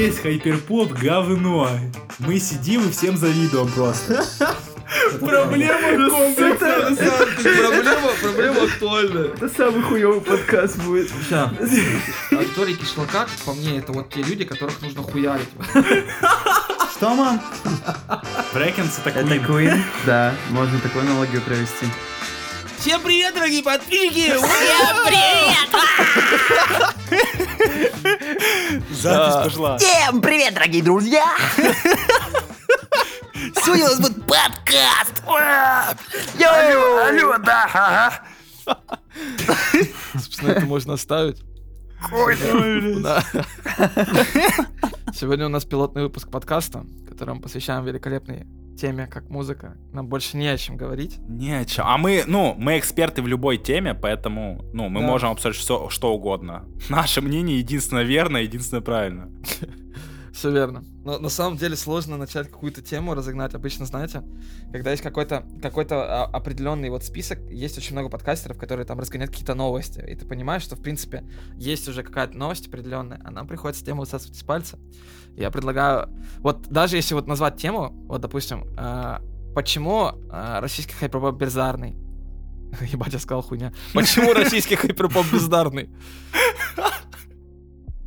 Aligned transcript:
весь 0.00 0.18
хайперпоп 0.18 0.92
говно. 0.92 1.68
Мы 2.20 2.38
сидим 2.38 2.88
и 2.88 2.90
всем 2.90 3.18
завидуем 3.18 3.70
просто. 3.70 4.24
Проблема 5.20 6.08
комплекса. 6.08 6.96
самом 6.96 7.36
деле. 7.42 7.68
Проблема, 7.68 8.08
проблема 8.22 8.62
актуальна. 8.62 9.18
Это 9.34 9.48
самый 9.50 9.82
хуёвый 9.82 10.22
подкаст 10.22 10.78
будет. 10.78 11.12
Ща. 11.28 11.52
Акторы 12.32 12.72
кишлака, 12.72 13.26
как 13.26 13.44
по 13.44 13.52
мне, 13.52 13.78
это 13.78 13.92
вот 13.92 14.08
те 14.08 14.22
люди, 14.22 14.44
которых 14.46 14.80
нужно 14.80 15.02
хуярить. 15.02 15.48
Что, 16.96 17.14
мам? 17.14 17.42
Брекенс 18.54 18.98
это 19.04 19.10
Это. 19.10 19.34
Queen? 19.46 19.78
Да, 20.06 20.34
можно 20.48 20.80
такую 20.80 21.02
аналогию 21.02 21.42
провести. 21.42 21.86
Всем 22.80 23.02
привет, 23.02 23.34
дорогие 23.34 23.62
подписчики! 23.62 24.32
Запись 28.90 29.44
пошла. 29.44 29.76
Всем 29.76 30.22
привет, 30.22 30.54
дорогие 30.54 30.82
друзья! 30.82 31.26
Сегодня 33.34 33.84
у 33.84 33.88
нас 33.88 34.00
будет 34.00 34.26
подкаст! 34.26 35.22
Алло, 35.26 36.96
алло, 37.04 37.36
да, 37.44 37.68
ага. 37.70 38.22
Собственно, 40.14 40.52
это 40.52 40.64
можно 40.64 40.94
оставить. 40.94 41.42
Сегодня 45.12 45.44
у 45.44 45.50
нас 45.50 45.66
пилотный 45.66 46.04
выпуск 46.04 46.30
подкаста, 46.30 46.86
который 47.06 47.34
мы 47.34 47.42
посвящаем 47.42 47.84
великолепной 47.84 48.46
теме, 48.80 49.06
как 49.06 49.28
музыка. 49.30 49.76
Нам 49.92 50.06
больше 50.08 50.36
не 50.36 50.48
о 50.48 50.56
чем 50.56 50.76
говорить. 50.76 51.18
Не 51.28 51.52
о 51.58 51.64
чем. 51.64 51.84
А 51.86 51.98
мы, 51.98 52.24
ну, 52.26 52.54
мы 52.58 52.78
эксперты 52.78 53.22
в 53.22 53.26
любой 53.26 53.58
теме, 53.58 53.94
поэтому, 53.94 54.64
ну, 54.72 54.88
мы 54.88 55.00
Да. 55.00 55.06
можем 55.06 55.30
обсуждать 55.30 55.60
все, 55.60 55.88
что 55.90 56.12
угодно. 56.14 56.64
Наше 56.88 57.20
мнение 57.20 57.58
единственно 57.58 58.00
верно, 58.00 58.38
единственно 58.38 58.80
правильно. 58.82 59.30
Все 60.32 60.50
верно. 60.50 60.84
Но 61.04 61.18
на 61.18 61.28
самом 61.28 61.56
деле 61.56 61.76
сложно 61.76 62.16
начать 62.16 62.48
какую-то 62.48 62.82
тему 62.82 63.14
разогнать. 63.14 63.54
Обычно, 63.54 63.86
знаете, 63.86 64.22
когда 64.72 64.90
есть 64.90 65.02
какой-то 65.02 65.44
какой-то 65.60 66.24
определенный 66.24 66.90
вот 66.90 67.04
список, 67.04 67.40
есть 67.50 67.76
очень 67.78 67.92
много 67.92 68.08
подкастеров, 68.08 68.58
которые 68.58 68.86
там 68.86 68.98
разгоняют 68.98 69.30
какие-то 69.30 69.54
новости. 69.54 70.04
И 70.06 70.14
ты 70.14 70.26
понимаешь, 70.26 70.62
что, 70.62 70.76
в 70.76 70.82
принципе, 70.82 71.24
есть 71.56 71.88
уже 71.88 72.02
какая-то 72.02 72.36
новость 72.36 72.68
определенная, 72.68 73.20
а 73.24 73.30
нам 73.30 73.46
приходится 73.46 73.84
тему 73.84 74.00
высасывать 74.00 74.36
из 74.36 74.42
пальца. 74.42 74.78
Я 75.36 75.50
предлагаю... 75.50 76.08
Вот 76.38 76.68
даже 76.68 76.96
если 76.96 77.14
вот 77.14 77.26
назвать 77.26 77.56
тему, 77.56 77.90
вот, 78.06 78.20
допустим, 78.20 78.66
э, 78.76 79.18
почему 79.54 80.10
э, 80.30 80.58
российский 80.60 80.94
хайперпоп 80.94 81.36
бездарный? 81.36 81.96
Ебать, 82.80 83.12
я 83.12 83.18
сказал 83.18 83.42
хуйня. 83.42 83.72
Почему 83.94 84.32
российский 84.34 84.76
хайперпоп 84.76 85.26
бездарный? 85.32 85.90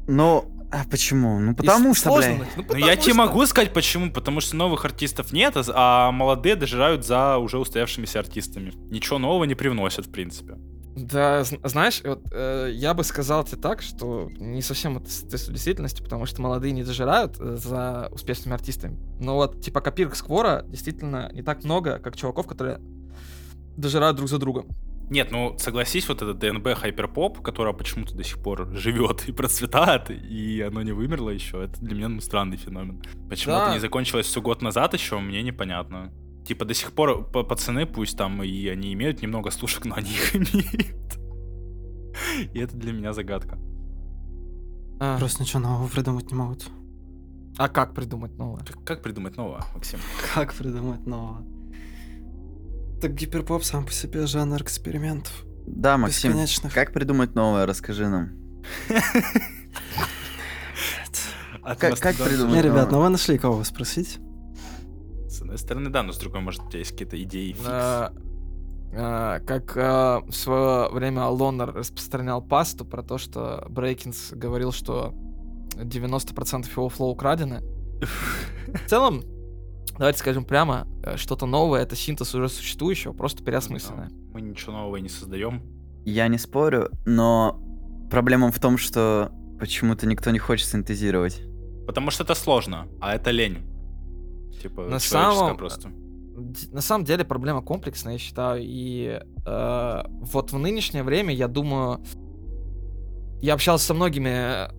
Ну, 0.07 0.52
а 0.73 0.83
почему? 0.89 1.39
Ну, 1.39 1.55
потому 1.55 1.91
И 1.91 1.93
что, 1.95 2.09
сложно 2.09 2.35
бля. 2.35 2.47
Ну, 2.57 2.63
Ну, 2.69 2.75
я 2.75 2.85
потому 2.87 3.01
тебе 3.01 3.13
что- 3.13 3.15
могу 3.15 3.45
сказать 3.45 3.73
почему. 3.73 4.11
Потому 4.11 4.41
что 4.41 4.55
новых 4.55 4.85
артистов 4.85 5.31
нет, 5.33 5.55
а- 5.55 5.63
а 5.75 6.11
молодые 6.11 6.55
дожирают 6.55 7.05
за 7.05 7.37
уже 7.37 7.57
устоявшимися 7.59 8.19
артистами. 8.19 8.73
Ничего 8.89 9.19
нового 9.19 9.43
не 9.45 9.55
привносят, 9.55 10.07
в 10.07 10.11
принципе. 10.11 10.55
Да, 10.95 11.41
зн- 11.41 11.67
знаешь, 11.67 12.01
вот 12.05 12.21
э, 12.31 12.69
я 12.71 12.93
бы 12.93 13.03
сказал 13.03 13.43
тебе 13.43 13.59
так, 13.61 13.81
что 13.81 14.29
не 14.37 14.61
совсем 14.61 14.97
это 14.97 15.09
соответствует 15.09 15.55
действительности, 15.55 16.03
потому 16.03 16.25
что 16.27 16.41
молодые 16.41 16.71
не 16.71 16.83
дожирают 16.83 17.37
э, 17.39 17.55
за 17.55 18.09
успешными 18.11 18.53
артистами. 18.53 18.99
Но 19.19 19.35
вот 19.35 19.59
типа 19.61 19.81
копирок 19.81 20.15
Сквора 20.15 20.63
действительно 20.67 21.31
не 21.33 21.41
так 21.41 21.63
много, 21.63 21.97
как 21.97 22.15
чуваков, 22.15 22.45
которые 22.45 22.79
дожирают 23.75 24.17
друг 24.17 24.29
за 24.29 24.37
другом. 24.37 24.67
Нет, 25.13 25.31
ну 25.31 25.55
согласись, 25.59 26.07
вот 26.09 26.21
этот 26.23 26.39
ДНБ 26.39 26.73
Хайперпоп, 26.75 27.41
которая 27.41 27.73
почему-то 27.73 28.15
до 28.15 28.23
сих 28.23 28.41
пор 28.41 28.67
живет 28.75 29.29
и 29.29 29.31
процветает, 29.31 30.09
и 30.09 30.61
оно 30.61 30.81
не 30.81 30.91
вымерло 30.91 31.29
еще, 31.29 31.63
это 31.63 31.79
для 31.81 31.95
меня 31.95 32.09
ну, 32.09 32.19
странный 32.19 32.57
феномен. 32.57 33.01
Почему 33.29 33.53
Да. 33.53 33.65
это 33.65 33.73
не 33.75 33.79
закончилось 33.79 34.25
все 34.25 34.41
год 34.41 34.61
назад 34.63 34.93
еще, 34.93 35.19
мне 35.19 35.43
непонятно. 35.43 36.11
Типа 36.47 36.65
до 36.65 36.73
сих 36.73 36.93
пор 36.93 37.29
п- 37.31 37.43
пацаны, 37.43 37.85
пусть 37.85 38.17
там 38.17 38.41
и 38.41 38.67
они 38.67 38.91
имеют 38.93 39.21
немного 39.21 39.51
слушок, 39.51 39.85
но 39.85 39.95
они 39.95 40.09
их 40.09 40.35
имеют. 40.35 41.19
И 42.53 42.59
это 42.59 42.75
для 42.75 42.91
меня 42.91 43.13
загадка. 43.13 43.59
А, 44.99 45.17
Просто 45.19 45.43
ничего 45.43 45.59
нового 45.59 45.87
придумать 45.89 46.31
не 46.31 46.35
могут. 46.37 46.69
а 47.57 47.69
как 47.69 47.93
придумать 47.93 48.35
новое? 48.37 48.63
Как, 48.65 48.83
как 48.83 49.01
придумать 49.03 49.37
новое, 49.37 49.61
Максим? 49.75 49.99
Как 50.33 50.53
придумать 50.53 51.05
нового? 51.05 51.43
Так 53.03 53.15
гиперпоп 53.15 53.65
сам 53.65 53.85
по 53.85 53.91
себе 53.91 54.25
жанр 54.25 54.61
экспериментов. 54.61 55.33
Да, 55.67 55.97
Максим, 55.97 56.31
Бесконечных. 56.31 56.73
как 56.73 56.93
придумать 56.93 57.35
новое, 57.35 57.65
расскажи 57.65 58.07
нам. 58.07 58.29
От 61.61 61.79
Как- 61.79 61.97
придумать? 61.99 62.39
Не, 62.39 62.43
новое. 62.45 62.61
ребят, 62.61 62.91
ну 62.93 63.01
вы 63.01 63.09
нашли 63.09 63.37
кого 63.37 63.61
спросить? 63.65 64.19
С 65.27 65.41
одной 65.41 65.57
стороны, 65.57 65.89
да, 65.89 66.01
но 66.01 66.13
с 66.13 66.17
другой, 66.17 66.39
может, 66.39 66.61
у 66.63 66.69
тебя 66.69 66.79
есть 66.79 66.91
какие-то 66.91 67.21
идеи, 67.21 67.51
фикс. 67.51 67.65
А, 67.67 68.13
а, 68.95 69.39
как 69.41 69.75
а, 69.75 70.21
в 70.21 70.31
свое 70.31 70.87
время 70.89 71.25
Лонер 71.25 71.73
распространял 71.73 72.41
пасту 72.41 72.85
про 72.85 73.03
то, 73.03 73.17
что 73.17 73.65
Брейкинс 73.67 74.31
говорил, 74.31 74.71
что 74.71 75.13
90% 75.75 76.71
его 76.71 76.87
флоу 76.87 77.09
украдены. 77.11 77.63
В 78.67 78.89
целом, 78.89 79.23
давайте 79.97 80.19
скажем 80.19 80.45
прямо, 80.45 80.87
э, 81.03 81.17
что-то 81.17 81.45
новое— 81.45 81.81
это 81.83 81.95
синтез 81.95 82.33
уже 82.35 82.49
существующего, 82.49 83.13
просто 83.13 83.43
переосмысленное. 83.43 84.09
Мы 84.33 84.41
ничего 84.41 84.73
нового 84.73 84.97
не 84.97 85.09
создаем. 85.09 85.61
Я 86.05 86.27
не 86.27 86.37
спорю, 86.37 86.89
но 87.05 87.59
проблема 88.09 88.51
в 88.51 88.59
том, 88.59 88.77
что 88.77 89.31
почему-то 89.59 90.05
никто 90.07 90.31
не 90.31 90.39
хочет 90.39 90.67
синтезировать. 90.67 91.41
Потому 91.87 92.11
что 92.11 92.23
это 92.23 92.35
сложно, 92.35 92.87
а 92.99 93.15
это 93.15 93.31
лень. 93.31 93.59
Типа, 94.61 94.83
На 94.83 94.99
человеческая 94.99 95.33
самом- 95.35 95.57
просто. 95.57 95.89
На 96.71 96.81
самом 96.81 97.05
деле 97.05 97.23
проблема 97.23 97.61
комплексная, 97.61 98.13
я 98.13 98.19
считаю, 98.19 98.61
и 98.63 99.19
э, 99.45 100.03
вот 100.05 100.51
в 100.51 100.57
нынешнее 100.57 101.03
время, 101.03 101.33
я 101.33 101.47
думаю, 101.47 102.03
я 103.41 103.53
общался 103.53 103.85
со 103.85 103.93
многими, 103.93 104.29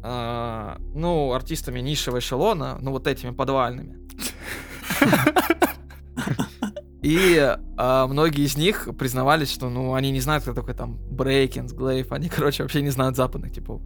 э, 0.03 0.77
ну, 0.95 1.33
артистами 1.33 1.81
низшего 1.81 2.19
эшелона, 2.19 2.79
ну, 2.81 2.91
вот 2.91 3.07
этими 3.07 3.31
подвальными. 3.31 3.99
И 7.03 7.37
э, 7.37 8.07
многие 8.07 8.47
из 8.47 8.57
них 8.57 8.89
признавались, 8.99 9.53
что, 9.53 9.69
ну, 9.69 9.93
они 9.93 10.11
не 10.11 10.21
знают, 10.21 10.45
кто 10.45 10.55
такой 10.55 10.73
там 10.73 10.97
Брейкинс, 11.11 11.73
Глейв, 11.73 12.11
они, 12.13 12.29
короче, 12.35 12.63
вообще 12.63 12.81
не 12.81 12.89
знают 12.91 13.15
западных 13.17 13.53
типов. 13.53 13.83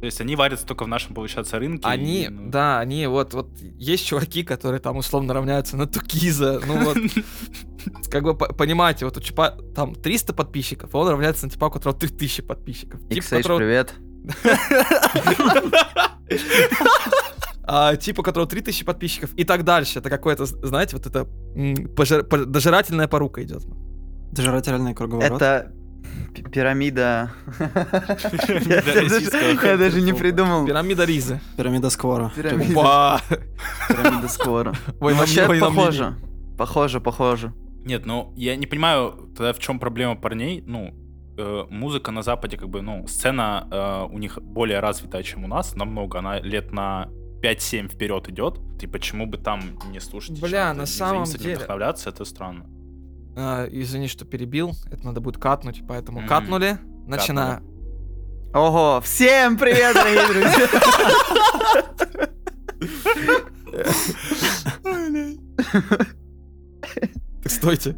То 0.00 0.06
есть 0.06 0.20
они 0.20 0.34
варятся 0.34 0.66
только 0.66 0.84
в 0.84 0.88
нашем, 0.88 1.14
получается, 1.14 1.58
рынке. 1.58 1.86
Они, 1.86 2.24
и, 2.24 2.28
ну, 2.28 2.50
да, 2.50 2.80
они 2.80 3.06
вот, 3.06 3.34
вот 3.34 3.50
есть 3.60 4.04
чуваки, 4.06 4.42
которые 4.42 4.80
там 4.80 4.96
условно 4.96 5.32
равняются 5.34 5.76
на 5.76 5.86
Тукиза, 5.86 6.60
ну 6.66 6.84
вот, 6.86 6.96
как 8.10 8.24
бы 8.24 8.34
по- 8.36 8.52
понимаете, 8.52 9.04
вот 9.04 9.16
у 9.16 9.20
чипа 9.20 9.56
там 9.76 9.94
300 9.94 10.32
подписчиков, 10.32 10.94
а 10.94 10.98
он 10.98 11.08
равняется 11.08 11.46
на 11.46 11.52
типа, 11.52 11.66
у 11.66 11.70
которого 11.70 11.96
3000 11.98 12.42
подписчиков. 12.42 13.00
XH, 13.02 13.58
привет. 13.58 13.94
А, 17.72 17.96
тип, 17.96 18.18
у 18.18 18.22
которого 18.22 18.48
3000 18.48 18.84
подписчиков 18.84 19.30
и 19.36 19.44
так 19.44 19.62
дальше. 19.64 19.98
Это 20.00 20.10
какое-то, 20.10 20.44
знаете, 20.46 20.96
вот 20.96 21.06
это 21.06 21.26
пожир- 21.94 22.24
по- 22.24 22.44
дожирательная 22.44 23.06
порука 23.08 23.42
идет. 23.42 23.62
Дожирательный 24.32 24.94
круговорот. 24.94 25.40
Это 25.42 25.72
пи- 26.34 26.42
пирамида... 26.42 27.30
Я 28.66 29.76
даже- 29.76 30.00
не 30.00 30.12
придумал. 30.12 30.66
Пирамида 30.66 31.04
Ризы. 31.04 31.40
Пирамида 31.56 31.90
Сквора. 31.90 32.32
Пирамида. 32.36 32.64
Ой, 35.00 35.12
нам- 35.12 35.20
Вообще 35.20 35.46
похоже. 35.60 36.14
Похоже, 36.58 37.00
похоже. 37.00 37.52
Нет, 37.84 38.04
ну, 38.06 38.32
я 38.36 38.56
не 38.56 38.66
понимаю 38.66 39.30
тогда, 39.36 39.52
в 39.52 39.58
чем 39.58 39.78
проблема 39.78 40.14
парней. 40.16 40.62
Ну, 40.66 40.94
э, 41.38 41.64
музыка 41.70 42.10
на 42.12 42.22
Западе, 42.22 42.56
как 42.58 42.68
бы, 42.68 42.82
ну, 42.82 43.06
сцена 43.06 43.66
э, 43.70 44.14
у 44.14 44.18
них 44.18 44.38
более 44.42 44.80
развитая, 44.80 45.22
чем 45.22 45.44
у 45.44 45.48
нас, 45.48 45.74
намного. 45.76 46.18
Она 46.18 46.40
лет 46.40 46.72
на 46.72 47.08
5-7 47.42 47.88
вперед 47.88 48.28
идет. 48.28 48.60
И 48.82 48.86
почему 48.86 49.26
бы 49.26 49.38
там 49.38 49.78
не 49.90 50.00
слушать? 50.00 50.40
Бля, 50.40 50.72
на 50.74 50.80
не 50.82 50.86
самом 50.86 51.24
деле- 51.24 51.56
вдохновляться, 51.56 52.10
это 52.10 52.24
странно. 52.24 52.66
А, 53.36 53.66
Извини, 53.70 54.08
что 54.08 54.24
перебил. 54.24 54.72
Это 54.90 55.04
надо 55.04 55.20
будет 55.20 55.38
катнуть, 55.38 55.82
поэтому 55.86 56.20
Мгм. 56.20 56.28
катнули. 56.28 56.78
Начинаю. 57.06 57.62
Ого, 58.52 59.00
всем 59.00 59.56
привет, 59.56 59.94
дорогие 59.94 60.26
друзья! 60.26 60.68
Так 67.42 67.50
стойте. 67.52 67.96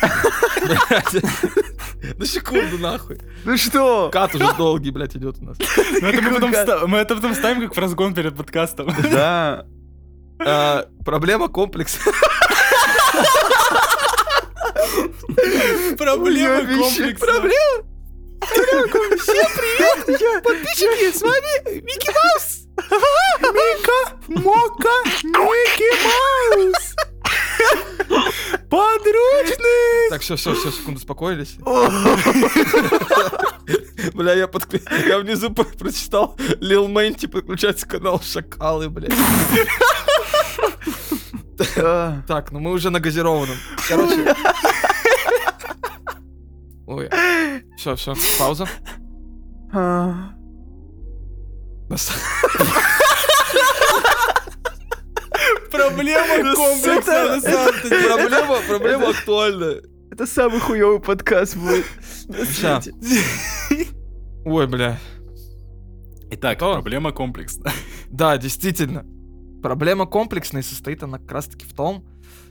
На 2.18 2.26
секунду, 2.26 2.78
нахуй. 2.78 3.18
Ну 3.44 3.56
что? 3.56 4.10
Кат 4.12 4.34
уже 4.34 4.52
долгий, 4.56 4.90
блядь, 4.90 5.16
идет 5.16 5.36
у 5.40 5.44
нас. 5.44 5.56
Это 5.58 6.86
мы, 6.86 6.98
это 6.98 7.14
потом 7.14 7.34
ставим 7.34 7.62
как 7.62 7.76
в 7.76 7.78
разгон 7.78 8.14
перед 8.14 8.36
подкастом. 8.36 8.92
Да. 9.10 9.64
А, 10.42 10.86
Проблема 11.04 11.48
комплекс. 11.48 11.98
Проблема 15.98 16.60
Уёбище. 16.60 16.80
комплекса. 16.80 17.26
Проблема? 17.26 17.84
Всем 19.18 19.48
привет! 20.06 20.42
Подписчики, 20.42 21.12
с 21.14 21.20
вами 21.20 21.80
Микки 21.82 22.10
Маус! 22.10 22.60
Мика 23.40 24.16
Мока, 24.28 25.04
Микки 25.24 25.90
Маус. 26.56 26.94
Подручный. 28.68 30.10
Так, 30.10 30.20
все, 30.22 30.36
все, 30.36 30.54
все, 30.54 30.70
секунду, 30.70 30.98
успокоились. 30.98 31.56
Бля, 34.14 34.34
я, 34.34 34.46
подк- 34.46 34.80
я 35.08 35.18
внизу 35.18 35.50
про- 35.50 35.64
прочитал 35.64 36.36
Лил 36.60 36.88
Мэнти 36.88 37.26
подключается 37.26 37.86
канал 37.86 38.20
Шакалы, 38.20 38.88
блядь. 38.88 39.12
А, 41.76 42.22
Так, 42.26 42.52
ну 42.52 42.58
мы 42.60 42.72
уже 42.72 42.90
на 42.90 43.00
газированном. 43.00 43.56
Короче. 43.88 44.34
Ой. 46.86 47.10
Все, 47.76 47.94
все, 47.96 48.14
пауза. 48.38 48.66
Проблема 55.70 56.54
комплексная, 56.54 57.36
на 57.36 57.40
самом 57.40 57.82
деле. 57.82 58.08
Проблема, 58.08 58.56
проблема 58.68 59.08
актуальна. 59.10 59.76
Это 60.10 60.26
самый 60.26 60.60
хуёвый 60.60 61.00
подкаст 61.00 61.56
будет. 61.56 61.84
Ой, 64.44 64.66
бля. 64.66 64.98
Итак, 66.32 66.58
проблема 66.58 67.12
комплексная. 67.12 67.72
Да, 68.10 68.36
действительно. 68.38 69.04
Проблема 69.62 70.06
комплексная 70.06 70.62
состоит 70.62 71.02
она 71.02 71.18
как 71.18 71.30
раз-таки 71.30 71.64
в 71.64 71.72
том, 71.74 72.04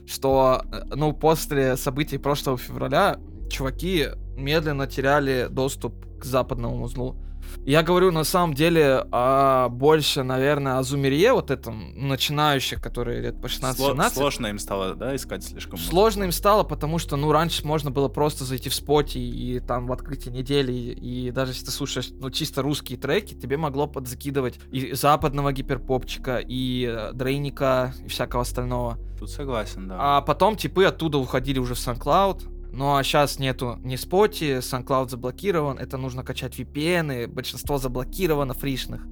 что, 0.06 0.62
э, 0.72 0.94
ну, 0.94 1.12
после 1.12 1.76
событий 1.76 2.16
прошлого 2.16 2.56
февраля 2.56 3.18
чуваки 3.50 4.06
медленно 4.36 4.86
теряли 4.86 5.48
доступ 5.50 6.18
к 6.18 6.24
западному 6.24 6.82
узлу. 6.82 7.16
Я 7.64 7.82
говорю 7.82 8.10
на 8.10 8.24
самом 8.24 8.54
деле 8.54 9.06
а, 9.12 9.68
больше, 9.68 10.22
наверное, 10.22 10.78
о 10.78 10.82
зумерье, 10.82 11.32
вот 11.32 11.50
этом 11.50 11.92
начинающих, 12.08 12.80
которые 12.80 13.20
лет 13.20 13.40
по 13.40 13.46
Сло- 13.46 13.94
16-17. 13.94 14.10
Сложно 14.14 14.46
им 14.48 14.58
стало, 14.58 14.94
да, 14.94 15.14
искать 15.14 15.44
слишком 15.44 15.78
много? 15.78 15.90
Сложно 15.90 16.24
им 16.24 16.32
стало, 16.32 16.64
потому 16.64 16.98
что, 16.98 17.16
ну, 17.16 17.32
раньше 17.32 17.66
можно 17.66 17.90
было 17.90 18.08
просто 18.08 18.44
зайти 18.44 18.68
в 18.68 18.74
споте 18.74 19.20
и, 19.20 19.60
там 19.60 19.86
в 19.86 19.92
открытии 19.92 20.30
недели, 20.30 20.72
и, 20.72 21.28
и 21.28 21.30
даже 21.30 21.52
если 21.52 21.66
ты 21.66 21.70
слушаешь, 21.70 22.10
ну, 22.12 22.30
чисто 22.30 22.62
русские 22.62 22.98
треки, 22.98 23.34
тебе 23.34 23.56
могло 23.56 23.86
подзакидывать 23.86 24.58
и 24.70 24.92
западного 24.92 25.52
гиперпопчика, 25.52 26.38
и 26.38 26.86
э, 26.90 27.12
дрейника, 27.12 27.94
и 28.04 28.08
всякого 28.08 28.42
остального. 28.42 28.98
Тут 29.18 29.30
согласен, 29.30 29.88
да. 29.88 29.96
А 29.98 30.20
потом 30.22 30.56
типы 30.56 30.84
оттуда 30.84 31.18
уходили 31.18 31.58
уже 31.58 31.74
в 31.74 31.78
SoundCloud, 31.78 32.59
ну 32.72 32.96
а 32.96 33.02
сейчас 33.02 33.38
нету 33.38 33.78
ни 33.82 33.96
споти, 33.96 34.58
SoundCloud 34.58 35.08
заблокирован, 35.10 35.78
это 35.78 35.96
нужно 35.96 36.22
качать 36.24 36.58
VPN, 36.58 37.26
большинство 37.28 37.78
заблокировано 37.78 38.54
фришных. 38.54 39.06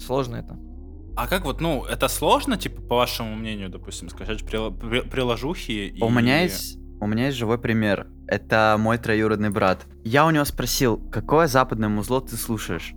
Сложно 0.00 0.36
это. 0.36 0.58
А 1.16 1.26
как 1.26 1.44
вот, 1.44 1.60
ну, 1.60 1.84
это 1.84 2.06
сложно, 2.06 2.56
типа, 2.56 2.80
по 2.82 2.96
вашему 2.96 3.34
мнению, 3.34 3.70
допустим, 3.70 4.08
скачать 4.08 4.42
прила- 4.42 4.70
при- 4.70 5.00
приложухи 5.00 5.72
и... 5.72 6.00
У 6.02 6.08
меня 6.10 6.42
есть, 6.42 6.78
у 7.00 7.06
меня 7.08 7.26
есть 7.26 7.36
живой 7.38 7.58
пример. 7.58 8.06
Это 8.28 8.76
мой 8.78 8.98
троюродный 8.98 9.50
брат. 9.50 9.84
Я 10.04 10.26
у 10.26 10.30
него 10.30 10.44
спросил, 10.44 10.98
какое 11.10 11.48
западное 11.48 11.88
музло 11.88 12.20
ты 12.20 12.36
слушаешь? 12.36 12.94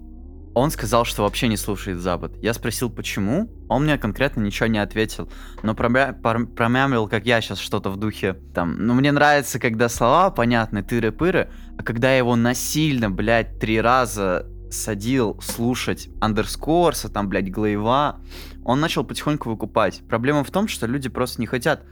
Он 0.53 0.69
сказал, 0.69 1.06
что 1.06 1.24
вообще 1.24 1.48
не 1.48 1.56
слушает 1.56 2.00
Запад. 2.00 2.33
Я 2.42 2.53
спросил, 2.53 2.89
почему. 2.89 3.50
Он 3.69 3.83
мне 3.83 3.98
конкретно 3.98 4.42
ничего 4.42 4.68
не 4.68 4.80
ответил. 4.80 5.30
Но 5.63 5.75
промямлил, 5.75 7.07
как 7.07 7.25
я 7.25 7.39
сейчас 7.39 7.59
что-то 7.59 7.89
в 7.89 7.98
духе. 7.98 8.33
Там, 8.53 8.86
ну 8.86 8.94
мне 8.94 9.12
нравится, 9.13 9.59
когда 9.59 9.88
слова 9.88 10.30
понятны, 10.30 10.80
тыры-пыры, 10.80 11.50
а 11.77 11.83
когда 11.83 12.12
я 12.12 12.18
его 12.18 12.36
насильно, 12.36 13.09
блядь, 13.09 13.59
три 13.59 13.80
раза 13.80 14.45
садил 14.69 15.39
слушать 15.42 16.09
андерскорса, 16.19 17.09
там, 17.09 17.30
блядь, 17.30 17.50
глейва, 17.50 18.21
он 18.65 18.80
начал 18.80 19.03
потихоньку 19.06 19.50
выкупать. 19.50 20.01
Проблема 20.07 20.44
в 20.44 20.51
том, 20.51 20.68
что 20.68 20.86
люди 20.86 21.07
просто 21.07 21.39
не 21.39 21.48
хотят 21.48 21.83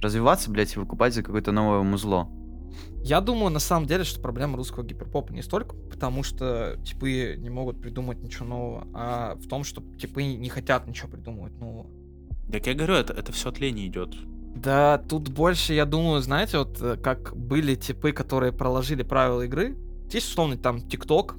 развиваться, 0.00 0.50
блядь, 0.50 0.74
и 0.76 0.78
выкупать 0.78 1.14
за 1.14 1.22
какое-то 1.22 1.52
новое 1.52 1.82
музло. 1.82 2.28
Я 3.08 3.22
думаю, 3.22 3.50
на 3.50 3.58
самом 3.58 3.86
деле, 3.86 4.04
что 4.04 4.20
проблема 4.20 4.58
русского 4.58 4.84
гиперпопа 4.84 5.32
не 5.32 5.40
столько 5.40 5.74
потому, 5.74 6.22
что 6.22 6.76
типы 6.84 7.36
не 7.38 7.48
могут 7.48 7.80
придумать 7.80 8.22
ничего 8.22 8.44
нового, 8.44 8.86
а 8.92 9.36
в 9.36 9.48
том, 9.48 9.64
что 9.64 9.82
типы 9.98 10.24
не 10.24 10.50
хотят 10.50 10.86
ничего 10.86 11.08
придумывать 11.08 11.58
нового. 11.58 11.86
Так 12.52 12.66
я 12.66 12.74
говорю, 12.74 12.92
это, 12.92 13.14
это 13.14 13.32
все 13.32 13.48
от 13.48 13.60
лени 13.60 13.86
идет. 13.86 14.14
Да, 14.54 14.98
тут 14.98 15.30
больше, 15.30 15.72
я 15.72 15.86
думаю, 15.86 16.20
знаете, 16.20 16.58
вот 16.58 16.82
э, 16.82 16.98
как 16.98 17.34
были 17.34 17.76
типы, 17.76 18.12
которые 18.12 18.52
проложили 18.52 19.02
правила 19.02 19.40
игры. 19.40 19.74
Есть 20.12 20.28
условно 20.28 20.58
там 20.58 20.78
ТикТок, 20.78 21.36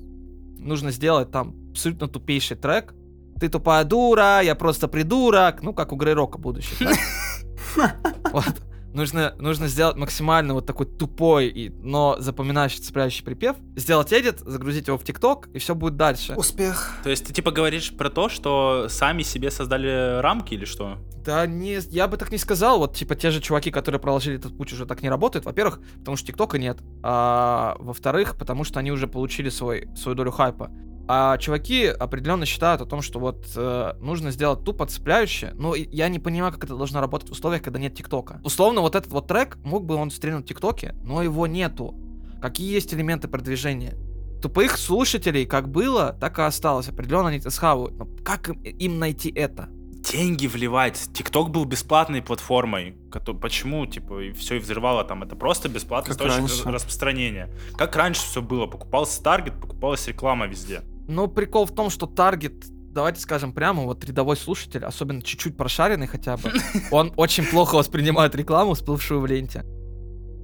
нужно 0.57 0.89
сделать 0.89 1.29
там 1.29 1.55
абсолютно 1.69 2.07
тупейший 2.07 2.57
трек. 2.57 2.95
Ты 3.39 3.47
тупая 3.47 3.83
дура, 3.83 4.41
я 4.41 4.55
просто 4.55 4.87
придурок. 4.87 5.61
Ну, 5.61 5.75
как 5.75 5.93
у 5.93 5.97
Грей 5.97 6.15
Рока 6.15 6.39
будущих, 6.39 6.79
да? 6.79 7.93
Вот. 8.33 8.68
Нужно, 8.93 9.35
нужно 9.37 9.67
сделать 9.67 9.97
максимально 9.97 10.53
вот 10.53 10.65
такой 10.65 10.85
тупой, 10.85 11.47
и, 11.47 11.69
но 11.69 12.17
запоминающий, 12.19 12.79
цепляющий 12.79 13.23
припев. 13.23 13.55
Сделать 13.75 14.11
эдит, 14.11 14.39
загрузить 14.39 14.87
его 14.87 14.97
в 14.97 15.03
ТикТок, 15.03 15.47
и 15.53 15.59
все 15.59 15.75
будет 15.75 15.95
дальше. 15.95 16.33
Успех. 16.35 16.97
То 17.03 17.09
есть 17.09 17.25
ты 17.25 17.33
типа 17.33 17.51
говоришь 17.51 17.95
про 17.95 18.09
то, 18.09 18.29
что 18.29 18.87
сами 18.89 19.23
себе 19.23 19.51
создали 19.51 20.19
рамки 20.21 20.53
или 20.55 20.65
что? 20.65 20.97
Да 21.23 21.45
не, 21.45 21.79
я 21.89 22.07
бы 22.07 22.17
так 22.17 22.31
не 22.31 22.37
сказал. 22.37 22.79
Вот, 22.79 22.95
типа, 22.95 23.15
те 23.15 23.29
же 23.29 23.41
чуваки, 23.41 23.71
которые 23.71 24.01
проложили 24.01 24.37
этот 24.37 24.57
путь, 24.57 24.73
уже 24.73 24.85
так 24.85 25.03
не 25.03 25.09
работают. 25.09 25.45
Во-первых, 25.45 25.79
потому 25.99 26.17
что 26.17 26.27
ТикТока 26.27 26.57
нет. 26.57 26.79
А 27.03 27.75
во-вторых, 27.79 28.37
потому 28.37 28.63
что 28.63 28.79
они 28.79 28.91
уже 28.91 29.07
получили 29.07 29.49
свой, 29.49 29.87
свою 29.95 30.15
долю 30.15 30.31
хайпа. 30.31 30.71
А 31.11 31.39
чуваки 31.39 31.87
определенно 31.87 32.45
считают 32.45 32.81
о 32.81 32.85
том, 32.85 33.01
что 33.01 33.19
вот 33.19 33.47
э, 33.55 33.93
нужно 33.99 34.29
сделать 34.29 34.63
тупо 34.63 34.85
цепляющее. 34.85 35.53
Но 35.55 35.73
и 35.73 35.89
я 35.91 36.07
не 36.07 36.19
понимаю, 36.19 36.53
как 36.53 36.65
это 36.65 36.75
должно 36.75 37.01
работать 37.01 37.29
в 37.29 37.31
условиях, 37.31 37.63
когда 37.63 37.79
нет 37.79 37.95
ТикТока. 37.95 38.39
Условно, 38.43 38.81
вот 38.81 38.93
этот 38.93 39.11
вот 39.11 39.25
трек, 39.27 39.57
мог 39.63 39.85
бы 39.85 39.95
он 39.95 40.11
стрельнуть 40.11 40.45
в 40.45 40.49
ТикТоке, 40.49 40.93
но 41.01 41.23
его 41.23 41.47
нету. 41.47 41.95
Какие 42.39 42.71
есть 42.71 42.93
элементы 42.93 43.27
продвижения? 43.27 43.95
Тупых 44.39 44.77
слушателей 44.77 45.47
как 45.47 45.69
было, 45.69 46.15
так 46.21 46.37
и 46.37 46.43
осталось. 46.43 46.89
Определенно 46.89 47.29
они 47.29 47.39
это 47.39 47.49
схавают. 47.49 47.97
Но 47.97 48.07
как 48.23 48.49
им, 48.49 48.61
им 48.61 48.99
найти 48.99 49.31
это? 49.31 49.67
Деньги 49.67 50.45
вливать. 50.45 51.09
ТикТок 51.11 51.49
был 51.49 51.65
бесплатной 51.65 52.21
платформой. 52.21 52.95
Почему, 53.41 53.87
типа, 53.87 54.21
все 54.37 54.57
и 54.57 54.59
взрывало 54.59 55.03
там? 55.03 55.23
Это 55.23 55.35
просто 55.35 55.69
бесплатный 55.69 56.15
Как 56.15 56.21
источник 56.27 56.49
раньше. 56.49 56.71
распространения. 56.71 57.49
Как 57.75 57.95
раньше 57.95 58.21
все 58.21 58.43
было? 58.43 58.67
Покупался 58.67 59.23
таргет, 59.23 59.59
покупалась 59.59 60.07
реклама 60.07 60.45
везде. 60.45 60.83
Но 61.09 61.27
прикол 61.27 61.65
в 61.65 61.73
том, 61.73 61.89
что 61.89 62.05
таргет, 62.05 62.65
давайте 62.93 63.19
скажем 63.19 63.51
прямо, 63.51 63.81
вот 63.83 64.05
рядовой 64.05 64.37
слушатель, 64.37 64.85
особенно 64.85 65.23
чуть-чуть 65.23 65.57
прошаренный 65.57 66.05
хотя 66.05 66.37
бы, 66.37 66.51
он 66.91 67.11
очень 67.15 67.43
плохо 67.45 67.73
воспринимает 67.75 68.35
рекламу, 68.35 68.75
всплывшую 68.75 69.19
в 69.19 69.25
ленте. 69.25 69.65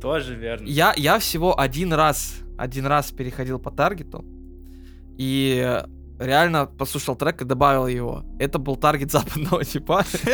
Тоже 0.01 0.34
верно. 0.36 0.65
Я, 0.67 0.93
я 0.98 1.19
всего 1.19 1.57
один 1.60 1.93
раз, 1.93 2.38
один 2.57 2.88
раз 2.88 3.12
переходил 3.12 3.60
по 3.60 3.69
таргету, 3.69 4.25
и 5.17 5.84
реально 6.19 6.65
послушал 6.65 7.15
трек 7.15 7.43
и 7.43 7.45
добавил 7.45 7.86
его. 7.86 8.24
Это 8.39 8.57
был 8.57 8.75
таргет 8.75 9.12
западного 9.12 9.63
типа. 9.63 10.03
В 10.03 10.25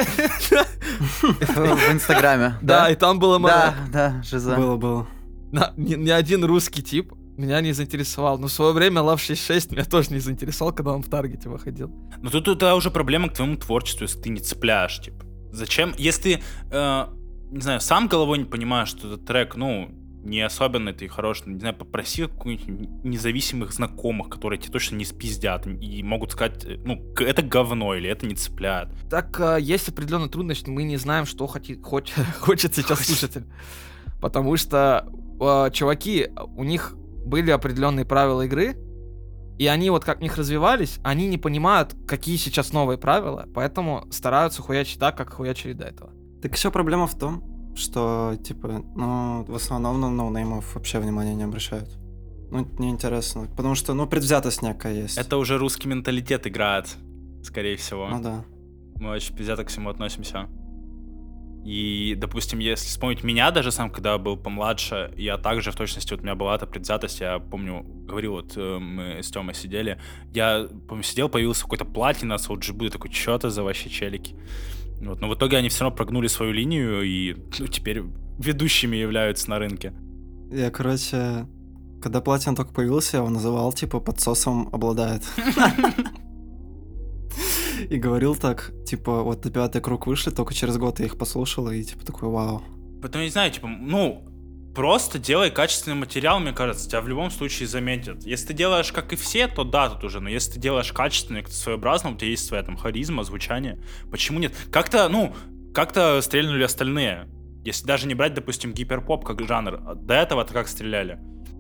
Инстаграме. 1.91 2.55
Да, 2.61 2.89
и 2.89 2.95
там 2.95 3.19
было 3.19 3.38
Да, 3.38 3.41
мало. 3.41 3.73
да, 3.91 4.21
жиза. 4.23 4.55
Было, 4.55 4.77
было. 4.77 5.07
Ни 5.75 6.09
один 6.09 6.45
русский 6.45 6.81
тип 6.81 7.11
меня 7.41 7.62
не 7.62 7.74
заинтересовал. 7.74 8.38
Но 8.38 8.48
в 8.48 8.51
свое 8.51 8.74
время 8.74 9.01
Love 9.01 9.17
66 9.19 9.71
меня 9.71 9.86
тоже 9.86 10.12
не 10.13 10.19
заинтересовал, 10.19 10.74
когда 10.74 10.91
он 10.91 11.01
в 11.03 11.10
таргете 11.10 11.50
выходил. 11.50 11.89
Но 12.21 12.29
тут 12.29 12.48
это 12.48 12.75
уже 12.75 12.91
проблема 12.91 13.29
к 13.29 13.33
твоему 13.33 13.57
творчеству, 13.57 14.03
если 14.03 14.19
ты 14.21 14.29
не 14.29 14.39
цепляешь, 14.39 15.00
типа. 15.00 15.25
Зачем? 15.51 15.93
Если 15.98 16.21
ты, 16.36 16.43
э, 16.71 17.05
не 17.51 17.62
знаю, 17.62 17.81
сам 17.81 18.07
головой 18.07 18.38
не 18.38 18.45
понимаешь, 18.45 18.89
что 18.89 19.07
этот 19.07 19.25
трек, 19.25 19.55
ну, 19.55 19.89
не 20.24 20.39
особенно 20.41 20.93
ты 20.93 21.07
хороший, 21.07 21.50
не 21.50 21.60
знаю, 21.60 21.75
попроси 21.75 22.27
каких-нибудь 22.27 23.03
независимых 23.03 23.74
знакомых, 23.74 24.29
которые 24.29 24.60
тебе 24.60 24.71
точно 24.71 24.95
не 24.98 25.05
спиздят 25.05 25.65
и 25.65 26.03
могут 26.03 26.31
сказать, 26.31 26.63
э, 26.63 26.77
ну, 26.86 27.03
это 27.19 27.41
говно 27.41 27.95
или 27.95 28.10
это 28.10 28.25
не 28.25 28.36
цепляет. 28.36 28.89
Так 29.10 29.39
э, 29.39 29.57
есть 29.60 29.89
определенная 29.89 30.29
трудность, 30.29 30.67
мы 30.67 30.83
не 30.83 30.98
знаем, 30.98 31.25
что 31.25 31.45
хоти- 31.48 31.81
хоч- 31.81 32.13
хочет 32.39 32.75
сейчас 32.75 33.05
слушатель. 33.05 33.45
Потому 34.21 34.55
что 34.57 35.07
э, 35.41 35.71
чуваки, 35.74 36.29
у 36.55 36.63
них 36.63 36.95
были 37.25 37.51
определенные 37.51 38.05
правила 38.05 38.41
игры, 38.43 38.75
и 39.57 39.67
они 39.67 39.89
вот 39.89 40.03
как 40.03 40.19
в 40.19 40.21
них 40.21 40.37
развивались, 40.37 40.99
они 41.03 41.27
не 41.27 41.37
понимают, 41.37 41.95
какие 42.07 42.37
сейчас 42.37 42.73
новые 42.73 42.97
правила, 42.97 43.47
поэтому 43.53 44.07
стараются 44.11 44.61
хуячить 44.61 44.99
так, 44.99 45.15
как 45.17 45.33
хуячили 45.33 45.73
до 45.73 45.85
этого. 45.85 46.11
Так 46.41 46.55
еще 46.55 46.71
проблема 46.71 47.05
в 47.05 47.17
том, 47.17 47.75
что, 47.75 48.35
типа, 48.43 48.83
ну, 48.95 49.45
в 49.47 49.55
основном 49.55 50.01
на 50.01 50.09
ноунеймов 50.09 50.75
вообще 50.75 50.99
внимания 50.99 51.35
не 51.35 51.43
обращают. 51.43 51.89
Ну, 52.49 52.61
это 52.61 52.81
неинтересно. 52.81 53.47
Потому 53.55 53.75
что, 53.75 53.93
ну, 53.93 54.07
предвзятость 54.07 54.61
некая 54.61 54.93
есть. 54.93 55.17
Это 55.17 55.37
уже 55.37 55.57
русский 55.57 55.87
менталитет 55.87 56.47
играет, 56.47 56.87
скорее 57.43 57.77
всего. 57.77 58.09
Ну 58.09 58.21
да. 58.21 58.43
Мы 58.95 59.11
очень 59.11 59.33
предвзято 59.33 59.63
к 59.63 59.69
всему 59.69 59.89
относимся. 59.89 60.49
И, 61.63 62.15
допустим, 62.17 62.57
если 62.59 62.87
вспомнить 62.87 63.23
меня 63.23 63.51
даже 63.51 63.71
сам, 63.71 63.91
когда 63.91 64.17
был 64.17 64.35
помладше, 64.35 65.13
я 65.15 65.37
также 65.37 65.71
в 65.71 65.75
точности, 65.75 66.11
вот 66.11 66.21
у 66.21 66.23
меня 66.23 66.33
была 66.33 66.55
эта 66.55 66.65
предвзятость, 66.65 67.21
я 67.21 67.37
помню, 67.37 67.83
говорил, 67.83 68.33
вот 68.33 68.53
э, 68.55 68.79
мы 68.79 69.21
с 69.21 69.29
Тёмой 69.29 69.53
сидели, 69.53 69.99
я, 70.33 70.67
помню, 70.87 71.03
сидел, 71.03 71.29
появился 71.29 71.63
какой-то 71.63 71.85
платина 71.85 72.39
с 72.39 72.49
OGB, 72.49 72.89
такой, 72.89 73.11
что 73.11 73.35
это 73.35 73.51
за 73.51 73.61
вообще 73.63 73.89
челики? 73.89 74.35
Вот, 75.01 75.21
но 75.21 75.29
в 75.29 75.35
итоге 75.35 75.57
они 75.57 75.69
все 75.69 75.83
равно 75.83 75.95
прогнули 75.95 76.27
свою 76.27 76.51
линию 76.51 77.03
и 77.03 77.35
ну, 77.59 77.67
теперь 77.67 78.03
ведущими 78.39 78.97
являются 78.97 79.49
на 79.49 79.59
рынке. 79.59 79.93
Я, 80.51 80.71
короче, 80.71 81.47
когда 82.01 82.21
Платин 82.21 82.55
только 82.55 82.73
появился, 82.73 83.17
я 83.17 83.19
его 83.19 83.29
называл, 83.29 83.71
типа, 83.71 83.99
подсосом 83.99 84.69
обладает. 84.71 85.23
И 87.89 87.97
говорил 87.97 88.35
так, 88.35 88.71
типа, 88.85 89.23
вот 89.23 89.45
на 89.45 89.51
пятый 89.51 89.81
круг 89.81 90.07
вышли, 90.07 90.31
только 90.31 90.53
через 90.53 90.77
год 90.77 91.00
я 91.00 91.05
их 91.05 91.17
послушал, 91.17 91.69
и 91.69 91.83
типа 91.83 92.05
такой, 92.05 92.29
вау. 92.29 92.63
Поэтому, 93.01 93.23
не 93.23 93.29
знаю, 93.29 93.51
типа, 93.51 93.67
ну, 93.67 94.27
просто 94.75 95.19
делай 95.19 95.51
качественный 95.51 95.97
материал, 95.97 96.39
мне 96.39 96.53
кажется, 96.53 96.88
тебя 96.88 97.01
в 97.01 97.07
любом 97.07 97.31
случае 97.31 97.67
заметят. 97.67 98.23
Если 98.25 98.47
ты 98.47 98.53
делаешь 98.53 98.91
как 98.91 99.13
и 99.13 99.15
все, 99.15 99.47
то 99.47 99.63
да, 99.63 99.89
тут 99.89 100.03
уже, 100.03 100.19
но 100.19 100.29
если 100.29 100.53
ты 100.53 100.59
делаешь 100.59 100.91
качественный, 100.91 101.45
своеобразно, 101.47 102.11
у 102.11 102.15
тебя 102.15 102.29
есть 102.29 102.45
своя 102.45 102.63
там 102.63 102.77
харизма, 102.77 103.23
звучание, 103.23 103.81
почему 104.09 104.39
нет? 104.39 104.53
Как-то, 104.71 105.09
ну, 105.09 105.35
как-то 105.73 106.21
стрельнули 106.21 106.63
остальные. 106.63 107.27
Если 107.63 107.85
даже 107.85 108.07
не 108.07 108.15
брать, 108.15 108.33
допустим, 108.33 108.73
гиперпоп 108.73 109.25
как 109.25 109.41
жанр, 109.45 109.95
до 109.95 110.15
этого-то 110.15 110.53
как 110.53 110.67
стреляли? 110.67 111.19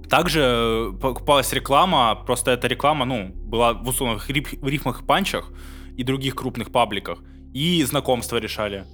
Также 0.09 0.41
э, 0.41 0.91
покупалась 0.99 1.53
реклама, 1.53 2.15
просто 2.25 2.51
эта 2.51 2.67
реклама, 2.67 3.05
ну, 3.05 3.29
была 3.29 3.73
в 3.73 3.87
условных 3.87 4.29
рифмах 4.29 5.01
и 5.01 5.05
панчах, 5.05 5.51
и 5.97 6.03
других 6.03 6.35
крупных 6.35 6.71
пабликах. 6.71 7.19
И 7.53 7.83
знакомства 7.83 8.37
решали. 8.37 8.85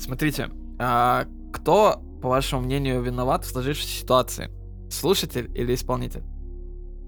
Смотрите, 0.00 0.50
а 0.78 1.26
кто, 1.52 2.02
по 2.22 2.28
вашему 2.28 2.62
мнению, 2.62 3.02
виноват 3.02 3.44
в 3.44 3.48
сложившейся 3.48 4.00
ситуации? 4.00 4.50
Слушатель 4.90 5.50
или 5.54 5.74
исполнитель? 5.74 6.22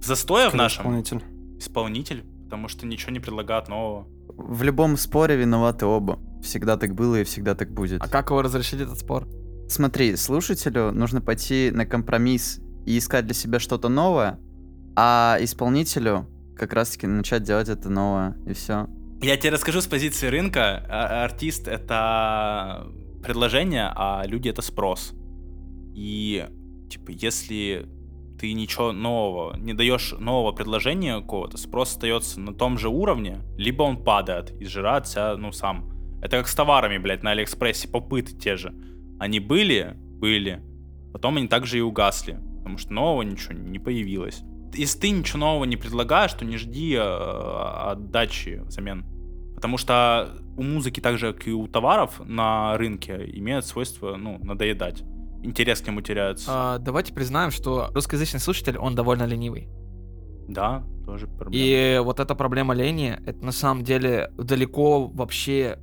Застоя 0.03 0.51
в 0.51 0.55
нашем? 0.55 0.83
Исполнитель. 0.83 1.23
Исполнитель, 1.59 2.25
потому 2.45 2.69
что 2.69 2.87
ничего 2.87 3.13
не 3.13 3.21
предлагает 3.21 3.69
нового. 3.69 4.07
В 4.37 4.63
любом 4.63 4.97
споре 4.97 5.37
виноваты 5.37 5.87
оба. 5.87 6.19
Всегда 6.43 6.77
так 6.77 6.95
было 6.95 7.21
и 7.21 7.25
всегда 7.25 7.55
так 7.55 7.73
будет. 7.73 8.03
А 8.03 8.09
как 8.09 8.31
его 8.31 8.43
разрешить 8.43 8.81
этот 8.81 8.99
спор? 8.99 9.29
Смотри, 9.69 10.17
слушателю 10.17 10.93
нужно 10.93 11.21
пойти 11.21 11.71
на 11.73 11.87
компромисс 11.87 12.61
и 12.85 12.99
искать 12.99 13.25
для 13.27 13.35
себя 13.35 13.59
что-то 13.59 13.89
новое, 13.89 14.39
а 14.97 15.39
исполнителю 15.41 16.27
как 16.63 16.75
раз-таки 16.75 17.09
начать 17.09 17.43
делать 17.43 17.69
это 17.69 17.91
новое, 17.91 18.37
и 18.47 18.53
все. 18.53 18.87
Я 19.21 19.37
тебе 19.37 19.51
расскажу 19.51 19.81
с 19.81 19.89
позиции 19.89 20.29
рынка. 20.29 20.87
А, 20.89 21.25
артист— 21.25 21.67
это 21.69 22.87
предложение, 23.21 23.93
а 23.97 24.23
люди— 24.25 24.49
это 24.51 24.63
спрос. 24.63 25.13
И, 25.97 26.47
типа, 26.89 27.11
если 27.11 27.89
ты 28.39 28.53
ничего 28.53 28.93
нового, 28.93 29.57
не 29.57 29.75
даешь 29.75 30.15
нового 30.17 30.53
предложения 30.53 31.21
какого-то, 31.21 31.59
спрос 31.59 31.97
остается 31.97 32.39
на 32.39 32.55
том 32.55 32.79
же 32.79 32.89
уровне, 32.89 33.41
либо 33.57 33.83
он 33.83 34.05
падает 34.05 34.53
и 34.61 34.65
сжирается, 34.65 35.35
ну, 35.37 35.51
сам. 35.51 35.91
Это 36.23 36.37
как 36.39 36.47
с 36.47 36.55
товарами, 36.55 36.99
блядь, 36.99 37.25
на 37.25 37.33
Алиэкспрессе, 37.33 37.89
попыты 37.89 38.37
те 38.37 38.55
же. 38.57 38.73
Они 39.19 39.41
были, 39.41 39.97
были, 39.97 40.63
потом 41.13 41.39
они 41.39 41.49
также 41.49 41.79
и 41.79 41.81
угасли, 41.81 42.39
потому 42.59 42.79
что 42.79 42.93
нового 42.93 43.23
ничего 43.23 43.55
не 43.55 43.81
появилось 43.81 44.45
если 44.75 44.99
ты 44.99 45.11
ничего 45.11 45.39
нового 45.39 45.65
не 45.65 45.77
предлагаешь, 45.77 46.33
то 46.33 46.45
не 46.45 46.57
жди 46.57 46.95
э, 46.95 47.01
отдачи 47.01 48.63
взамен. 48.65 49.05
Потому 49.55 49.79
что 49.79 50.31
у 50.57 50.63
музыки, 50.63 51.01
так 51.01 51.19
же, 51.19 51.33
как 51.33 51.47
и 51.47 51.53
у 51.53 51.67
товаров 51.69 52.21
на 52.25 52.77
рынке, 52.77 53.25
имеют 53.35 53.65
свойство, 53.65 54.17
ну, 54.17 54.39
надоедать. 54.43 55.03
Интерес 55.43 55.81
к 55.81 55.87
нему 55.87 56.01
теряется. 56.01 56.47
А, 56.49 56.79
давайте 56.79 57.13
признаем, 57.13 57.51
что 57.51 57.91
русскоязычный 57.95 58.41
слушатель, 58.41 58.77
он 58.77 58.95
довольно 58.95 59.25
ленивый. 59.25 59.69
Да, 60.49 60.85
тоже 61.05 61.27
проблема. 61.27 61.55
И 61.55 62.01
вот 62.03 62.21
эта 62.21 62.35
проблема 62.35 62.75
лени, 62.75 63.19
это 63.27 63.45
на 63.45 63.53
самом 63.53 63.85
деле 63.85 64.33
далеко 64.37 65.07
вообще... 65.07 65.79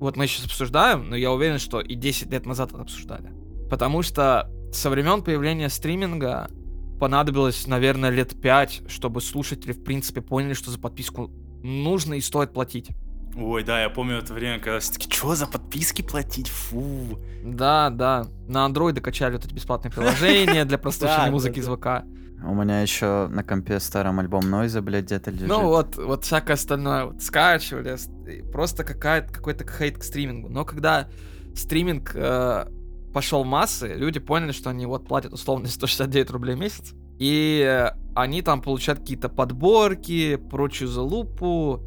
Вот 0.00 0.16
мы 0.16 0.26
сейчас 0.26 0.46
обсуждаем, 0.46 1.10
но 1.10 1.16
я 1.16 1.30
уверен, 1.30 1.58
что 1.58 1.80
и 1.80 1.94
10 1.94 2.32
лет 2.32 2.46
назад 2.46 2.70
это 2.72 2.80
обсуждали. 2.80 3.32
Потому 3.68 4.02
что 4.02 4.50
со 4.72 4.88
времен 4.88 5.22
появления 5.22 5.68
стриминга 5.68 6.48
понадобилось, 7.00 7.66
наверное, 7.66 8.10
лет 8.10 8.40
пять, 8.40 8.82
чтобы 8.86 9.20
слушатели, 9.20 9.72
в 9.72 9.82
принципе, 9.82 10.20
поняли, 10.20 10.52
что 10.54 10.70
за 10.70 10.78
подписку 10.78 11.30
нужно 11.64 12.14
и 12.14 12.20
стоит 12.20 12.52
платить. 12.52 12.90
Ой, 13.36 13.64
да, 13.64 13.82
я 13.82 13.90
помню 13.90 14.18
это 14.18 14.34
время, 14.34 14.58
когда 14.58 14.80
все 14.80 14.92
таки 14.92 15.10
что 15.10 15.34
за 15.34 15.46
подписки 15.46 16.02
платить, 16.02 16.48
фу. 16.48 17.18
Да, 17.44 17.90
да, 17.90 18.26
на 18.48 18.64
андроиды 18.64 19.00
качали 19.00 19.34
вот 19.34 19.44
эти 19.44 19.54
бесплатные 19.54 19.90
приложения 19.90 20.64
для 20.64 20.78
прослушивания 20.78 21.30
музыки 21.30 21.60
из 21.60 21.66
ВК. 21.66 22.04
У 22.42 22.54
меня 22.54 22.80
еще 22.80 23.28
на 23.28 23.44
компе 23.44 23.80
старом 23.80 24.18
альбом 24.18 24.48
Нойза, 24.48 24.80
блядь, 24.80 25.04
где-то 25.04 25.30
лежит. 25.30 25.48
Ну 25.48 25.62
вот, 25.62 25.96
вот 25.96 26.24
всякое 26.24 26.54
остальное 26.54 27.04
вот 27.06 27.22
скачивали, 27.22 27.96
просто 28.50 28.82
какая-то, 28.82 29.32
какой-то 29.32 29.64
хейт 29.66 29.98
к 29.98 30.02
стримингу. 30.02 30.48
Но 30.48 30.64
когда 30.64 31.08
стриминг 31.54 32.12
э, 32.14 32.66
пошел 33.12 33.44
массы, 33.44 33.94
люди 33.94 34.20
поняли, 34.20 34.52
что 34.52 34.70
они 34.70 34.86
вот 34.86 35.06
платят 35.06 35.32
условно 35.32 35.66
169 35.68 36.30
рублей 36.30 36.54
в 36.54 36.58
месяц, 36.58 36.92
и 37.18 37.90
они 38.14 38.42
там 38.42 38.62
получают 38.62 39.00
какие-то 39.00 39.28
подборки, 39.28 40.36
прочую 40.36 40.88
залупу, 40.88 41.80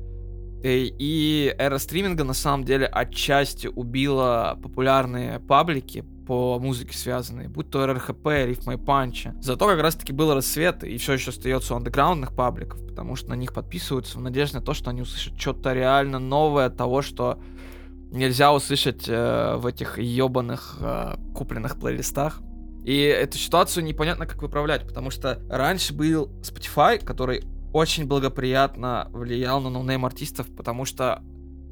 э, 0.64 0.86
и 1.00 1.54
эра 1.58 1.78
стриминга 1.78 2.24
на 2.24 2.34
самом 2.34 2.64
деле 2.64 2.86
отчасти 2.86 3.68
убила 3.68 4.58
популярные 4.62 5.40
паблики 5.40 6.06
по 6.26 6.60
музыке 6.60 6.98
связанные, 6.98 7.50
будь 7.50 7.70
то 7.70 7.86
РХП, 7.86 8.28
Рифма 8.46 8.76
и 8.76 8.78
Панча. 8.78 9.36
Зато 9.42 9.68
как 9.68 9.82
раз 9.82 9.96
таки 9.96 10.14
был 10.14 10.34
рассвет, 10.34 10.84
и 10.84 10.98
все 10.98 11.14
еще 11.14 11.32
остается 11.32 11.74
у 11.74 11.78
андеграундных 11.78 12.34
пабликов, 12.34 12.86
потому 12.88 13.16
что 13.16 13.30
на 13.30 13.36
них 13.36 13.54
подписываются 13.54 14.18
в 14.18 14.22
надежде 14.22 14.58
на 14.58 14.64
то, 14.64 14.74
что 14.74 14.90
они 14.90 15.02
услышат 15.02 15.40
что-то 15.40 15.74
реально 15.74 16.20
новое 16.20 16.68
от 16.68 16.78
того, 16.78 17.02
что 17.02 17.40
нельзя 18.14 18.54
услышать 18.54 19.06
э, 19.08 19.56
в 19.58 19.66
этих 19.66 19.98
ебаных 19.98 20.78
э, 20.80 21.16
купленных 21.34 21.80
плейлистах. 21.80 22.42
И 22.86 23.00
эту 23.00 23.38
ситуацию 23.38 23.84
непонятно 23.84 24.26
как 24.26 24.42
выправлять, 24.42 24.86
потому 24.88 25.10
что 25.10 25.42
раньше 25.50 25.94
был 25.94 26.30
Spotify, 26.42 27.04
который 27.04 27.44
очень 27.72 28.06
благоприятно 28.06 29.08
влиял 29.12 29.62
на 29.62 29.70
ноунейм 29.70 30.06
артистов, 30.06 30.48
потому 30.56 30.86
что 30.86 31.22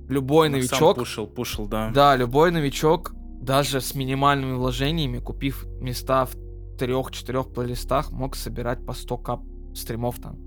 любой 0.09 0.47
Он 0.47 0.53
новичок... 0.53 0.95
Сам 0.95 0.95
пушил, 0.95 1.27
пушил, 1.27 1.67
да. 1.67 1.91
Да, 1.93 2.15
любой 2.15 2.51
новичок, 2.51 3.13
даже 3.41 3.81
с 3.81 3.93
минимальными 3.93 4.53
вложениями, 4.53 5.19
купив 5.19 5.67
места 5.79 6.25
в 6.25 6.31
трех-четырех 6.77 7.53
плейлистах, 7.53 8.11
мог 8.11 8.35
собирать 8.35 8.83
по 8.85 8.93
100 8.93 9.17
кап 9.17 9.41
стримов 9.75 10.19
там. 10.19 10.37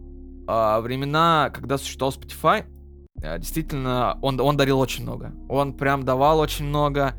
А 0.46 0.80
времена, 0.80 1.50
когда 1.54 1.78
существовал 1.78 2.12
Spotify, 2.12 2.64
действительно, 3.38 4.18
он, 4.22 4.40
он 4.40 4.56
дарил 4.56 4.80
очень 4.80 5.02
много. 5.02 5.32
Он 5.48 5.72
прям 5.74 6.04
давал 6.04 6.40
очень 6.40 6.66
много. 6.66 7.14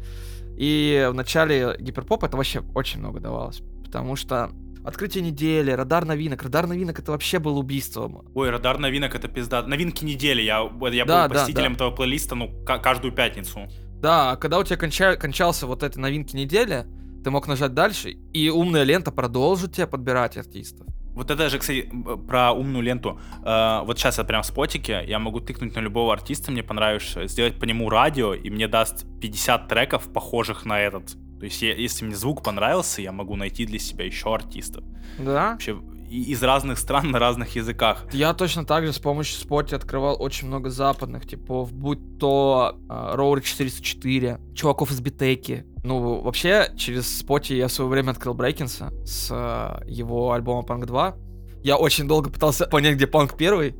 И 0.57 1.07
в 1.09 1.13
начале 1.13 1.75
гиперпоп 1.79 2.24
это 2.24 2.38
вообще 2.38 2.62
очень 2.74 3.00
много 3.00 3.19
давалось. 3.19 3.62
Потому 3.83 4.15
что 4.15 4.51
Открытие 4.85 5.24
недели, 5.24 5.71
радар 5.71 6.05
новинок. 6.05 6.43
Радар 6.43 6.67
новинок 6.67 7.00
это 7.00 7.12
вообще 7.12 7.39
был 7.39 7.57
убийством. 7.57 8.24
Ой, 8.35 8.51
радар 8.51 8.77
новинок 8.77 9.15
это 9.15 9.27
пизда. 9.27 9.63
Новинки 9.63 10.05
недели. 10.05 10.43
Я, 10.43 10.59
я 10.91 11.05
да, 11.05 11.27
был 11.27 11.33
да, 11.33 11.39
посетителем 11.39 11.71
да. 11.71 11.75
этого 11.75 11.91
плейлиста, 11.91 12.35
ну, 12.35 12.51
каждую 12.63 13.12
пятницу. 13.12 13.62
Да, 14.00 14.31
а 14.31 14.35
когда 14.35 14.59
у 14.59 14.63
тебя 14.63 14.77
конча, 14.77 15.15
кончался 15.15 15.65
вот 15.65 15.81
этой 15.81 15.97
новинки 15.97 16.35
недели, 16.35 16.85
ты 17.24 17.31
мог 17.31 17.47
нажать 17.47 17.74
дальше, 17.74 18.12
и 18.12 18.50
умная 18.50 18.83
лента 18.83 19.12
продолжит 19.12 19.74
тебе 19.74 19.88
подбирать 19.88 20.38
артистов. 20.38 20.85
Вот 21.15 21.31
это 21.31 21.50
же, 21.50 21.60
кстати, 21.60 21.89
про 22.27 22.51
умную 22.51 22.84
ленту. 22.84 23.19
Э, 23.43 23.81
вот 23.86 23.98
сейчас 23.98 24.17
я 24.17 24.24
прям 24.25 24.43
в 24.43 24.45
спотике, 24.45 25.03
я 25.07 25.17
могу 25.17 25.39
тыкнуть 25.39 25.75
на 25.75 25.79
любого 25.79 26.13
артиста, 26.13 26.51
мне 26.51 26.62
понравишься, 26.62 27.27
сделать 27.27 27.57
по 27.57 27.65
нему 27.65 27.89
радио, 27.89 28.34
и 28.34 28.50
мне 28.50 28.67
даст 28.67 29.05
50 29.22 29.67
треков, 29.67 30.12
похожих 30.13 30.65
на 30.65 30.79
этот. 30.79 31.15
То 31.39 31.45
есть, 31.45 31.62
я, 31.62 31.74
если 31.74 32.05
мне 32.05 32.15
звук 32.15 32.43
понравился, 32.43 33.01
я 33.01 33.12
могу 33.12 33.36
найти 33.36 33.65
для 33.65 33.79
себя 33.79 34.05
еще 34.05 34.34
артистов. 34.34 34.84
Да? 35.17 35.51
Вообще, 35.51 35.77
из 36.09 36.41
разных 36.43 36.77
стран 36.79 37.12
на 37.12 37.19
разных 37.19 37.55
языках. 37.55 38.05
Я 38.12 38.33
точно 38.33 38.65
так 38.65 38.85
же 38.85 38.93
с 38.93 39.00
помощью 39.00 39.45
Spotify 39.45 39.75
открывал 39.75 40.15
очень 40.19 40.47
много 40.47 40.69
западных 40.69 41.27
типов, 41.27 41.74
будь 41.74 42.19
то 42.19 42.77
uh, 42.88 43.15
Rower 43.15 43.41
404, 43.41 44.39
чуваков 44.53 44.91
из 44.91 45.00
Битеки. 45.01 45.65
Ну, 45.83 46.21
вообще, 46.21 46.71
через 46.75 47.24
Spotify 47.24 47.55
я 47.55 47.67
в 47.67 47.71
свое 47.71 47.89
время 47.89 48.12
открыл 48.12 48.33
Брейкинса 48.33 48.91
с 49.05 49.31
uh, 49.31 49.83
его 49.89 50.31
альбома 50.33 50.65
Punk 50.65 50.85
2. 50.85 51.17
Я 51.63 51.77
очень 51.77 52.07
долго 52.07 52.29
пытался 52.29 52.67
понять, 52.71 52.95
где 52.95 53.05
Punk 53.05 53.35
первый. 53.38 53.75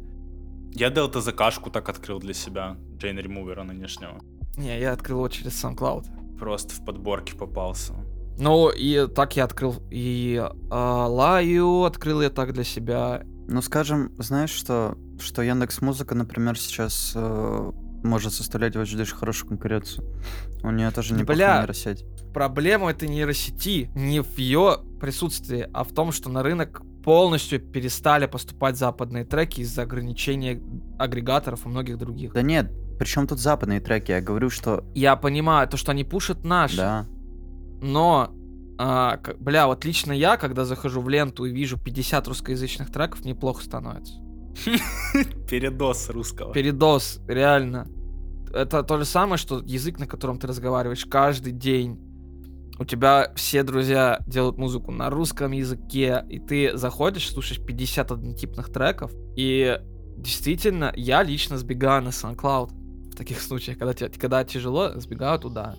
Я 0.74 0.90
Delta 0.90 1.22
закашку 1.22 1.70
так 1.70 1.88
открыл 1.88 2.20
для 2.20 2.34
себя, 2.34 2.76
Джейн 2.98 3.18
Ремувера 3.18 3.64
нынешнего. 3.64 4.20
Не, 4.58 4.80
я 4.80 4.92
открыл 4.92 5.20
его 5.20 5.30
через 5.30 5.64
SoundCloud. 5.64 6.38
Просто 6.38 6.76
в 6.76 6.86
подборке 6.86 7.36
попался. 7.36 7.94
Ну, 8.38 8.70
и 8.70 9.08
так 9.08 9.36
я 9.38 9.46
открыл 9.46 9.76
и 9.90 10.44
а, 10.70 11.08
Лаю, 11.08 11.84
открыл 11.84 12.22
я 12.22 12.30
так 12.30 12.54
для 12.54 12.64
себя. 12.64 13.24
Ну, 13.48 13.62
скажем, 13.62 14.12
знаешь, 14.18 14.50
что, 14.50 14.98
что 15.20 15.42
Яндекс 15.42 15.82
Музыка, 15.82 16.16
например, 16.16 16.58
сейчас 16.58 17.14
э, 17.16 17.72
может 18.04 18.34
составлять 18.34 18.76
очень 18.76 19.06
хорошую 19.06 19.50
конкуренцию. 19.50 20.06
У 20.64 20.72
нее 20.72 20.92
тоже 20.92 21.14
Да 21.14 21.22
неплохая 21.22 21.62
нейросеть. 21.62 22.06
Проблема 22.34 22.92
этой 22.92 23.08
нейросети 23.08 23.90
не 23.96 24.22
в 24.22 24.38
ее 24.38 24.80
присутствии, 25.00 25.70
а 25.74 25.84
в 25.84 25.94
том, 25.94 26.12
что 26.12 26.30
на 26.30 26.44
рынок 26.44 26.82
полностью 27.04 27.60
перестали 27.60 28.26
поступать 28.26 28.78
западные 28.78 29.26
треки 29.26 29.62
из-за 29.62 29.84
ограничения 29.84 30.62
агрегаторов 30.98 31.66
и 31.66 31.70
многих 31.70 31.98
других. 31.98 32.34
Да 32.34 32.42
нет, 32.42 32.72
причем 32.98 33.28
тут 33.28 33.40
западные 33.40 33.80
треки? 33.80 34.12
Я 34.12 34.22
говорю, 34.22 34.50
что 34.50 34.84
Я 34.96 35.16
понимаю, 35.16 35.68
то, 35.68 35.78
что 35.78 35.92
они 35.92 36.04
пушат 36.04 36.44
наш, 36.44 36.76
да. 36.76 37.06
Но, 37.82 38.32
а, 38.78 39.20
бля, 39.40 39.68
вот 39.68 39.86
лично 39.86 40.12
я, 40.12 40.38
когда 40.38 40.66
захожу 40.66 41.02
в 41.02 41.10
ленту 41.10 41.46
и 41.46 41.52
вижу 41.52 41.78
50 41.78 42.28
русскоязычных 42.28 42.92
треков, 42.92 43.24
мне 43.24 43.36
плохо 43.36 43.64
становится. 43.64 44.14
Передос 45.50 46.10
русского. 46.10 46.54
Передос, 46.54 47.20
реально. 47.28 47.88
Это 48.54 48.84
то 48.84 48.98
же 48.98 49.06
самое, 49.06 49.38
что 49.38 49.60
язык, 49.60 50.00
на 50.00 50.08
котором 50.08 50.40
ты 50.40 50.48
разговариваешь 50.48 51.06
каждый 51.06 51.52
день. 51.52 52.00
У 52.78 52.86
тебя 52.86 53.32
все 53.36 53.64
друзья 53.64 54.22
делают 54.28 54.58
музыку 54.58 54.92
на 54.92 55.10
русском 55.10 55.52
языке, 55.52 56.26
и 56.30 56.40
ты 56.40 56.78
заходишь, 56.78 57.32
слушаешь 57.32 57.62
50 57.62 58.12
однотипных 58.12 58.72
треков, 58.72 59.12
и 59.38 59.80
действительно, 60.18 60.92
я 60.96 61.24
лично 61.24 61.58
сбегаю 61.58 62.04
на 62.04 62.10
SoundCloud 62.10 63.12
в 63.12 63.16
таких 63.16 63.42
случаях, 63.42 63.78
когда, 63.78 63.94
тебе, 63.94 64.10
когда 64.10 64.44
тяжело, 64.44 64.92
сбегаю 65.00 65.40
туда. 65.40 65.76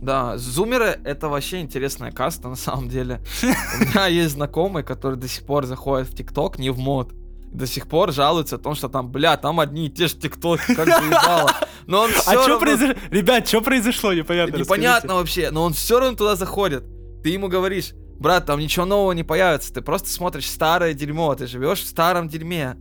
Да, 0.00 0.36
зумеры— 0.36 1.00
это 1.04 1.28
вообще 1.28 1.60
интересная 1.60 2.12
каста, 2.12 2.48
на 2.48 2.56
самом 2.56 2.88
деле. 2.88 3.20
У 3.42 3.84
меня 3.84 4.06
есть 4.06 4.34
знакомый, 4.34 4.82
который 4.82 5.16
до 5.18 5.26
сих 5.28 5.44
пор 5.46 5.64
заходит 5.66 6.08
в 6.08 6.14
ТикТок, 6.14 6.58
не 6.58 6.70
в 6.70 6.78
мод, 6.78 7.12
до 7.52 7.66
сих 7.66 7.88
пор 7.88 8.12
жалуется 8.12 8.56
о 8.56 8.58
том, 8.58 8.74
что 8.74 8.88
там, 8.88 9.10
бля, 9.10 9.36
там 9.38 9.58
одни 9.58 9.86
и 9.86 9.90
те 9.90 10.06
же 10.08 10.16
ТикТоки, 10.16 10.74
как 10.74 10.86
заебало. 10.86 11.50
Но 11.86 12.02
он 12.02 12.10
А 12.10 12.12
всё 12.20 12.42
что 12.42 12.48
равно- 12.48 12.58
произошло? 12.60 12.94
Ребят, 13.10 13.48
что 13.48 13.60
произошло? 13.62 14.12
Непонятно. 14.12 14.58
Непонятно 14.58 15.14
вообще, 15.14 15.50
но 15.50 15.62
он 15.64 15.72
все 15.72 15.98
равно 15.98 16.16
туда 16.16 16.36
заходит. 16.36 16.84
Ты 17.22 17.30
ему 17.30 17.48
говоришь, 17.48 17.92
брат, 18.18 18.44
там 18.46 18.60
ничего 18.60 18.84
нового 18.84 19.12
не 19.12 19.24
появится, 19.24 19.72
ты 19.72 19.80
просто 19.80 20.10
смотришь 20.10 20.48
старое 20.50 20.92
дерьмо, 20.92 21.34
ты 21.34 21.46
живешь 21.46 21.80
в 21.80 21.86
старом 21.88 22.28
дерьме. 22.28 22.76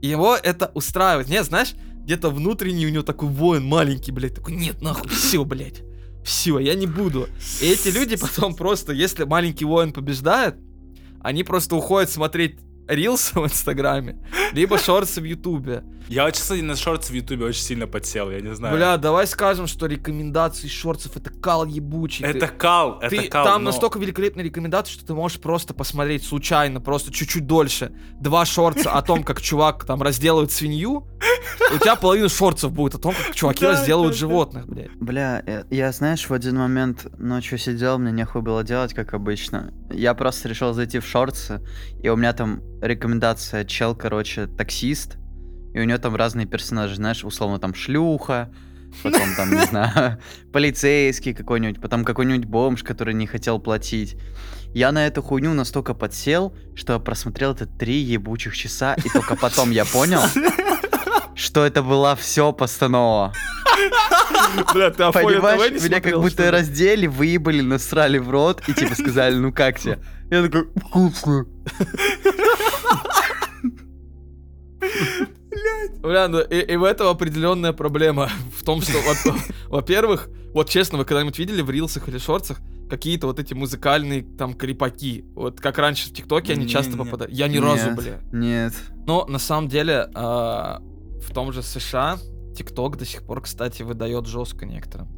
И 0.00 0.06
его 0.08 0.36
это 0.36 0.70
устраивает. 0.74 1.28
Нет, 1.28 1.44
знаешь, 1.46 1.74
где-то 2.04 2.30
внутренний 2.30 2.86
у 2.86 2.90
него 2.90 3.02
такой 3.02 3.28
воин 3.28 3.64
маленький, 3.64 4.12
блядь, 4.12 4.34
такой, 4.36 4.54
нет, 4.54 4.80
нахуй, 4.80 5.08
все, 5.10 5.44
блядь. 5.44 5.82
Все, 6.24 6.58
я 6.58 6.74
не 6.74 6.86
буду. 6.86 7.28
И 7.60 7.66
эти 7.66 7.88
люди 7.88 8.16
потом 8.16 8.54
просто, 8.54 8.92
если 8.92 9.24
маленький 9.24 9.64
воин 9.64 9.92
побеждает, 9.92 10.56
они 11.22 11.44
просто 11.44 11.76
уходят 11.76 12.10
смотреть 12.10 12.58
рилсы 12.88 13.38
в 13.38 13.44
Инстаграме, 13.44 14.18
либо 14.52 14.78
шорты 14.78 15.20
в 15.20 15.24
Ютубе. 15.24 15.84
Я 16.10 16.24
очень, 16.24 16.40
кстати, 16.40 16.60
на 16.60 16.74
шорты 16.74 17.12
в 17.12 17.14
Ютубе 17.14 17.44
очень 17.44 17.62
сильно 17.62 17.86
подсел, 17.86 18.32
я 18.32 18.40
не 18.40 18.52
знаю. 18.52 18.74
Бля, 18.74 18.96
давай 18.96 19.28
скажем, 19.28 19.68
что 19.68 19.86
рекомендации 19.86 20.66
шортов 20.66 21.16
это 21.16 21.30
кал 21.30 21.64
ебучий. 21.66 22.24
Ты- 22.24 22.30
это 22.36 22.48
кал, 22.48 22.98
это 23.00 23.10
Ты, 23.14 23.28
кал. 23.28 23.44
там 23.44 23.62
но- 23.62 23.70
настолько 23.70 24.00
великолепные 24.00 24.42
рекомендации, 24.44 24.92
что 24.92 25.06
ты 25.06 25.14
можешь 25.14 25.40
просто 25.40 25.72
посмотреть 25.72 26.24
случайно, 26.24 26.80
просто 26.80 27.12
чуть-чуть 27.12 27.46
дольше, 27.46 27.92
два 28.18 28.44
шорца 28.44 28.90
о 28.90 29.02
том, 29.02 29.22
как 29.22 29.40
чувак 29.40 29.84
там 29.84 30.02
разделывает 30.02 30.50
свинью, 30.50 31.06
у 31.72 31.78
тебя 31.78 31.94
половина 31.94 32.28
шорцев 32.28 32.72
будет 32.72 32.96
о 32.96 32.98
том, 32.98 33.14
как 33.14 33.36
чуваки 33.36 33.64
разделывают 33.66 34.16
животных, 34.16 34.66
блядь. 34.66 34.90
Бля, 34.96 35.44
я, 35.46 35.64
я, 35.70 35.92
знаешь, 35.92 36.28
в 36.28 36.32
один 36.34 36.56
момент 36.56 37.06
ночью 37.20 37.56
сидел, 37.56 38.00
мне 38.00 38.10
нехуй 38.10 38.42
было 38.42 38.64
делать, 38.64 38.94
как 38.94 39.14
обычно. 39.14 39.72
Я 39.92 40.14
просто 40.14 40.48
решил 40.48 40.72
зайти 40.72 40.98
в 40.98 41.06
шорты, 41.06 41.60
и 42.02 42.08
у 42.08 42.16
меня 42.16 42.32
там 42.32 42.62
рекомендация 42.82 43.64
чел, 43.64 43.94
короче, 43.94 44.48
таксист, 44.48 45.18
и 45.72 45.80
у 45.80 45.84
него 45.84 45.98
там 45.98 46.16
разные 46.16 46.46
персонажи, 46.46 46.96
знаешь, 46.96 47.24
условно 47.24 47.58
там 47.58 47.74
шлюха, 47.74 48.52
потом 49.02 49.34
там, 49.36 49.50
не 49.50 49.66
знаю, 49.66 50.18
полицейский 50.52 51.34
какой-нибудь, 51.34 51.80
потом 51.80 52.04
какой-нибудь 52.04 52.46
бомж, 52.46 52.82
который 52.82 53.14
не 53.14 53.26
хотел 53.26 53.58
платить. 53.58 54.16
Я 54.72 54.92
на 54.92 55.06
эту 55.06 55.22
хуйню 55.22 55.52
настолько 55.52 55.94
подсел, 55.94 56.56
что 56.76 56.92
я 56.94 56.98
просмотрел 57.00 57.52
это 57.52 57.66
три 57.66 57.98
ебучих 57.98 58.56
часа, 58.56 58.94
и 58.94 59.08
только 59.08 59.34
потом 59.34 59.70
я 59.70 59.84
понял, 59.84 60.20
что 61.34 61.64
это 61.64 61.82
была 61.82 62.14
все 62.14 62.52
постанова. 62.52 63.32
Бля, 64.74 64.90
ты 64.90 65.10
Понимаешь, 65.12 65.82
меня 65.82 66.00
как 66.00 66.20
будто 66.20 66.50
раздели, 66.50 67.06
выебали, 67.06 67.62
насрали 67.62 68.18
в 68.18 68.30
рот 68.30 68.62
и 68.68 68.74
типа 68.74 68.94
сказали, 68.94 69.34
ну 69.34 69.52
как 69.52 69.78
тебе? 69.78 69.98
Я 70.30 70.42
такой, 70.42 70.68
вкусно. 70.76 71.46
Бля, 76.00 76.28
ну 76.28 76.40
и, 76.40 76.58
и 76.72 76.76
в 76.76 76.84
этом 76.84 77.08
определенная 77.08 77.72
проблема. 77.72 78.30
В 78.58 78.64
том, 78.64 78.80
что, 78.82 78.92
во- 78.98 79.36
во-первых, 79.76 80.28
вот 80.54 80.68
честно, 80.68 80.98
вы 80.98 81.04
когда-нибудь 81.04 81.38
видели 81.38 81.62
в 81.62 81.70
рилсах 81.70 82.08
или 82.08 82.18
шорцах 82.18 82.58
какие-то 82.88 83.26
вот 83.28 83.38
эти 83.38 83.54
музыкальные 83.54 84.22
там 84.22 84.54
крипаки? 84.54 85.24
Вот 85.34 85.60
как 85.60 85.78
раньше 85.78 86.08
в 86.08 86.12
ТикТоке 86.12 86.52
они 86.54 86.66
часто 86.68 86.96
попадают. 86.96 87.32
Я 87.32 87.48
ни 87.48 87.58
разу, 87.58 87.90
бля. 87.94 88.20
Нет. 88.32 88.72
Но 89.06 89.26
на 89.26 89.38
самом 89.38 89.68
деле 89.68 90.08
а, 90.14 90.80
в 91.20 91.32
том 91.32 91.52
же 91.52 91.62
США 91.62 92.18
ТикТок 92.56 92.96
до 92.96 93.04
сих 93.04 93.22
пор, 93.22 93.42
кстати, 93.42 93.82
выдает 93.82 94.26
жестко 94.26 94.66
некоторым. 94.66 95.08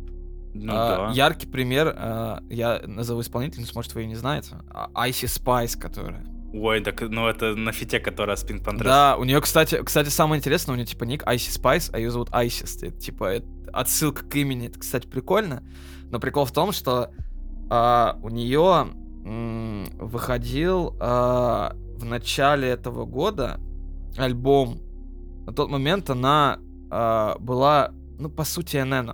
Ну 0.55 0.71
А, 0.77 1.09
да. 1.09 1.13
Яркий 1.15 1.47
пример, 1.47 1.95
а, 1.97 2.43
я 2.51 2.83
назову 2.87 3.23
исполнительницу, 3.23 3.73
может, 3.75 3.95
вы 3.95 4.03
ее 4.03 4.09
не 4.09 4.17
знаете. 4.17 4.57
А, 4.71 4.91
Icy 5.09 5.25
Spice, 5.27 5.79
которая. 5.81 6.27
Ой, 6.53 6.81
так, 6.81 7.01
ну 7.01 7.27
это 7.29 7.55
на 7.55 7.73
фите, 7.73 7.99
которая 7.99 8.37
с 8.37 8.45
Pink 8.45 8.63
Panther. 8.63 8.85
Да, 8.85 9.17
у 9.17 9.25
нее, 9.25 9.41
кстати, 9.41 9.83
кстати, 9.83 10.09
самое 10.09 10.39
интересное, 10.39 10.75
у 10.75 10.77
нее 10.77 10.87
типа 10.87 11.05
ник 11.05 11.23
Icy 11.25 11.61
Spice, 11.61 11.91
а 11.93 11.99
ее 11.99 12.11
зовут 12.11 12.29
Isis. 12.31 12.87
Это, 12.87 12.99
типа 12.99 13.25
это 13.25 13.47
отсылка 13.73 14.25
к 14.25 14.35
имени, 14.37 14.69
это, 14.69 14.79
кстати, 14.79 15.07
прикольно. 15.07 15.63
Но 16.11 16.21
прикол 16.21 16.45
в 16.45 16.53
том, 16.53 16.73
что 16.73 17.11
а, 17.71 18.19
у 18.23 18.29
нее 18.29 18.89
выходил 19.25 20.97
а, 21.01 21.75
в 21.97 22.05
начале 22.05 22.69
этого 22.69 23.07
года 23.07 23.59
альбом. 24.19 24.83
На 25.47 25.53
тот 25.53 25.71
момент 25.71 26.11
она 26.11 26.59
а, 26.91 27.39
была, 27.39 27.93
ну, 28.19 28.29
по 28.29 28.45
сути, 28.45 28.77
НН. 28.77 29.13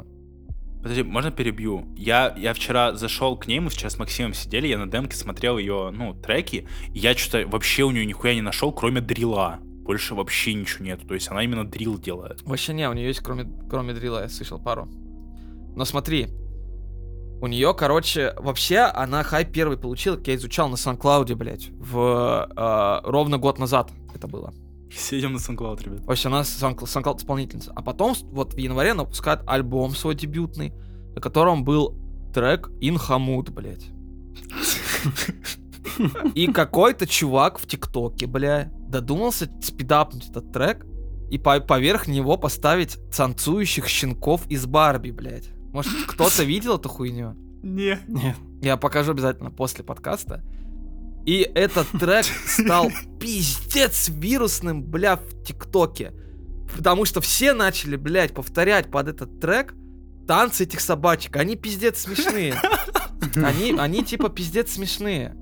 Подожди, 0.88 1.03
можно 1.03 1.31
перебью? 1.31 1.85
Я, 1.98 2.35
я 2.38 2.55
вчера 2.55 2.94
зашел 2.94 3.37
к 3.37 3.46
ней, 3.46 3.61
мы 3.61 3.68
вчера 3.68 3.90
с 3.90 3.98
Максимом 3.98 4.33
сидели, 4.33 4.68
я 4.68 4.79
на 4.79 4.90
демке 4.90 5.18
смотрел 5.18 5.59
ее, 5.59 5.90
ну, 5.92 6.14
треки, 6.14 6.66
и 6.94 6.98
я 6.98 7.14
что-то 7.14 7.46
вообще 7.46 7.83
у 7.83 7.90
нее 7.90 8.07
нихуя 8.07 8.35
не 8.35 8.40
нашел, 8.40 8.72
кроме 8.72 9.03
дрила. 9.03 9.59
Больше 9.61 10.14
вообще 10.14 10.55
ничего 10.55 10.87
нету. 10.87 11.07
То 11.07 11.12
есть 11.12 11.31
она 11.31 11.44
именно 11.44 11.66
дрил 11.66 11.98
делает. 11.98 12.40
Вообще 12.40 12.72
не, 12.72 12.88
у 12.88 12.94
нее 12.94 13.09
есть 13.09 13.20
кроме, 13.20 13.46
кроме 13.68 13.92
дрила, 13.92 14.22
я 14.22 14.31
слышал 14.31 14.59
пару. 14.59 14.88
Но 15.77 15.85
смотри, 15.85 16.29
у 17.42 17.46
нее, 17.48 17.74
короче, 17.74 18.33
вообще 18.38 18.79
она 18.79 19.24
хайп 19.24 19.53
первый 19.53 19.77
получила, 19.77 20.16
как 20.16 20.29
я 20.29 20.37
изучал 20.37 20.70
на 20.70 20.77
SoundCloud, 20.77 21.35
блядь, 21.35 21.68
в 21.68 22.48
э, 22.57 23.01
ровно 23.11 23.37
год 23.37 23.59
назад 23.59 23.92
это 24.14 24.27
было. 24.27 24.55
Все 24.90 25.18
идем 25.18 25.33
на 25.35 25.38
SoundCloud, 25.38 25.85
ребят. 25.85 26.05
Вообще, 26.07 26.29
она 26.29 26.42
SoundCloud, 26.42 26.85
SoundCloud 26.85 27.18
исполнительница. 27.18 27.72
А 27.74 27.83
потом, 27.83 28.14
вот 28.33 28.55
в 28.55 28.57
январе 28.59 28.92
она 28.92 29.05
выпускает 29.05 29.40
альбом 29.46 29.92
свой 29.94 30.14
дебютный, 30.14 30.72
на 31.14 31.20
котором 31.20 31.64
был 31.64 31.94
трек 32.35 32.70
Инхамут, 32.81 33.51
блядь. 33.51 33.87
И 36.35 36.46
какой-то 36.53 37.07
чувак 37.07 37.59
в 37.59 37.66
ТикТоке, 37.66 38.27
бля, 38.27 38.70
додумался 38.88 39.51
спидапнуть 39.61 40.29
этот 40.31 40.53
трек 40.53 40.87
и 41.31 41.38
по- 41.38 41.61
поверх 41.61 42.07
него 42.07 42.37
поставить 42.37 42.98
танцующих 43.14 43.88
щенков 43.88 44.46
из 44.48 44.66
Барби, 44.66 45.11
блядь. 45.11 45.51
Может, 45.72 45.92
кто-то 46.07 46.44
видел 46.44 46.77
эту 46.77 46.88
хуйню? 46.88 47.35
Не. 47.62 47.98
Нет. 48.07 48.37
Я 48.62 48.77
покажу 48.77 49.12
обязательно 49.12 49.51
после 49.51 49.85
подкаста. 49.85 50.42
И 51.26 51.50
этот 51.54 51.88
трек 52.00 52.24
стал 52.24 52.90
пиздец 53.20 54.09
вирусным, 54.09 54.83
бля, 54.83 55.16
в 55.16 55.44
ТикТоке. 55.44 56.12
Потому 56.76 57.04
что 57.04 57.20
все 57.20 57.52
начали, 57.52 57.96
блядь, 57.96 58.35
повторять 58.35 58.90
под 58.90 59.09
этот 59.09 59.40
трек 59.40 59.74
танцы 60.26 60.64
этих 60.64 60.81
собачек. 60.81 61.37
Они 61.37 61.57
пиздец 61.57 62.00
смешные. 62.00 62.54
Они, 63.35 63.74
они 63.76 64.04
типа 64.04 64.28
пиздец 64.28 64.72
смешные. 64.72 65.35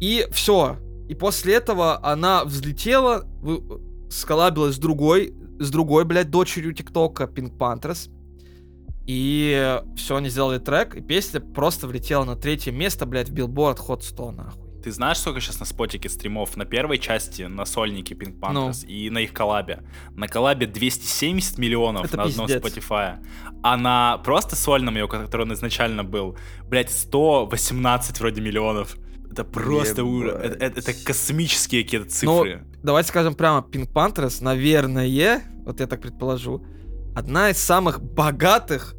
И 0.00 0.26
все. 0.32 0.76
И 1.08 1.14
после 1.14 1.54
этого 1.54 2.04
она 2.04 2.44
взлетела, 2.44 3.26
сколабилась 4.10 4.76
с 4.76 4.78
другой, 4.78 5.34
с 5.58 5.70
другой, 5.70 6.04
блядь, 6.04 6.30
дочерью 6.30 6.72
ТикТока, 6.72 7.24
Pink 7.24 7.56
Panthers. 7.56 8.10
И 9.06 9.80
все, 9.96 10.16
они 10.16 10.28
сделали 10.28 10.58
трек, 10.58 10.94
и 10.94 11.00
песня 11.00 11.40
просто 11.40 11.86
влетела 11.86 12.24
на 12.24 12.36
третье 12.36 12.70
место, 12.70 13.06
блядь, 13.06 13.28
в 13.28 13.34
Billboard 13.34 13.78
Hot 13.88 14.02
100, 14.02 14.30
нахуй. 14.32 14.69
Ты 14.82 14.92
знаешь, 14.92 15.18
сколько 15.18 15.40
сейчас 15.40 15.60
на 15.60 15.66
спотике 15.66 16.08
стримов? 16.08 16.56
На 16.56 16.64
первой 16.64 16.98
части, 16.98 17.42
на 17.42 17.64
сольнике 17.66 18.14
Pink 18.14 18.36
Ну. 18.52 18.68
Panthers 18.70 18.86
и 18.86 19.10
на 19.10 19.18
их 19.18 19.32
коллабе. 19.32 19.82
На 20.16 20.26
коллабе 20.28 20.66
270 20.66 21.58
миллионов 21.58 22.06
Это 22.06 22.16
на 22.16 22.22
одном 22.24 22.46
пиздец. 22.46 22.62
Spotify. 22.64 23.18
А 23.62 23.76
на 23.76 24.18
просто 24.18 24.56
сольном 24.56 24.94
ее, 24.94 25.06
который 25.08 25.42
он 25.42 25.52
изначально 25.52 26.02
был, 26.04 26.36
блядь, 26.68 26.90
118 26.90 28.20
вроде 28.20 28.40
миллионов. 28.40 28.96
Это 29.30 29.44
просто 29.44 30.02
ура- 30.02 30.40
это, 30.42 30.64
это- 30.64 30.80
это 30.80 31.04
космические 31.04 31.84
какие-то 31.84 32.06
Ну, 32.06 32.10
цифры. 32.10 32.64
Давайте 32.82 33.08
скажем 33.10 33.34
прямо, 33.34 33.60
Pink 33.70 33.92
Panthers, 33.92 34.42
наверное, 34.42 35.42
вот 35.64 35.78
я 35.80 35.86
так 35.86 36.00
предположу, 36.00 36.64
одна 37.14 37.50
из 37.50 37.58
самых 37.58 38.02
богатых 38.02 38.94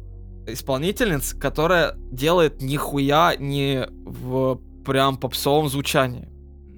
исполнительниц, 0.46 1.34
которая 1.34 1.94
делает 2.10 2.62
нихуя 2.62 3.36
не 3.38 3.86
в 4.04 4.60
прям 4.84 5.16
попсовом 5.16 5.68
звучании. 5.68 6.28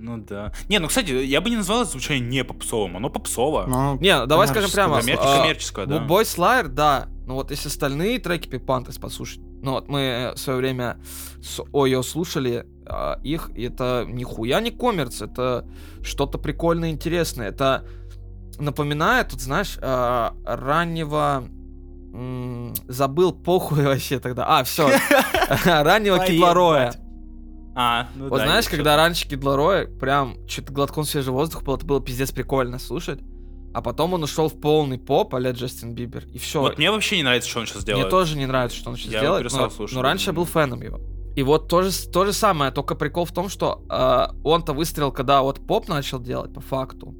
Ну 0.04 0.18
да. 0.18 0.52
Не, 0.68 0.80
ну, 0.80 0.88
кстати, 0.88 1.10
я 1.10 1.40
бы 1.40 1.48
не 1.48 1.56
назвал 1.56 1.82
это 1.82 1.92
звучание 1.92 2.28
не 2.28 2.44
попсовым, 2.44 2.98
оно 2.98 3.08
попсово. 3.08 3.64
Ну, 3.66 3.98
Не, 4.00 4.26
давай 4.26 4.48
скажем 4.48 4.70
прямо. 4.70 5.00
Коммерческое, 5.00 5.34
а, 5.34 5.38
коммерческое, 5.40 5.86
да. 5.86 6.06
Boy 6.06 6.22
Slayer, 6.22 6.68
да. 6.68 7.08
Ну 7.26 7.34
вот 7.34 7.50
если 7.50 7.68
остальные 7.68 8.18
треки 8.18 8.48
Panthers 8.48 9.00
послушать, 9.00 9.40
ну 9.62 9.72
вот 9.72 9.88
мы 9.88 10.32
в 10.34 10.38
свое 10.38 10.58
время 10.58 10.98
с 11.42 11.62
Ойо 11.72 12.02
слушали 12.02 12.66
а, 12.86 13.18
их, 13.22 13.50
и 13.54 13.62
это 13.62 14.04
нихуя 14.06 14.60
не 14.60 14.70
коммерц, 14.70 15.22
это 15.22 15.66
что-то 16.02 16.36
прикольное, 16.36 16.90
интересное. 16.90 17.48
Это 17.48 17.86
напоминает, 18.58 19.28
тут 19.30 19.40
знаешь, 19.40 19.78
а, 19.80 20.34
раннего... 20.44 21.44
Забыл 22.86 23.32
похуй 23.32 23.82
вообще 23.86 24.20
тогда. 24.20 24.46
А, 24.46 24.62
все. 24.62 24.88
Раннего 25.64 26.18
Поебать. 26.18 26.98
А, 27.74 28.08
ну 28.14 28.28
Вот 28.28 28.38
да, 28.38 28.46
знаешь, 28.46 28.68
когда 28.68 28.96
раньше 28.96 29.28
Кидларой 29.28 29.88
прям 29.88 30.36
что-то 30.48 30.72
глотком 30.72 31.04
свежего 31.04 31.34
воздуха 31.36 31.64
было, 31.64 31.76
это 31.76 31.86
было 31.86 32.00
пиздец 32.00 32.30
прикольно 32.30 32.78
слушать. 32.78 33.20
А 33.74 33.82
потом 33.82 34.14
он 34.14 34.22
ушел 34.22 34.48
в 34.48 34.60
полный 34.60 34.98
поп, 34.98 35.34
а 35.34 35.40
Джастин 35.40 35.94
Бибер. 35.94 36.24
И 36.32 36.38
все. 36.38 36.60
Вот 36.60 36.78
мне 36.78 36.92
вообще 36.92 37.16
не 37.16 37.24
нравится, 37.24 37.50
что 37.50 37.58
он 37.58 37.66
сейчас 37.66 37.84
Мне 37.84 37.94
делает. 37.94 38.10
тоже 38.10 38.36
не 38.36 38.46
нравится, 38.46 38.78
что 38.78 38.90
он 38.90 38.96
сейчас 38.96 39.12
Я 39.12 39.18
его 39.18 39.26
делает. 39.26 39.42
перестал 39.42 39.64
Но, 39.64 39.70
слушать 39.70 39.96
но 39.96 40.02
раньше 40.02 40.30
я 40.30 40.32
был 40.32 40.44
фэном 40.44 40.80
его. 40.82 41.00
И 41.34 41.42
вот 41.42 41.68
то 41.68 41.82
же, 41.82 41.90
то 42.10 42.24
же 42.24 42.32
самое, 42.32 42.70
только 42.70 42.94
прикол 42.94 43.24
в 43.24 43.32
том, 43.32 43.48
что 43.48 43.82
э, 43.90 44.26
он-то 44.44 44.72
выстрелил, 44.72 45.10
когда 45.10 45.42
вот 45.42 45.66
поп 45.66 45.88
начал 45.88 46.20
делать, 46.20 46.54
по 46.54 46.60
факту. 46.60 47.16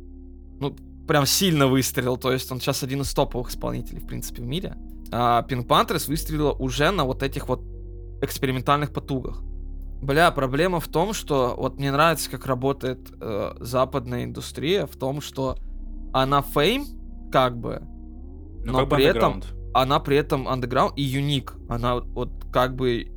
Ну, 0.60 0.76
прям 1.08 1.26
сильно 1.26 1.66
выстрелил. 1.66 2.16
То 2.16 2.32
есть 2.32 2.50
он 2.52 2.60
сейчас 2.60 2.84
один 2.84 3.00
из 3.00 3.12
топовых 3.12 3.50
исполнителей, 3.50 4.00
в 4.00 4.06
принципе, 4.06 4.40
в 4.40 4.46
мире. 4.46 4.76
А 5.10 5.44
Pink 5.48 5.66
Panthers 5.66 6.06
выстрелила 6.06 6.52
уже 6.52 6.92
на 6.92 7.04
вот 7.04 7.24
этих 7.24 7.48
вот 7.48 7.62
экспериментальных 8.22 8.92
потугах. 8.92 9.42
Бля, 10.04 10.30
проблема 10.30 10.80
в 10.80 10.88
том, 10.88 11.14
что 11.14 11.54
вот 11.56 11.78
мне 11.78 11.90
нравится, 11.90 12.30
как 12.30 12.44
работает 12.46 13.10
э, 13.20 13.54
западная 13.60 14.24
индустрия, 14.24 14.86
в 14.86 14.96
том, 14.96 15.22
что 15.22 15.56
она 16.12 16.42
фейм, 16.42 16.84
как 17.32 17.56
бы, 17.58 17.80
Ну, 18.64 18.72
но 18.72 18.78
как 18.80 18.88
бы 18.88 18.96
при 18.96 19.04
этом 19.06 19.32
андеграунд. 19.34 19.70
она 19.72 20.00
при 20.00 20.16
этом 20.18 20.46
underground 20.46 20.92
и 20.96 21.02
юник. 21.02 21.54
Она 21.70 21.94
вот, 21.94 22.06
вот 22.08 22.30
как 22.52 22.76
бы 22.76 23.10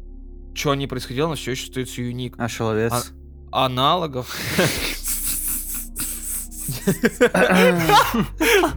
что 0.53 0.75
ни 0.75 0.85
происходило, 0.85 1.27
она 1.27 1.35
все 1.35 1.51
еще 1.51 1.65
остается 1.65 2.01
юник. 2.01 2.35
А 2.37 2.47
шеловец? 2.47 3.13
Аналогов. 3.51 4.33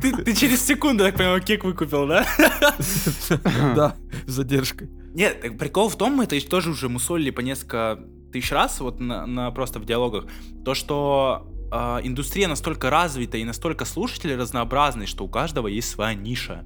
Ты, 0.00 0.16
ты 0.24 0.34
через 0.34 0.64
секунду, 0.64 1.04
так 1.04 1.16
понимаю, 1.16 1.40
кек 1.42 1.64
выкупил, 1.64 2.06
да? 2.06 2.26
Да, 3.74 3.96
с 4.26 4.32
задержкой. 4.32 4.90
Нет, 5.14 5.58
прикол 5.58 5.88
в 5.88 5.96
том, 5.96 6.14
мы 6.14 6.24
это 6.24 6.40
тоже 6.48 6.70
уже 6.70 6.88
мусолили 6.88 7.30
по 7.30 7.40
несколько 7.40 8.00
тысяч 8.32 8.52
раз, 8.52 8.80
вот 8.80 9.00
на, 9.00 9.26
на- 9.26 9.50
просто 9.50 9.80
в 9.80 9.84
диалогах, 9.84 10.26
то, 10.64 10.74
что 10.74 11.48
а, 11.72 12.00
индустрия 12.02 12.48
настолько 12.48 12.90
развита 12.90 13.36
и 13.38 13.44
настолько 13.44 13.84
слушатели 13.84 14.32
разнообразны, 14.32 15.06
что 15.06 15.24
у 15.24 15.28
каждого 15.28 15.68
есть 15.68 15.90
своя 15.90 16.14
ниша. 16.14 16.64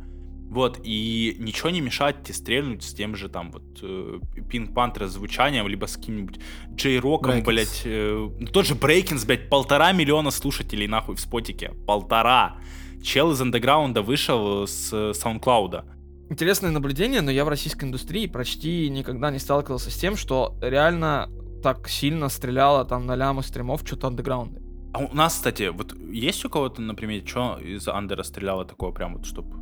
Вот, 0.50 0.78
и 0.84 1.36
ничего 1.40 1.70
не 1.70 1.80
мешает 1.80 2.22
тебе 2.22 2.34
стрельнуть 2.34 2.84
с 2.84 2.94
тем 2.94 3.16
же 3.16 3.28
там 3.28 3.50
вот 3.50 3.64
э, 3.82 4.20
Pink 4.36 4.72
Panther 4.72 5.06
звучанием, 5.06 5.66
либо 5.66 5.86
с 5.86 5.96
каким-нибудь 5.96 6.38
Джей 6.76 7.00
Роком, 7.00 7.32
Breakins. 7.32 7.44
блять, 7.44 7.82
э, 7.84 8.28
ну, 8.38 8.46
тот 8.46 8.64
же 8.66 8.76
Брейкинс, 8.76 9.24
блять, 9.24 9.48
полтора 9.48 9.90
миллиона 9.90 10.30
слушателей 10.30 10.86
нахуй 10.86 11.16
в 11.16 11.20
спотике, 11.20 11.72
полтора. 11.88 12.58
Чел 13.02 13.32
из 13.32 13.40
андеграунда 13.40 14.02
вышел 14.02 14.68
с 14.68 14.92
э, 14.92 15.12
SoundCloud. 15.12 15.84
Интересное 16.30 16.70
наблюдение, 16.70 17.20
но 17.20 17.30
я 17.30 17.44
в 17.44 17.48
российской 17.48 17.84
индустрии 17.84 18.26
почти 18.26 18.88
никогда 18.88 19.30
не 19.30 19.38
сталкивался 19.38 19.90
с 19.90 19.96
тем, 19.96 20.16
что 20.16 20.56
реально 20.62 21.30
так 21.62 21.88
сильно 21.88 22.28
стреляло 22.28 22.84
там 22.84 23.06
на 23.06 23.14
лямы 23.14 23.42
стримов 23.42 23.82
что-то 23.84 24.06
андеграунды. 24.08 24.60
А 24.92 25.00
у 25.00 25.14
нас, 25.14 25.34
кстати, 25.34 25.68
вот 25.68 25.94
есть 26.12 26.44
у 26.44 26.50
кого-то, 26.50 26.80
например, 26.80 27.26
что 27.26 27.58
из 27.58 27.86
андера 27.88 28.22
стреляло 28.22 28.64
такое 28.64 28.92
прям 28.92 29.16
вот, 29.16 29.26
чтобы, 29.26 29.56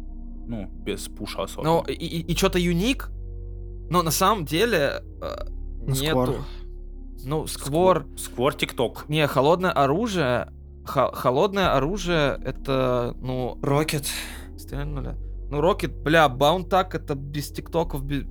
ну, 0.46 0.66
без 0.68 1.08
пуша 1.08 1.44
особо? 1.44 1.64
Ну, 1.66 1.82
и, 1.88 2.34
что-то 2.36 2.58
юник, 2.58 3.08
но 3.90 4.02
на 4.02 4.10
самом 4.10 4.44
деле 4.44 5.02
э, 5.22 5.36
Ну, 5.86 5.94
нету. 5.94 5.96
Сквор. 6.04 6.28
Ну, 7.24 7.46
сквор, 7.46 8.06
Сквор 8.16 8.54
ТикТок. 8.54 9.04
Не, 9.08 9.26
холодное 9.26 9.70
оружие. 9.72 10.48
хо- 10.84 11.12
холодное 11.12 11.74
оружие 11.76 12.38
это, 12.44 13.16
ну, 13.20 13.58
Рокет. 13.62 14.06
стрельнули. 14.58 15.16
Ну, 15.52 15.60
Рокет, 15.60 15.94
бля, 15.94 16.30
Баунтак 16.30 16.94
это 16.94 17.14
без 17.14 17.52
тиктоков, 17.52 18.02
без, 18.02 18.24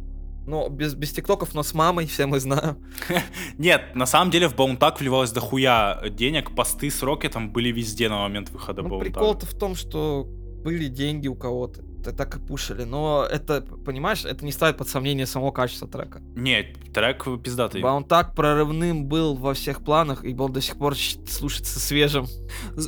ну, 0.47 0.69
без, 0.69 0.95
без 0.95 1.11
тиктоков, 1.11 1.53
но 1.53 1.61
с 1.61 1.75
мамой, 1.75 2.07
все 2.07 2.25
мы 2.25 2.39
знаем. 2.39 2.77
Нет, 3.59 3.93
на 3.93 4.07
самом 4.07 4.31
деле 4.31 4.49
в 4.49 4.55
Баунтак 4.55 4.99
вливалось 4.99 5.31
дохуя 5.31 6.01
денег, 6.09 6.55
посты 6.55 6.89
с 6.89 7.03
Рокетом 7.03 7.51
были 7.51 7.69
везде 7.69 8.09
на 8.09 8.21
момент 8.21 8.49
выхода 8.49 8.81
Ну, 8.81 8.99
прикол-то 8.99 9.45
в 9.45 9.53
том, 9.53 9.75
что 9.75 10.25
были 10.63 10.87
деньги 10.87 11.27
у 11.27 11.35
кого-то, 11.35 11.83
так 12.11 12.37
и 12.37 12.39
пушили. 12.39 12.85
Но 12.85 13.23
это, 13.23 13.61
понимаешь, 13.61 14.25
это 14.25 14.43
не 14.43 14.51
ставит 14.51 14.77
под 14.77 14.89
сомнение 14.89 15.27
самого 15.27 15.51
качества 15.51 15.87
трека. 15.87 16.23
Нет, 16.35 16.75
трек 16.91 17.23
пиздатый. 17.43 17.83
Баунтак 17.83 18.33
прорывным 18.33 19.05
был 19.05 19.35
во 19.35 19.53
всех 19.53 19.83
планах, 19.83 20.25
и 20.25 20.35
он 20.35 20.51
до 20.53 20.59
сих 20.59 20.75
пор 20.75 20.95
слушается 20.97 21.79
свежим. 21.79 22.25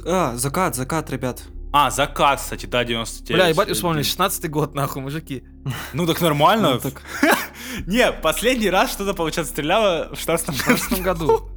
А, 0.08 0.36
закат, 0.38 0.76
закат, 0.76 1.12
ребят. 1.12 1.44
А, 1.74 1.90
заказ, 1.90 2.44
кстати, 2.44 2.68
да, 2.68 2.84
99. 2.84 3.36
Бля, 3.36 3.48
ебать, 3.48 3.70
вспомнили, 3.72 4.04
16-й 4.04 4.48
год, 4.48 4.76
нахуй, 4.76 5.02
мужики. 5.02 5.44
Ну 5.94 6.06
так 6.06 6.22
нормально. 6.22 6.80
Ну. 6.84 6.92
Не, 7.88 8.12
последний 8.12 8.70
раз 8.70 8.92
что-то, 8.92 9.16
получается, 9.16 9.54
стреляло 9.54 10.10
в 10.14 10.20
16 10.20 10.50
В 10.50 10.64
16 10.64 11.02
году. 11.02 11.50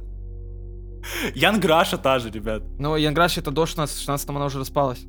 Ян 1.35 1.59
Граша 1.59 1.97
та 1.97 2.19
же, 2.19 2.31
ребят. 2.31 2.63
Но 2.79 2.97
Янграш 2.97 3.37
это 3.37 3.51
до 3.51 3.65
16, 3.65 3.95
в 3.95 3.99
16 3.99 4.29
она 4.29 4.45
уже 4.45 4.59
распалась. 4.59 5.05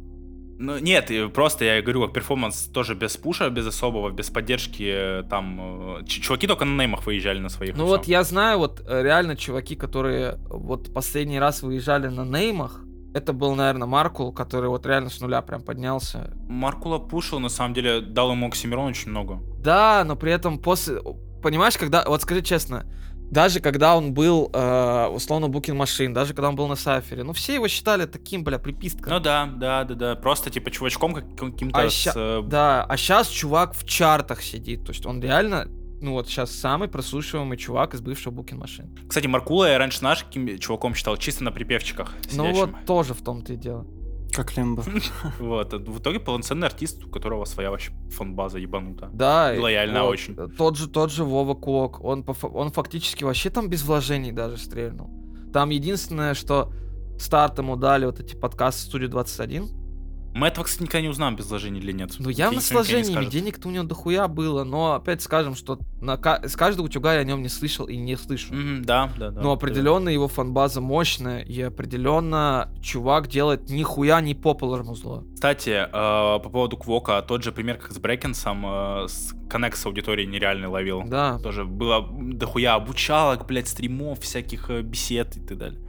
Ну, 0.60 0.78
нет, 0.78 1.10
просто 1.32 1.64
я 1.64 1.80
говорю, 1.82 2.02
как 2.02 2.12
перформанс 2.12 2.66
тоже 2.66 2.94
без 2.94 3.16
пуша, 3.16 3.48
без 3.48 3.66
особого, 3.66 4.10
без 4.10 4.28
поддержки, 4.28 4.82
э, 4.82 5.22
там, 5.30 6.00
э, 6.00 6.04
чуваки 6.04 6.48
только 6.48 6.64
на 6.64 6.76
неймах 6.76 7.06
выезжали 7.06 7.38
на 7.38 7.48
своих. 7.48 7.76
Ну 7.76 7.86
вот 7.86 8.08
я 8.08 8.24
знаю, 8.24 8.58
вот 8.58 8.82
э, 8.86 9.02
реально 9.02 9.36
чуваки, 9.36 9.76
которые 9.76 10.36
вот 10.50 10.92
последний 10.92 11.38
раз 11.38 11.62
выезжали 11.62 12.08
на 12.08 12.24
неймах, 12.24 12.82
это 13.14 13.32
был, 13.32 13.54
наверное, 13.54 13.86
Маркул, 13.88 14.32
который 14.32 14.68
вот 14.68 14.86
реально 14.86 15.10
с 15.10 15.20
нуля 15.20 15.42
прям 15.42 15.62
поднялся. 15.62 16.32
Маркула 16.48 16.98
пушил, 16.98 17.40
на 17.40 17.48
самом 17.48 17.74
деле, 17.74 18.00
дал 18.00 18.30
ему 18.32 18.46
Оксимирон 18.48 18.86
очень 18.86 19.10
много. 19.10 19.40
Да, 19.60 20.04
но 20.04 20.16
при 20.16 20.32
этом 20.32 20.58
после... 20.58 21.00
Понимаешь, 21.42 21.76
когда... 21.78 22.04
Вот 22.06 22.22
скажи 22.22 22.42
честно, 22.42 22.84
даже 23.30 23.60
когда 23.60 23.96
он 23.96 24.14
был, 24.14 24.50
э, 24.52 25.06
условно, 25.08 25.48
Букин 25.48 25.76
Машин, 25.76 26.12
даже 26.14 26.32
когда 26.34 26.48
он 26.48 26.56
был 26.56 26.66
на 26.66 26.76
Сафере, 26.76 27.22
ну 27.24 27.32
все 27.32 27.54
его 27.54 27.68
считали 27.68 28.06
таким, 28.06 28.42
бля, 28.42 28.58
приписткой. 28.58 29.12
Ну 29.12 29.20
да, 29.20 29.46
да, 29.46 29.84
да, 29.84 29.94
да. 29.94 30.14
Просто 30.16 30.50
типа 30.50 30.70
чувачком 30.70 31.14
как- 31.14 31.36
каким-то 31.36 31.78
А 31.80 31.90
с... 31.90 31.92
ща- 31.92 32.12
э, 32.16 32.42
Да, 32.46 32.84
а 32.84 32.96
сейчас 32.96 33.28
чувак 33.28 33.74
в 33.74 33.84
чартах 33.84 34.42
сидит, 34.42 34.84
то 34.84 34.92
есть 34.92 35.04
он 35.06 35.20
реально, 35.20 35.66
ну 36.00 36.12
вот 36.12 36.28
сейчас 36.28 36.50
самый 36.52 36.88
прослушиваемый 36.88 37.56
чувак 37.58 37.94
из 37.94 38.00
бывшего 38.00 38.32
Букин 38.32 38.58
Машин. 38.58 38.96
Кстати, 39.08 39.26
Маркула 39.26 39.70
я 39.70 39.78
раньше 39.78 40.02
наш 40.02 40.24
чуваком 40.60 40.94
считал 40.94 41.16
чисто 41.16 41.44
на 41.44 41.52
припевчиках. 41.52 42.12
Ну 42.32 42.44
сидящим. 42.44 42.54
вот 42.54 42.70
тоже 42.86 43.14
в 43.14 43.22
том-то 43.22 43.52
и 43.52 43.56
дело. 43.56 43.86
Как 44.32 44.56
Лимба. 44.56 44.84
Вот. 45.38 45.72
а 45.72 45.78
В 45.78 45.98
итоге 45.98 46.20
полноценный 46.20 46.66
артист, 46.66 47.04
у 47.04 47.08
которого 47.08 47.44
своя 47.44 47.70
вообще 47.70 47.92
фон-база 48.10 48.58
ебанута. 48.58 49.08
Да. 49.12 49.54
И 49.54 49.58
лояльно 49.58 50.02
вот, 50.02 50.10
очень. 50.10 50.34
э, 50.36 50.48
Тот 50.56 50.76
же, 50.76 50.88
тот 50.88 51.10
же 51.10 51.24
Вова 51.24 51.54
Кок, 51.54 52.04
он, 52.04 52.24
он 52.42 52.70
фактически 52.70 53.24
вообще 53.24 53.50
там 53.50 53.68
без 53.68 53.82
вложений 53.82 54.32
даже 54.32 54.58
стрельнул. 54.58 55.10
Там 55.52 55.70
единственное, 55.70 56.34
что 56.34 56.72
старт 57.18 57.58
ему 57.58 57.76
дали 57.76 58.04
вот 58.04 58.20
эти 58.20 58.36
подкасты 58.36 58.82
студии 58.82 59.06
21. 59.06 59.68
Мы 60.38 60.46
этого, 60.46 60.64
кстати, 60.64 60.82
никогда 60.82 61.02
не 61.02 61.08
узнаем, 61.08 61.34
без 61.34 61.46
вложений 61.46 61.80
или 61.80 61.90
нет. 61.90 62.12
Ну, 62.18 62.30
явно 62.30 62.60
с 62.60 62.70
вложениями, 62.70 63.24
денег-то 63.24 63.66
у 63.68 63.70
него 63.72 63.84
дохуя 63.84 64.28
было, 64.28 64.62
но 64.62 64.94
опять 64.94 65.20
скажем, 65.20 65.56
что 65.56 65.80
на 66.00 66.16
с 66.16 66.54
каждого 66.54 66.86
утюга 66.86 67.14
я 67.14 67.20
о 67.20 67.24
нем 67.24 67.42
не 67.42 67.48
слышал 67.48 67.86
и 67.86 67.96
не 67.96 68.16
слышу. 68.16 68.54
Мгм, 68.54 68.84
да, 68.84 69.10
да, 69.18 69.30
да. 69.30 69.40
Но 69.40 69.52
определенно 69.52 70.08
его 70.08 70.28
фанбаза 70.28 70.80
мощная, 70.80 71.40
и 71.40 71.60
определенно 71.60 72.72
чувак 72.80 73.26
делает 73.26 73.68
нихуя 73.68 74.20
не 74.20 74.34
популар 74.34 74.84
музло. 74.84 75.24
Кстати, 75.34 75.70
э, 75.70 75.90
по 75.90 76.48
поводу 76.50 76.76
Квока, 76.76 77.20
тот 77.22 77.42
же 77.42 77.50
пример, 77.50 77.78
как 77.78 77.92
с 77.92 77.98
Брекенсом, 77.98 78.64
э, 78.64 79.08
с 79.08 79.34
коннект 79.50 79.76
с 79.76 79.86
аудиторией 79.86 80.28
нереальный 80.28 80.68
ловил. 80.68 81.02
Да. 81.04 81.38
Тоже 81.40 81.64
было 81.64 82.08
дохуя 82.10 82.74
обучалок, 82.74 83.46
блядь, 83.46 83.68
стримов, 83.68 84.20
всяких 84.20 84.70
э, 84.70 84.82
бесед 84.82 85.36
и 85.36 85.40
так 85.40 85.58
далее. 85.58 85.80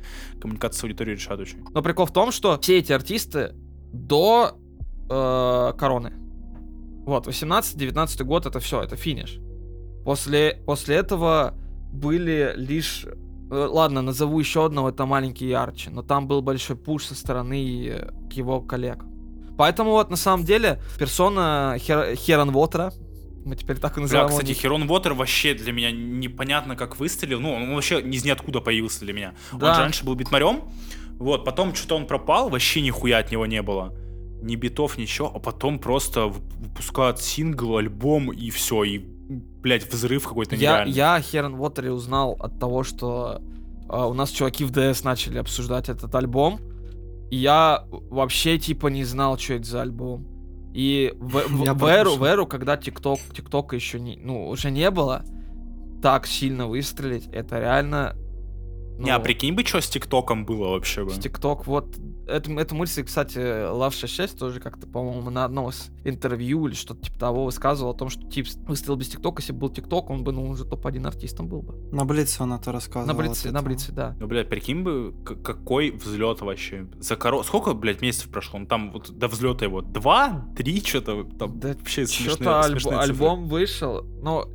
Коммуникация 0.42 0.80
с 0.80 0.84
аудиторией 0.84 1.18
решает 1.18 1.40
очень. 1.40 1.64
Но 1.72 1.84
прикол 1.84 2.08
в 2.08 2.14
том, 2.14 2.32
что 2.32 2.58
все 2.60 2.80
эти 2.80 2.92
артисты 2.92 3.54
до 3.94 4.52
э, 5.10 5.74
короны. 5.78 6.14
Вот, 7.06 7.28
18-19 7.28 8.24
год 8.24 8.46
это 8.46 8.60
все, 8.60 8.82
это 8.84 8.96
финиш. 8.96 9.40
После, 10.06 10.62
после 10.66 10.96
этого 10.98 11.54
были 11.92 12.54
лишь... 12.56 13.06
э, 13.06 13.68
Ладно, 13.70 14.02
назову 14.02 14.40
еще 14.40 14.66
одного, 14.66 14.90
это 14.90 15.06
маленький 15.06 15.52
Арчи, 15.52 15.90
но 15.90 16.02
там 16.04 16.28
был 16.28 16.42
большой 16.42 16.76
пуш 16.76 17.06
со 17.06 17.16
стороны 17.16 17.88
э, 17.88 18.12
его 18.32 18.62
коллег. 18.62 19.04
Поэтому 19.58 19.92
вот 19.92 20.10
на 20.10 20.16
самом 20.18 20.46
деле 20.46 20.80
персона 20.98 21.76
Хер... 21.80 22.16
Херон 22.16 22.52
Вотера, 22.52 22.94
мы 23.46 23.56
теперь 23.56 23.78
так 23.78 23.98
и 23.98 24.02
называем 24.02 24.30
его 24.30 24.38
кстати. 24.40 24.54
Херон 24.58 24.88
Вотер 24.88 25.14
вообще 25.14 25.54
для 25.54 25.72
меня 25.74 25.92
непонятно 25.92 26.76
как 26.76 26.98
выстрелил. 27.00 27.40
Ну, 27.42 27.54
он 27.54 27.74
вообще 27.74 28.00
из 28.00 28.24
ниоткуда 28.24 28.62
появился 28.62 29.02
для 29.02 29.14
меня. 29.14 29.34
Он 29.52 29.60
Да. 29.60 29.74
же 29.74 29.82
раньше 29.82 30.06
был 30.06 30.16
битмарем. 30.16 30.62
Вот, 31.20 31.44
потом 31.46 31.76
что-то 31.76 31.96
он 31.98 32.08
пропал, 32.08 32.50
вообще 32.50 32.82
нихуя 32.82 33.20
от 33.20 33.32
него 33.32 33.46
не 33.46 33.62
было. 33.62 33.94
Ни 34.42 34.56
битов, 34.56 34.98
ничего, 34.98 35.30
а 35.36 35.40
потом 35.40 35.78
просто 35.80 36.22
вып- 36.22 36.58
выпускают 36.60 37.20
сингл, 37.20 37.76
альбом 37.78 38.32
и 38.32 38.50
все, 38.52 38.84
и, 38.86 39.00
блядь, 39.00 39.92
взрыв 39.92 40.26
какой-то 40.28 40.56
Я, 40.56 40.72
нереальный. 40.86 40.94
я 40.94 41.16
о 41.16 41.22
Херон 41.22 41.58
Вотере 41.58 41.92
узнал 41.92 42.38
от 42.40 42.58
того, 42.58 42.84
что 42.84 43.42
а, 43.90 44.08
у 44.08 44.14
нас 44.14 44.30
чуваки 44.32 44.64
в 44.64 44.72
ДС 44.72 45.04
начали 45.04 45.38
обсуждать 45.40 45.90
этот 45.90 46.16
альбом. 46.16 46.60
И 47.30 47.36
я 47.36 47.84
вообще 47.92 48.58
типа 48.58 48.88
не 48.88 49.04
знал, 49.04 49.38
что 49.38 49.56
это 49.56 49.66
за 49.68 49.82
альбом. 49.82 50.26
И 50.74 51.12
в, 51.20 51.32
в- 51.50 51.74
в 51.74 51.86
эру, 51.86 52.16
в 52.16 52.24
эру, 52.24 52.48
когда 52.48 52.78
ТикТок, 52.78 53.20
ТикТока 53.36 53.76
еще 53.76 54.00
не, 54.00 54.16
ну, 54.24 54.48
уже 54.48 54.72
не 54.72 54.90
было, 54.90 55.26
так 56.02 56.26
сильно 56.28 56.66
выстрелить, 56.68 57.28
это 57.34 57.60
реально... 57.60 58.16
Не, 59.00 59.12
а 59.12 59.18
ну, 59.18 59.24
прикинь 59.24 59.54
бы, 59.56 59.64
что 59.64 59.80
с 59.82 59.88
ТикТоком 59.90 60.46
было 60.46 60.70
вообще 60.70 61.04
бы. 61.06 61.12
с 61.12 61.18
ТикТок, 61.20 61.66
вот, 61.68 61.96
это, 62.28 62.52
эту 62.54 62.76
мысль, 62.76 63.04
кстати, 63.04 63.38
Love 63.38 63.94
66 63.94 64.38
тоже 64.38 64.60
как-то, 64.60 64.88
по-моему, 64.88 65.30
на 65.30 65.46
одном 65.46 65.70
из 65.70 65.90
интервью 66.04 66.68
или 66.68 66.76
что-то 66.76 67.06
типа 67.06 67.18
того 67.20 67.46
высказывал 67.46 67.92
о 67.92 67.94
том, 67.94 68.10
что 68.10 68.30
тип 68.30 68.48
выстрелил 68.68 68.98
без 68.98 69.10
ТикТока, 69.10 69.42
если 69.42 69.54
бы 69.54 69.60
был 69.60 69.70
ТикТок, 69.70 70.10
он 70.10 70.24
бы, 70.24 70.32
ну, 70.32 70.48
уже 70.50 70.66
топ-1 70.66 71.08
артистом 71.08 71.48
был 71.48 71.62
бы. 71.62 71.76
На 71.96 72.04
Блице 72.06 72.44
он 72.44 72.54
это 72.54 72.72
рассказывал. 72.72 73.08
На 73.08 73.14
Блице, 73.14 73.52
на 73.52 73.62
Блице, 73.62 73.92
да. 73.92 74.16
Ну, 74.20 74.28
блядь, 74.28 74.50
прикинь 74.50 74.84
бы, 74.84 75.14
к- 75.26 75.36
какой 75.42 75.92
взлет 75.92 76.42
вообще. 76.42 76.88
За 77.00 77.16
коро... 77.16 77.42
Сколько, 77.44 77.74
блядь, 77.74 78.02
месяцев 78.02 78.30
прошло? 78.30 78.60
Ну, 78.60 78.66
там 78.66 78.92
вот 78.92 79.10
до 79.12 79.28
взлета 79.28 79.66
его 79.66 79.82
два, 79.82 80.46
три, 80.58 80.82
что-то 80.82 81.24
там 81.24 81.60
Да 81.60 81.70
вообще 81.70 82.06
смешные, 82.06 82.36
Что-то 82.36 82.64
смешные 82.64 83.00
цифры. 83.02 83.14
альбом 83.14 83.48
вышел, 83.48 84.04
но 84.22 84.48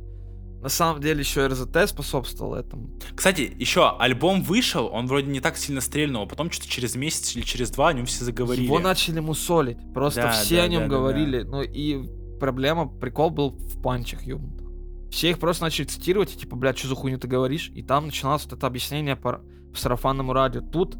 на 0.65 0.69
самом 0.69 0.99
деле 0.99 1.19
еще 1.19 1.45
РЗТ 1.45 1.87
способствовал 1.87 2.55
этому. 2.55 2.89
Кстати, 3.13 3.55
еще 3.59 3.87
альбом 3.99 4.41
вышел, 4.41 4.89
он 4.91 5.05
вроде 5.05 5.27
не 5.27 5.39
так 5.39 5.57
сильно 5.57 5.79
стрельнул, 5.79 6.23
а 6.23 6.25
потом 6.25 6.49
что-то 6.49 6.67
через 6.67 6.95
месяц 6.95 7.35
или 7.35 7.43
через 7.43 7.69
два 7.69 7.89
о 7.89 7.93
нем 7.93 8.07
все 8.07 8.25
заговорили. 8.25 8.65
Его 8.65 8.79
начали 8.79 9.19
мусолить. 9.19 9.77
Просто 9.93 10.23
Да, 10.23 10.31
все 10.31 10.55
да, 10.55 10.63
о 10.63 10.67
нем 10.67 10.81
да, 10.81 10.87
да, 10.87 10.95
говорили. 10.95 11.43
Ну 11.43 11.61
и 11.61 12.09
проблема, 12.39 12.87
прикол 12.87 13.29
был 13.29 13.51
в 13.51 13.79
панчах 13.79 14.23
ёбнутых. 14.23 14.67
Все 15.11 15.29
их 15.29 15.37
просто 15.37 15.65
начали 15.65 15.85
цитировать, 15.85 16.33
и 16.33 16.37
типа, 16.39 16.55
блядь, 16.55 16.79
что 16.79 16.87
за 16.87 16.95
хуйню 16.95 17.19
ты 17.19 17.27
говоришь? 17.27 17.69
И 17.75 17.83
там 17.83 18.07
начиналось 18.07 18.45
вот 18.45 18.53
это 18.53 18.65
объяснение 18.65 19.15
по, 19.15 19.43
по 19.71 19.77
сарафанному 19.77 20.33
радио. 20.33 20.61
Тут 20.61 20.97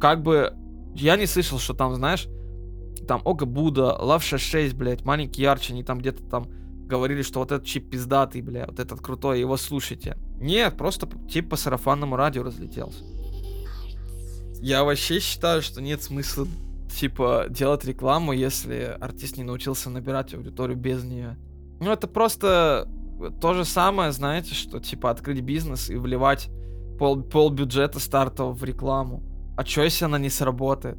как 0.00 0.22
бы 0.22 0.54
я 0.94 1.16
не 1.16 1.26
слышал, 1.26 1.58
что 1.58 1.74
там, 1.74 1.96
знаешь, 1.96 2.28
там 3.08 3.22
Ога 3.24 3.44
Буда, 3.44 3.96
Лав 3.98 4.22
66, 4.22 4.76
блядь, 4.76 5.04
Маленький 5.04 5.42
Ярче, 5.42 5.72
они 5.72 5.82
там 5.82 5.98
где-то 5.98 6.22
там 6.22 6.46
говорили, 6.94 7.22
что 7.22 7.40
вот 7.40 7.52
этот 7.52 7.66
чип 7.66 7.90
пиздатый, 7.90 8.40
бля, 8.40 8.66
вот 8.66 8.78
этот 8.78 9.00
крутой, 9.00 9.40
его 9.40 9.56
слушайте. 9.56 10.16
Нет, 10.40 10.76
просто 10.76 11.08
тип 11.28 11.50
по 11.50 11.56
сарафанному 11.56 12.16
радио 12.16 12.42
разлетелся. 12.42 13.04
Я 14.60 14.84
вообще 14.84 15.20
считаю, 15.20 15.60
что 15.60 15.82
нет 15.82 16.02
смысла 16.02 16.46
типа 16.94 17.46
делать 17.50 17.84
рекламу, 17.84 18.32
если 18.32 18.96
артист 19.00 19.36
не 19.36 19.42
научился 19.42 19.90
набирать 19.90 20.32
аудиторию 20.34 20.76
без 20.76 21.04
нее. 21.04 21.36
Ну, 21.80 21.90
это 21.90 22.06
просто 22.06 22.88
то 23.40 23.54
же 23.54 23.64
самое, 23.64 24.12
знаете, 24.12 24.54
что 24.54 24.80
типа 24.80 25.10
открыть 25.10 25.40
бизнес 25.40 25.90
и 25.90 25.96
вливать 25.96 26.48
пол, 26.98 27.22
пол 27.22 27.50
бюджета 27.50 28.00
стартового 28.00 28.54
в 28.54 28.64
рекламу. 28.64 29.22
А 29.56 29.64
чё, 29.64 29.82
если 29.82 30.04
она 30.04 30.18
не 30.18 30.30
сработает? 30.30 30.96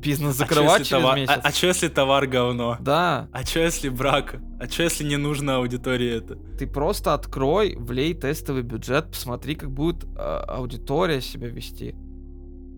Бизнес 0.00 0.34
А 0.34 0.38
закрывать 0.38 0.80
если 0.80 0.90
через 0.90 1.02
товар- 1.02 1.16
месяц? 1.16 1.30
А, 1.36 1.40
а 1.42 1.52
чё, 1.52 1.66
если 1.68 1.88
товар 1.88 2.26
говно? 2.26 2.76
Да, 2.80 3.28
А 3.32 3.44
чё, 3.44 3.62
если 3.62 3.88
брак? 3.88 4.36
А 4.60 4.66
чё, 4.66 4.82
если 4.84 5.04
не 5.04 5.16
нужно 5.16 5.56
аудитории 5.56 6.10
это? 6.18 6.36
ты 6.58 6.66
просто 6.66 7.14
открой, 7.14 7.76
влей 7.76 8.14
тестовый 8.14 8.62
бюджет, 8.62 9.10
посмотри, 9.10 9.54
как 9.54 9.70
будет 9.70 10.04
а, 10.16 10.44
аудитория 10.48 11.20
себя 11.20 11.48
вести. 11.48 11.94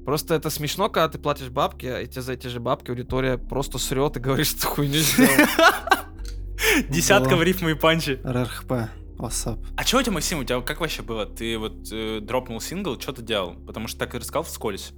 Просто 0.05 0.35
это 0.37 0.51
смешно, 0.51 0.89
когда 0.89 1.09
ты 1.09 1.19
платишь 1.19 1.49
бабки, 1.49 1.87
а 1.87 2.07
тебе 2.07 2.23
за 2.23 2.35
эти 2.35 2.47
же 2.47 2.61
бабки 2.61 2.91
аудитория 2.91 3.39
просто 3.39 3.79
срет 3.79 4.17
и 4.17 4.21
говорит, 4.21 4.47
что 4.47 4.67
хуйню 4.69 5.01
сделал. 5.01 5.31
Десятка 6.89 7.37
в 7.37 7.43
рифму 7.43 7.71
и 7.71 7.75
панчи. 7.75 8.21
РРХП. 8.25 8.73
WhatsApp. 9.19 9.65
А 9.77 9.83
чё 9.85 9.99
у 9.99 10.03
тебя, 10.03 10.13
Максим, 10.13 10.41
у 10.41 10.45
тебя 10.45 10.61
как 10.61 10.81
вообще 10.81 11.01
было? 11.03 11.25
Ты 11.25 11.57
вот 11.59 11.89
э, 11.91 12.21
дропнул 12.21 12.61
сингл, 12.61 13.01
что 13.01 13.13
ты 13.13 13.23
делал? 13.23 13.55
Потому 13.67 13.89
что 13.89 13.99
так 13.99 14.15
и 14.15 14.19
рассказал 14.19 14.43
вскользь. 14.43 14.93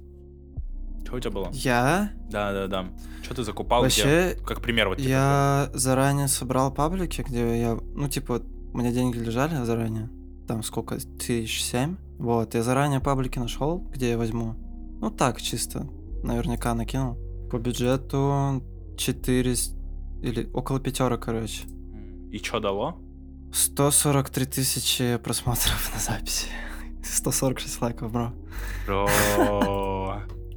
Что 1.05 1.15
у 1.15 1.19
тебя 1.19 1.31
было? 1.31 1.49
Я 1.51 2.11
Да-да-да. 2.29 2.87
Что 3.23 3.35
ты 3.35 3.43
закупал? 3.43 3.85
где? 3.85 4.03
вообще 4.03 4.37
Как 4.45 4.61
пример 4.61 4.87
вот 4.89 4.97
типа, 4.97 5.07
Я 5.09 5.69
заранее 5.73 6.27
собрал 6.27 6.71
паблики, 6.73 7.21
где 7.21 7.59
я, 7.59 7.77
ну, 7.95 8.07
типа, 8.07 8.41
у 8.73 8.77
меня 8.77 8.91
деньги 8.91 9.17
лежали 9.17 9.55
заранее, 9.65 10.09
там 10.47 10.63
сколько, 10.63 10.97
тысяч 10.97 11.63
семь, 11.63 11.97
вот, 12.17 12.53
я 12.55 12.63
заранее 12.63 12.99
паблики 12.99 13.39
нашел, 13.39 13.79
где 13.79 14.11
я 14.11 14.17
возьму, 14.17 14.55
ну, 14.99 15.09
так, 15.09 15.41
чисто, 15.41 15.87
наверняка 16.23 16.73
накинул, 16.73 17.17
по 17.49 17.57
бюджету 17.57 18.63
4 18.97 19.53
или 20.21 20.49
около 20.53 20.79
пятерок, 20.79 21.23
короче, 21.23 21.63
И 22.31 22.37
что 22.39 22.59
дало? 22.59 22.97
143 23.51 24.45
тысячи 24.45 25.17
просмотров 25.17 25.91
на 25.93 25.99
записи, 25.99 26.47
146 27.03 27.81
лайков, 27.81 28.11
бро, 28.11 28.33
Бро. 28.85 29.07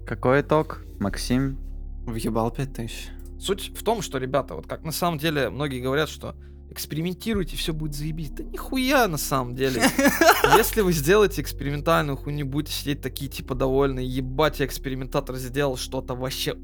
Какой 0.06 0.40
итог, 0.42 0.84
Максим? 0.98 1.58
въебал 2.06 2.50
5 2.50 2.72
тысяч. 2.72 3.08
Суть 3.38 3.72
в 3.76 3.82
том, 3.82 4.02
что, 4.02 4.18
ребята, 4.18 4.54
вот 4.54 4.66
как 4.66 4.84
на 4.84 4.92
самом 4.92 5.18
деле 5.18 5.50
многие 5.50 5.80
говорят, 5.80 6.08
что 6.08 6.34
экспериментируйте, 6.70 7.56
все 7.56 7.72
будет 7.72 7.94
заебись. 7.94 8.30
Да 8.30 8.42
нихуя 8.42 9.06
на 9.08 9.18
самом 9.18 9.54
деле. 9.54 9.82
Если 10.56 10.80
вы 10.80 10.92
сделаете 10.92 11.42
экспериментальную 11.42 12.16
хуйню, 12.16 12.46
будете 12.46 12.72
сидеть 12.72 13.02
такие 13.02 13.30
типа 13.30 13.54
довольные, 13.54 14.06
ебать, 14.06 14.60
я 14.60 14.66
экспериментатор 14.66 15.36
сделал 15.36 15.76
что-то 15.76 16.14
вообще 16.14 16.56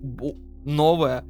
новое. 0.64 1.24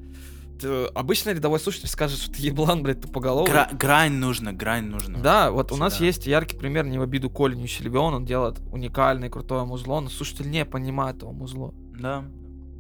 Обычно 0.95 1.31
рядовой 1.31 1.61
слушатель 1.61 1.89
скажет, 1.89 2.19
что 2.19 2.33
ты 2.33 2.43
еблан, 2.43 2.83
блядь, 2.83 3.01
тупоголовый. 3.01 3.51
Гра- 3.51 3.69
Грань 3.73 4.15
нужно, 4.15 4.53
грань 4.53 4.87
нужно. 4.87 5.19
Да, 5.19 5.51
вот 5.51 5.71
у 5.71 5.77
нас 5.77 5.95
Всегда. 5.95 6.07
есть 6.07 6.27
яркий 6.27 6.57
пример, 6.57 6.85
не 6.87 6.99
в 6.99 7.03
обиду 7.03 7.31
Коле 7.31 7.55
Сильвион, 7.69 8.15
он 8.15 8.25
делает 8.25 8.59
уникальное 8.73 9.31
крутое 9.31 9.65
музло, 9.65 10.01
но 10.01 10.09
слушатель 10.09 10.51
не 10.51 10.65
понимает 10.65 11.19
этого 11.19 11.33
музло. 11.33 11.75
Да. 11.99 12.25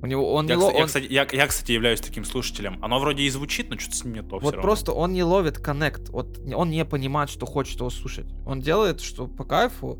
У 0.00 0.06
него 0.06 0.32
он 0.32 0.46
Я, 0.46 0.54
не 0.54 0.62
ло- 0.62 0.68
кстати, 0.68 0.76
я, 0.76 0.82
он- 0.82 0.86
кстати, 0.86 1.06
я, 1.10 1.26
я, 1.32 1.46
кстати, 1.48 1.72
являюсь 1.72 2.00
таким 2.00 2.24
слушателем. 2.24 2.78
Оно 2.82 3.00
вроде 3.00 3.24
и 3.24 3.30
звучит, 3.30 3.68
но 3.68 3.78
что-то 3.78 3.96
с 3.96 4.04
ним 4.04 4.14
не 4.14 4.22
то 4.22 4.38
Вот 4.38 4.52
всё 4.52 4.62
просто 4.62 4.92
он 4.92 5.12
не 5.12 5.24
ловит 5.24 5.58
коннект, 5.58 6.08
вот 6.10 6.38
он 6.54 6.70
не 6.70 6.84
понимает, 6.84 7.30
что 7.30 7.46
хочет 7.46 7.80
его 7.80 7.90
слушать. 7.90 8.26
Он 8.46 8.60
делает, 8.60 9.00
что 9.00 9.26
по 9.26 9.44
кайфу, 9.44 9.98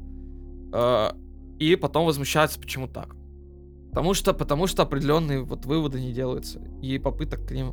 э, 0.72 1.10
и 1.58 1.74
потом 1.74 2.06
возмущается, 2.06 2.60
почему 2.60 2.86
так. 2.86 3.16
Потому 3.90 4.14
что, 4.14 4.34
потому 4.34 4.68
что 4.68 4.82
определенные 4.84 5.42
вот 5.42 5.66
выводы 5.66 6.00
не 6.00 6.12
делаются, 6.12 6.60
и 6.80 6.98
попыток 6.98 7.48
к 7.48 7.50
ним, 7.50 7.72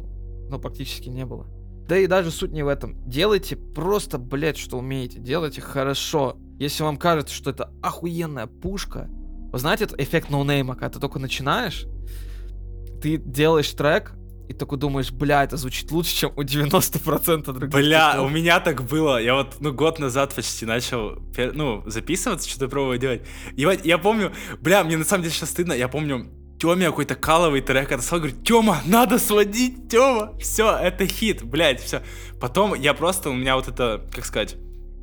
ну, 0.49 0.57
практически 0.59 1.09
не 1.09 1.25
было. 1.25 1.45
Да 1.87 1.95
и 1.99 2.07
даже 2.07 2.31
суть 2.31 2.51
не 2.51 2.63
в 2.63 2.67
этом. 2.67 3.07
Делайте 3.07 3.55
просто, 3.55 4.17
блядь, 4.17 4.57
что 4.57 4.79
умеете. 4.79 5.19
Делайте 5.19 5.61
хорошо. 5.61 6.37
Если 6.57 6.81
вам 6.81 6.97
кажется, 6.97 7.35
что 7.35 7.51
это 7.51 7.71
охуенная 7.83 8.47
пушка, 8.47 9.07
вы 9.55 9.59
знаете 9.59 9.85
этот 9.85 10.01
эффект 10.01 10.29
ноунейма, 10.29 10.73
когда 10.73 10.89
ты 10.89 10.99
только 10.99 11.17
начинаешь, 11.17 11.85
ты 13.01 13.15
делаешь 13.15 13.71
трек, 13.71 14.11
и 14.49 14.53
такой 14.53 14.77
думаешь, 14.77 15.13
бля, 15.13 15.45
это 15.45 15.55
звучит 15.55 15.89
лучше, 15.91 16.13
чем 16.13 16.33
у 16.35 16.41
90% 16.41 17.53
других. 17.53 17.69
Бля, 17.69 18.11
треков». 18.11 18.29
у 18.29 18.33
меня 18.33 18.59
так 18.59 18.83
было. 18.83 19.17
Я 19.17 19.35
вот, 19.35 19.55
ну, 19.61 19.71
год 19.71 19.97
назад 19.97 20.33
почти 20.33 20.65
начал, 20.65 21.19
ну, 21.53 21.83
записываться, 21.85 22.49
что-то 22.49 22.67
пробовать 22.67 22.99
делать. 22.99 23.21
И 23.55 23.65
я 23.85 23.97
помню, 23.97 24.33
бля, 24.59 24.83
мне 24.83 24.97
на 24.97 25.05
самом 25.05 25.23
деле 25.23 25.33
сейчас 25.33 25.51
стыдно, 25.51 25.71
я 25.71 25.87
помню, 25.87 26.25
Тёме 26.59 26.87
какой-то 26.87 27.15
каловый 27.15 27.61
трек 27.61 27.93
отослал, 27.93 28.19
говорит, 28.19 28.43
Тёма, 28.43 28.81
надо 28.85 29.19
сводить, 29.19 29.87
Тёма, 29.89 30.37
все, 30.37 30.75
это 30.75 31.07
хит, 31.07 31.43
блядь, 31.43 31.81
все. 31.81 32.03
Потом 32.41 32.73
я 32.73 32.93
просто, 32.93 33.29
у 33.29 33.33
меня 33.33 33.55
вот 33.55 33.69
это, 33.69 34.01
как 34.13 34.25
сказать, 34.25 34.57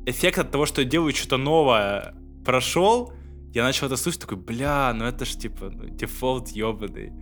эффект 0.05 0.37
от 0.37 0.51
того, 0.51 0.67
что 0.67 0.81
я 0.81 0.87
делаю 0.87 1.11
что-то 1.11 1.37
новое, 1.37 2.13
прошел, 2.45 3.13
я 3.53 3.63
начал 3.63 3.87
это 3.87 3.97
слушать, 3.97 4.21
такой, 4.21 4.37
бля, 4.37 4.93
ну 4.95 5.05
это 5.05 5.25
ж 5.25 5.35
типа 5.35 5.69
ну, 5.69 5.89
дефолт 5.89 6.49
ебаный. 6.49 7.13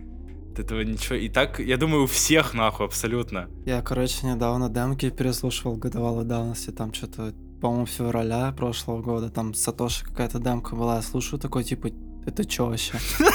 От 0.52 0.58
этого 0.58 0.80
ничего. 0.82 1.16
И 1.16 1.28
так, 1.28 1.60
я 1.60 1.76
думаю, 1.76 2.04
у 2.04 2.06
всех 2.06 2.52
нахуй 2.54 2.86
абсолютно. 2.86 3.48
Я, 3.64 3.80
короче, 3.82 4.26
недавно 4.26 4.68
демки 4.68 5.10
переслушивал 5.10 5.76
годовалой 5.76 6.24
давности, 6.24 6.70
там 6.70 6.92
что-то, 6.92 7.32
по-моему, 7.60 7.86
февраля 7.86 8.52
прошлого 8.52 9.00
года, 9.00 9.30
там 9.30 9.54
Сатоши 9.54 10.04
какая-то 10.04 10.38
демка 10.38 10.76
была, 10.76 10.96
я 10.96 11.02
слушаю 11.02 11.40
такой, 11.40 11.64
типа, 11.64 11.88
это 12.26 12.44
чё 12.44 12.66
вообще? 12.66 12.94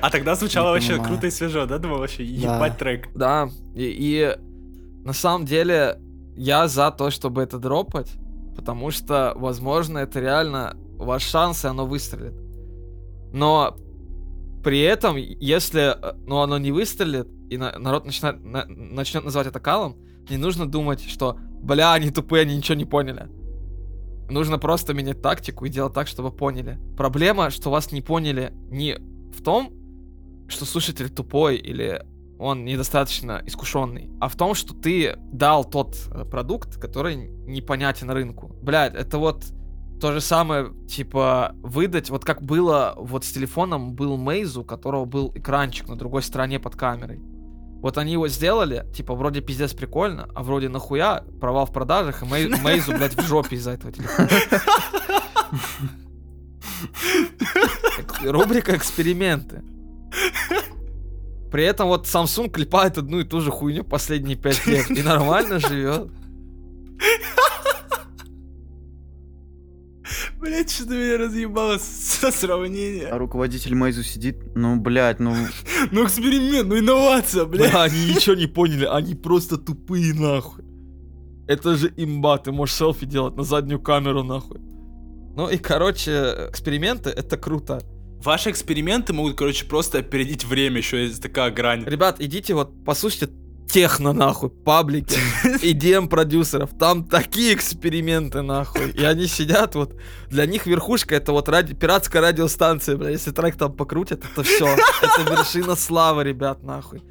А 0.00 0.10
тогда 0.10 0.34
звучало 0.34 0.70
вообще 0.70 0.98
круто 1.02 1.26
и 1.26 1.30
свежо, 1.30 1.66
да? 1.66 1.78
Думал 1.78 1.98
вообще, 1.98 2.24
ебать 2.24 2.78
трек. 2.78 3.08
Да, 3.14 3.48
и 3.74 4.36
на 5.04 5.12
самом 5.12 5.44
деле 5.44 6.00
я 6.34 6.66
за 6.66 6.90
то, 6.90 7.10
чтобы 7.10 7.42
это 7.42 7.58
дропать, 7.58 8.10
потому 8.56 8.90
что, 8.90 9.32
возможно, 9.36 9.98
это 9.98 10.18
реально 10.20 10.76
ваш 10.98 11.22
шанс, 11.22 11.64
и 11.64 11.68
оно 11.68 11.86
выстрелит. 11.86 12.34
Но 13.32 13.76
при 14.64 14.80
этом, 14.80 15.16
если 15.16 15.96
э, 15.96 16.14
ну, 16.26 16.38
оно 16.40 16.58
не 16.58 16.72
выстрелит, 16.72 17.28
и 17.50 17.56
на- 17.56 17.78
народ 17.78 18.04
начинает, 18.04 18.42
на- 18.42 18.66
начнет 18.66 19.24
называть 19.24 19.46
это 19.46 19.60
калом, 19.60 19.96
не 20.28 20.36
нужно 20.36 20.66
думать, 20.66 21.00
что, 21.02 21.38
бля, 21.62 21.92
они 21.92 22.10
тупые, 22.10 22.42
они 22.42 22.56
ничего 22.56 22.76
не 22.76 22.84
поняли. 22.84 23.28
Нужно 24.28 24.58
просто 24.58 24.92
менять 24.92 25.22
тактику 25.22 25.66
и 25.66 25.68
делать 25.68 25.92
так, 25.94 26.08
чтобы 26.08 26.32
поняли. 26.32 26.80
Проблема, 26.96 27.50
что 27.50 27.70
вас 27.70 27.92
не 27.92 28.02
поняли 28.02 28.52
не 28.70 28.96
в 29.32 29.42
том, 29.42 29.72
что 30.48 30.64
слушатель 30.64 31.10
тупой 31.10 31.56
или 31.56 32.04
он 32.38 32.64
недостаточно 32.64 33.42
искушенный, 33.46 34.10
а 34.20 34.28
в 34.28 34.36
том, 34.36 34.54
что 34.54 34.74
ты 34.74 35.16
дал 35.32 35.64
тот 35.64 35.96
э, 36.10 36.24
продукт, 36.24 36.76
который 36.78 37.16
непонятен 37.16 38.10
рынку. 38.10 38.54
Блядь, 38.62 38.94
это 38.94 39.18
вот 39.18 39.44
то 40.00 40.12
же 40.12 40.20
самое, 40.20 40.72
типа, 40.88 41.54
выдать, 41.62 42.10
вот 42.10 42.24
как 42.24 42.42
было 42.42 42.94
вот 42.98 43.24
с 43.24 43.32
телефоном, 43.32 43.94
был 43.94 44.16
Мейз, 44.16 44.56
у 44.56 44.64
которого 44.64 45.04
был 45.04 45.32
экранчик 45.34 45.88
на 45.88 45.96
другой 45.96 46.22
стороне 46.22 46.58
под 46.60 46.76
камерой. 46.76 47.20
Вот 47.80 47.98
они 47.98 48.12
его 48.12 48.28
сделали, 48.28 48.86
типа, 48.94 49.14
вроде 49.14 49.40
пиздец 49.40 49.72
прикольно, 49.72 50.28
а 50.34 50.42
вроде 50.42 50.68
нахуя 50.68 51.22
провал 51.40 51.66
в 51.66 51.72
продажах, 51.72 52.22
и 52.22 52.26
Мей- 52.26 52.48
Мейзу, 52.62 52.92
блядь, 52.92 53.14
в 53.14 53.22
жопе 53.26 53.56
из-за 53.56 53.72
этого 53.72 53.92
телефона. 53.92 54.28
Рубрика 58.22 58.76
«Эксперименты». 58.76 59.62
При 61.50 61.64
этом 61.64 61.88
вот 61.88 62.06
Samsung 62.06 62.50
клепает 62.50 62.98
одну 62.98 63.20
и 63.20 63.24
ту 63.24 63.40
же 63.40 63.50
хуйню 63.50 63.84
последние 63.84 64.36
пять 64.36 64.66
лет 64.66 64.90
и 64.90 65.02
нормально 65.02 65.58
живет. 65.58 66.10
Блять, 70.38 70.70
что-то 70.70 70.94
меня 70.94 71.18
разъебало 71.18 71.78
со 71.78 72.28
А 72.28 72.32
сравнения. 72.32 73.08
руководитель 73.16 73.74
Мейзу 73.74 74.02
сидит, 74.02 74.36
ну, 74.54 74.76
блядь, 74.76 75.20
ну... 75.20 75.34
Ну 75.90 76.04
эксперимент, 76.04 76.68
ну 76.68 76.78
инновация, 76.78 77.44
блядь. 77.44 77.70
Бля, 77.70 77.82
они 77.82 78.14
ничего 78.14 78.34
не 78.34 78.46
поняли, 78.46 78.84
они 78.84 79.14
просто 79.14 79.56
тупые 79.56 80.14
нахуй. 80.14 80.64
Это 81.48 81.76
же 81.76 81.92
имба, 81.96 82.38
ты 82.38 82.52
можешь 82.52 82.74
селфи 82.74 83.06
делать 83.06 83.36
на 83.36 83.44
заднюю 83.44 83.80
камеру 83.80 84.22
нахуй. 84.22 84.58
Ну 85.36 85.48
и, 85.48 85.58
короче, 85.58 86.48
эксперименты— 86.50 87.10
это 87.16 87.36
круто. 87.36 87.82
Ваши 88.24 88.50
эксперименты 88.50 89.12
могут, 89.12 89.36
короче, 89.36 89.66
просто 89.66 89.98
опередить 89.98 90.44
время, 90.44 90.78
еще 90.78 91.04
есть 91.04 91.22
такая 91.22 91.50
грань. 91.50 91.84
Ребят, 91.84 92.20
идите 92.20 92.54
вот 92.54 92.84
послушайте 92.84 93.28
техно 93.68 94.12
нахуй, 94.12 94.50
паблики, 94.50 95.18
EDM 95.44 96.08
продюсеров, 96.08 96.70
там 96.78 97.04
такие 97.04 97.54
эксперименты 97.54 98.42
нахуй, 98.42 98.90
и 98.90 99.04
они 99.04 99.26
сидят 99.26 99.74
вот, 99.74 99.94
для 100.30 100.46
них 100.46 100.66
верхушка 100.66 101.16
это 101.16 101.32
вот 101.32 101.48
ради, 101.48 101.74
пиратская 101.74 102.22
радиостанция, 102.22 102.96
бля, 102.96 103.10
если 103.10 103.32
трек 103.32 103.56
там 103.56 103.72
покрутят, 103.72 104.24
это 104.24 104.42
все, 104.42 104.66
это 104.66 105.30
вершина 105.30 105.76
славы, 105.76 106.24
ребят, 106.24 106.62
нахуй. 106.62 107.02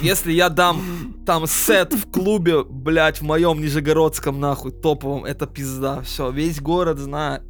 Если 0.00 0.32
я 0.32 0.48
дам 0.48 1.14
там 1.26 1.46
сет 1.46 1.92
в 1.92 2.10
клубе, 2.10 2.64
блядь, 2.64 3.20
в 3.20 3.22
моем 3.22 3.60
Нижегородском, 3.60 4.40
нахуй, 4.40 4.72
топовом, 4.72 5.24
это 5.24 5.46
пизда, 5.46 6.02
все, 6.02 6.30
весь 6.30 6.60
город 6.60 6.98
знает. 6.98 7.42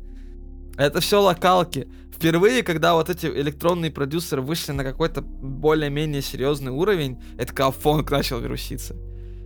Это 0.77 1.01
все 1.01 1.21
локалки. 1.21 1.87
Впервые, 2.23 2.63
когда 2.63 2.95
вот 2.95 3.11
эти 3.11 3.27
электронные 3.27 3.91
продюсеры 3.91 4.43
вышли 4.43 4.71
на 4.71 4.85
какой-то 4.85 5.23
более-менее 5.23 6.23
серьезный 6.23 6.71
уровень, 6.71 7.21
это 7.37 7.53
когда 7.53 7.73
фонк 7.73 8.13
начал 8.13 8.39
вируситься. 8.39 8.95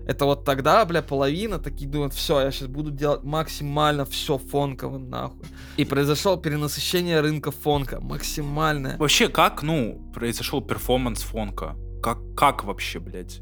Это 0.06 0.26
вот 0.26 0.44
тогда, 0.44 0.84
бля, 0.84 1.00
половина 1.00 1.58
такие 1.58 1.88
думают, 1.88 2.12
все, 2.12 2.38
я 2.42 2.50
сейчас 2.50 2.68
буду 2.68 2.90
делать 2.90 3.24
максимально 3.24 4.04
все 4.04 4.36
фонковым, 4.36 5.08
нахуй. 5.08 5.46
И 5.78 5.86
произошло 5.86 6.36
перенасыщение 6.36 7.22
рынка 7.22 7.50
фонка, 7.50 7.98
максимальное. 7.98 8.98
Вообще, 8.98 9.28
как, 9.28 9.62
ну, 9.62 10.12
произошел 10.12 10.60
перформанс 10.60 11.22
фонка? 11.22 11.78
Как, 12.02 12.18
как 12.36 12.64
вообще, 12.64 13.00
блядь? 13.00 13.40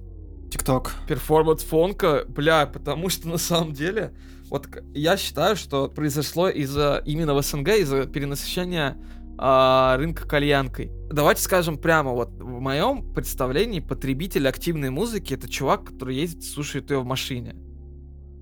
ТикТок. 0.53 0.94
перформанс 1.09 1.64
фонка, 1.64 2.25
бля, 2.29 2.66
потому 2.66 3.09
что 3.09 3.27
на 3.27 3.38
самом 3.38 3.73
деле, 3.73 4.14
вот 4.49 4.68
я 4.94 5.16
считаю, 5.16 5.57
что 5.57 5.88
произошло 5.88 6.49
из-за 6.49 7.03
именно 7.05 7.35
в 7.35 7.42
СНГ 7.42 7.70
из-за 7.70 8.07
перенасыщения 8.07 8.97
а, 9.38 9.97
рынка 9.97 10.27
кальянкой. 10.27 10.90
Давайте 11.11 11.42
скажем 11.42 11.79
прямо, 11.79 12.12
вот 12.12 12.31
в 12.31 12.61
моем 12.61 13.12
представлении 13.14 13.81
потребитель 13.81 14.49
активной 14.49 14.90
музыки 14.90 15.35
это 15.35 15.49
чувак, 15.49 15.85
который 15.85 16.16
ездит, 16.16 16.44
слушает 16.44 16.90
ее 16.90 17.01
в 17.01 17.05
машине. 17.05 17.57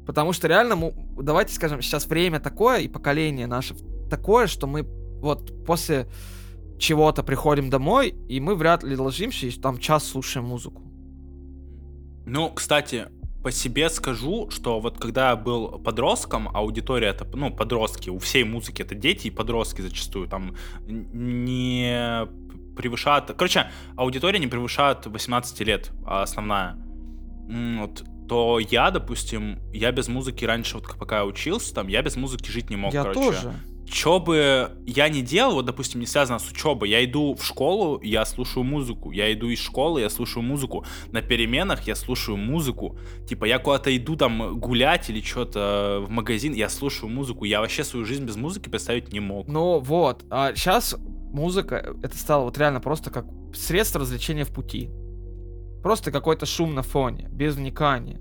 Потому 0.06 0.32
что 0.32 0.48
реально, 0.48 0.92
давайте 1.16 1.54
скажем, 1.54 1.80
сейчас 1.80 2.06
время 2.06 2.40
такое 2.40 2.80
и 2.80 2.88
поколение 2.88 3.46
наше 3.46 3.74
такое, 4.10 4.46
что 4.46 4.66
мы 4.66 4.82
вот 4.82 5.64
после 5.64 6.08
чего-то 6.78 7.22
приходим 7.22 7.70
домой, 7.70 8.14
и 8.28 8.40
мы 8.40 8.56
вряд 8.56 8.82
ли 8.82 8.96
ложимся 8.96 9.46
и 9.46 9.50
там 9.52 9.78
час 9.78 10.04
слушаем 10.04 10.46
музыку. 10.46 10.82
Ну, 12.26 12.50
кстати, 12.50 13.08
по 13.42 13.50
себе 13.50 13.90
скажу, 13.90 14.50
что 14.50 14.80
вот 14.80 14.98
когда 14.98 15.30
я 15.30 15.36
был 15.36 15.78
подростком, 15.78 16.48
аудитория 16.54 17.08
это, 17.08 17.26
ну, 17.36 17.50
подростки, 17.50 18.10
у 18.10 18.18
всей 18.18 18.44
музыки 18.44 18.82
это 18.82 18.94
дети 18.94 19.28
и 19.28 19.30
подростки 19.30 19.80
зачастую, 19.82 20.28
там 20.28 20.56
не 20.86 22.26
превышают, 22.76 23.32
короче, 23.36 23.70
аудитория 23.96 24.38
не 24.38 24.46
превышает 24.46 25.06
18 25.06 25.60
лет, 25.60 25.90
а 26.06 26.22
основная. 26.22 26.76
Вот, 27.78 28.04
то 28.28 28.58
я, 28.60 28.90
допустим, 28.90 29.58
я 29.72 29.92
без 29.92 30.08
музыки 30.08 30.44
раньше, 30.44 30.78
вот 30.78 30.86
пока 30.98 31.18
я 31.18 31.24
учился, 31.26 31.74
там, 31.74 31.88
я 31.88 32.02
без 32.02 32.16
музыки 32.16 32.50
жить 32.50 32.70
не 32.70 32.76
мог, 32.76 32.94
я 32.94 33.02
короче. 33.02 33.20
тоже. 33.20 33.52
Что 33.92 34.20
бы 34.20 34.70
я 34.86 35.10
не 35.10 35.20
делал, 35.20 35.52
вот, 35.54 35.66
допустим, 35.66 36.00
не 36.00 36.06
связано 36.06 36.38
с 36.38 36.50
учебой, 36.50 36.88
я 36.88 37.04
иду 37.04 37.34
в 37.34 37.44
школу, 37.44 38.00
я 38.02 38.24
слушаю 38.24 38.64
музыку, 38.64 39.10
я 39.10 39.30
иду 39.34 39.50
из 39.50 39.58
школы, 39.58 40.00
я 40.00 40.08
слушаю 40.08 40.42
музыку, 40.42 40.86
на 41.10 41.20
переменах 41.20 41.86
я 41.86 41.94
слушаю 41.94 42.38
музыку, 42.38 42.98
типа 43.28 43.44
я 43.44 43.58
куда-то 43.58 43.94
иду 43.94 44.16
там 44.16 44.58
гулять 44.58 45.10
или 45.10 45.20
что-то 45.20 46.02
в 46.06 46.10
магазин, 46.10 46.54
я 46.54 46.70
слушаю 46.70 47.10
музыку, 47.10 47.44
я 47.44 47.60
вообще 47.60 47.84
свою 47.84 48.06
жизнь 48.06 48.24
без 48.24 48.36
музыки 48.36 48.70
представить 48.70 49.12
не 49.12 49.20
мог. 49.20 49.46
Ну 49.46 49.78
вот, 49.80 50.24
а 50.30 50.54
сейчас 50.54 50.96
музыка, 50.98 51.94
это 52.02 52.16
стало 52.16 52.44
вот 52.44 52.56
реально 52.56 52.80
просто 52.80 53.10
как 53.10 53.26
средство 53.54 54.00
развлечения 54.00 54.44
в 54.44 54.54
пути. 54.54 54.88
Просто 55.82 56.10
какой-то 56.10 56.46
шум 56.46 56.74
на 56.74 56.82
фоне, 56.82 57.28
без 57.30 57.56
вникания. 57.56 58.20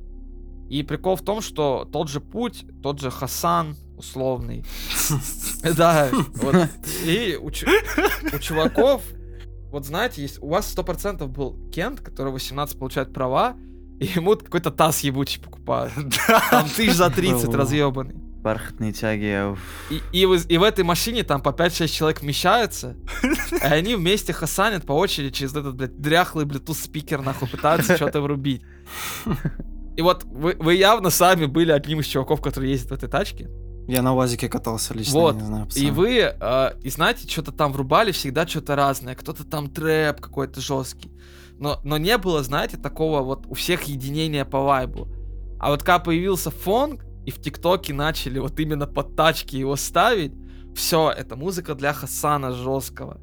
И 0.71 0.83
прикол 0.83 1.17
в 1.17 1.21
том, 1.21 1.41
что 1.41 1.85
тот 1.91 2.07
же 2.07 2.21
путь, 2.21 2.65
тот 2.81 3.01
же 3.01 3.11
Хасан 3.11 3.75
условный. 3.97 4.63
Да, 5.75 6.07
вот. 6.11 6.69
И 7.05 7.37
у 7.39 7.51
чу- 7.51 7.67
у 8.33 8.39
чуваков, 8.39 9.03
вот 9.69 9.85
знаете, 9.85 10.21
есть, 10.21 10.41
у 10.41 10.47
вас 10.47 10.71
сто 10.71 10.83
процентов 10.83 11.29
был 11.29 11.57
Кент, 11.71 11.99
который 11.99 12.31
18 12.31 12.79
получает 12.79 13.13
права, 13.13 13.57
и 13.99 14.05
ему 14.05 14.37
какой-то 14.37 14.71
таз 14.71 15.01
ебучий 15.01 15.41
покупают. 15.41 15.93
Там 16.49 16.67
тысяч 16.69 16.93
за 16.93 17.09
30 17.09 17.47
Было. 17.47 17.57
разъебанный. 17.57 18.15
Бархатные 18.41 18.93
тяги. 18.93 19.55
И, 19.89 20.01
и, 20.13 20.25
в, 20.25 20.47
и 20.47 20.57
в 20.57 20.63
этой 20.63 20.85
машине 20.85 21.23
там 21.23 21.41
по 21.41 21.49
5-6 21.49 21.87
человек 21.89 22.21
вмещаются, 22.21 22.95
и 23.51 23.57
они 23.65 23.95
вместе 23.95 24.31
хасанят 24.33 24.85
по 24.85 24.93
очереди 24.93 25.31
через 25.31 25.53
этот, 25.53 25.75
блядь, 25.75 25.99
дряхлый 25.99 26.45
Bluetooth 26.45 26.81
спикер, 26.81 27.21
нахуй, 27.21 27.49
пытаются 27.49 27.97
что-то 27.97 28.21
врубить. 28.21 28.63
И 30.01 30.03
вот 30.03 30.23
вы, 30.23 30.55
вы 30.57 30.73
явно 30.73 31.11
сами 31.11 31.45
были 31.45 31.71
одним 31.71 31.99
из 31.99 32.07
чуваков, 32.07 32.41
который 32.41 32.71
ездит 32.71 32.89
в 32.89 32.93
этой 32.95 33.07
тачке. 33.07 33.51
Я 33.87 34.01
на 34.01 34.15
УАЗике 34.15 34.49
катался 34.49 34.95
лично, 34.95 35.19
Вот. 35.19 35.35
не 35.35 35.43
знаю, 35.43 35.65
И 35.65 35.67
пацаны. 35.67 35.91
вы, 35.91 36.17
э, 36.17 36.71
и 36.81 36.89
знаете, 36.89 37.29
что-то 37.29 37.51
там 37.51 37.71
врубали 37.71 38.11
всегда 38.11 38.47
что-то 38.47 38.75
разное. 38.75 39.13
Кто-то 39.13 39.43
там 39.43 39.69
трэп 39.69 40.19
какой-то 40.19 40.59
жесткий. 40.59 41.11
Но, 41.59 41.79
но 41.83 41.97
не 41.99 42.17
было, 42.17 42.41
знаете, 42.41 42.77
такого 42.77 43.21
вот 43.21 43.45
у 43.45 43.53
всех 43.53 43.83
единения 43.83 44.43
по 44.43 44.63
вайбу. 44.63 45.07
А 45.59 45.69
вот 45.69 45.83
когда 45.83 45.99
появился 45.99 46.49
фонг, 46.49 47.05
и 47.27 47.29
в 47.29 47.39
ТикТоке 47.39 47.93
начали 47.93 48.39
вот 48.39 48.59
именно 48.59 48.87
под 48.87 49.15
тачки 49.15 49.55
его 49.55 49.75
ставить, 49.75 50.33
все, 50.75 51.11
это 51.11 51.35
музыка 51.35 51.75
для 51.75 51.93
Хасана 51.93 52.53
жесткого. 52.53 53.21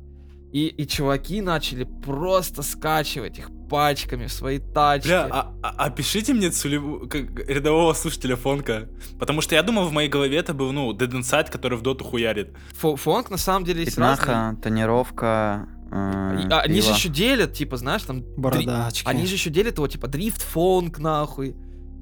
И, 0.52 0.68
и 0.68 0.86
чуваки 0.86 1.40
начали 1.40 1.82
просто 2.04 2.62
скачивать 2.62 3.36
их 3.40 3.50
пачками 3.68 4.26
в 4.26 4.32
свои 4.32 4.58
тачки. 4.58 5.08
Бля, 5.08 5.26
а, 5.30 5.54
а- 5.62 5.86
опишите 5.86 6.34
мне 6.34 6.50
целевую, 6.50 7.08
как 7.08 7.48
рядового 7.48 7.92
слушателя 7.94 8.36
фонка. 8.36 8.88
Потому 9.18 9.40
что 9.40 9.54
я 9.54 9.62
думал, 9.62 9.86
в 9.88 9.92
моей 9.92 10.08
голове 10.08 10.36
это 10.38 10.54
был, 10.54 10.72
ну, 10.72 10.92
Dead 10.92 11.10
Inside, 11.10 11.50
который 11.50 11.76
в 11.78 11.82
доту 11.82 12.04
хуярит. 12.04 12.54
Фо- 12.80 12.96
Фонг 12.96 13.30
на 13.30 13.36
самом 13.38 13.64
деле 13.64 13.84
есть 13.84 13.98
разные. 13.98 14.16
Пятнаха, 14.26 14.56
тонировка. 14.62 15.68
э, 15.90 16.48
а, 16.50 16.60
они 16.60 16.80
же 16.80 16.90
еще 16.90 17.08
делят, 17.08 17.52
типа, 17.54 17.76
знаешь, 17.76 18.02
там... 18.02 18.18
дри- 18.20 18.34
Бородачки. 18.36 19.06
Они 19.08 19.26
же 19.26 19.34
еще 19.34 19.50
делят 19.50 19.76
его, 19.76 19.88
типа, 19.88 20.06
дрифт 20.08 20.42
фонк, 20.42 20.98
нахуй. 20.98 21.54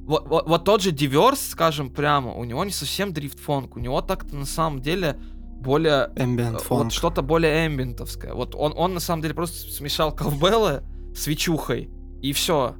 Вот, 0.06 0.28
вот, 0.28 0.48
вот 0.48 0.64
тот 0.64 0.82
же 0.82 0.92
Диверс, 0.92 1.40
скажем 1.48 1.90
прямо, 1.90 2.32
у 2.34 2.44
него 2.44 2.64
не 2.64 2.70
совсем 2.70 3.12
дрифт 3.12 3.40
фонк, 3.40 3.76
у 3.76 3.80
него 3.80 4.00
так-то 4.02 4.36
на 4.36 4.46
самом 4.46 4.80
деле 4.80 5.16
более... 5.60 6.10
э, 6.16 6.22
Ambient 6.24 6.52
Вот 6.52 6.62
фонк. 6.62 6.92
что-то 6.92 7.22
более 7.22 7.66
эмбиентовское. 7.66 8.32
Вот 8.34 8.54
он, 8.54 8.72
он 8.76 8.94
на 8.94 9.00
самом 9.00 9.22
деле 9.22 9.34
просто 9.34 9.56
смешал 9.72 10.12
ковбеллы 10.14 10.82
с 11.16 11.26
Вичухой, 11.26 11.88
и 12.22 12.32
все. 12.32 12.76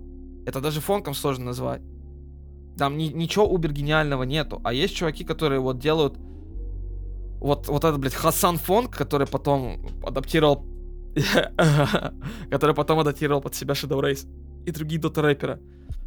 Это 0.46 0.60
даже 0.60 0.80
фонком 0.80 1.14
сложно 1.14 1.46
назвать. 1.46 1.82
Там 2.78 2.96
ни- 2.98 3.08
ничего 3.12 3.48
убер 3.48 3.72
гениального 3.72 4.22
нету. 4.24 4.60
А 4.64 4.72
есть 4.72 4.94
чуваки, 4.94 5.24
которые 5.24 5.60
вот 5.60 5.78
делают 5.78 6.14
вот, 7.40 7.68
вот 7.68 7.84
этот, 7.84 7.98
блядь, 7.98 8.14
Хасан 8.14 8.58
Фонк, 8.58 8.96
который 8.96 9.26
потом 9.26 9.78
адаптировал 10.04 10.64
который 12.50 12.74
потом 12.74 12.98
адаптировал 12.98 13.40
под 13.40 13.54
себя 13.54 13.74
Shadow 13.74 14.00
Race. 14.00 14.26
и 14.66 14.70
другие 14.70 15.00
дота-рэперы. 15.00 15.60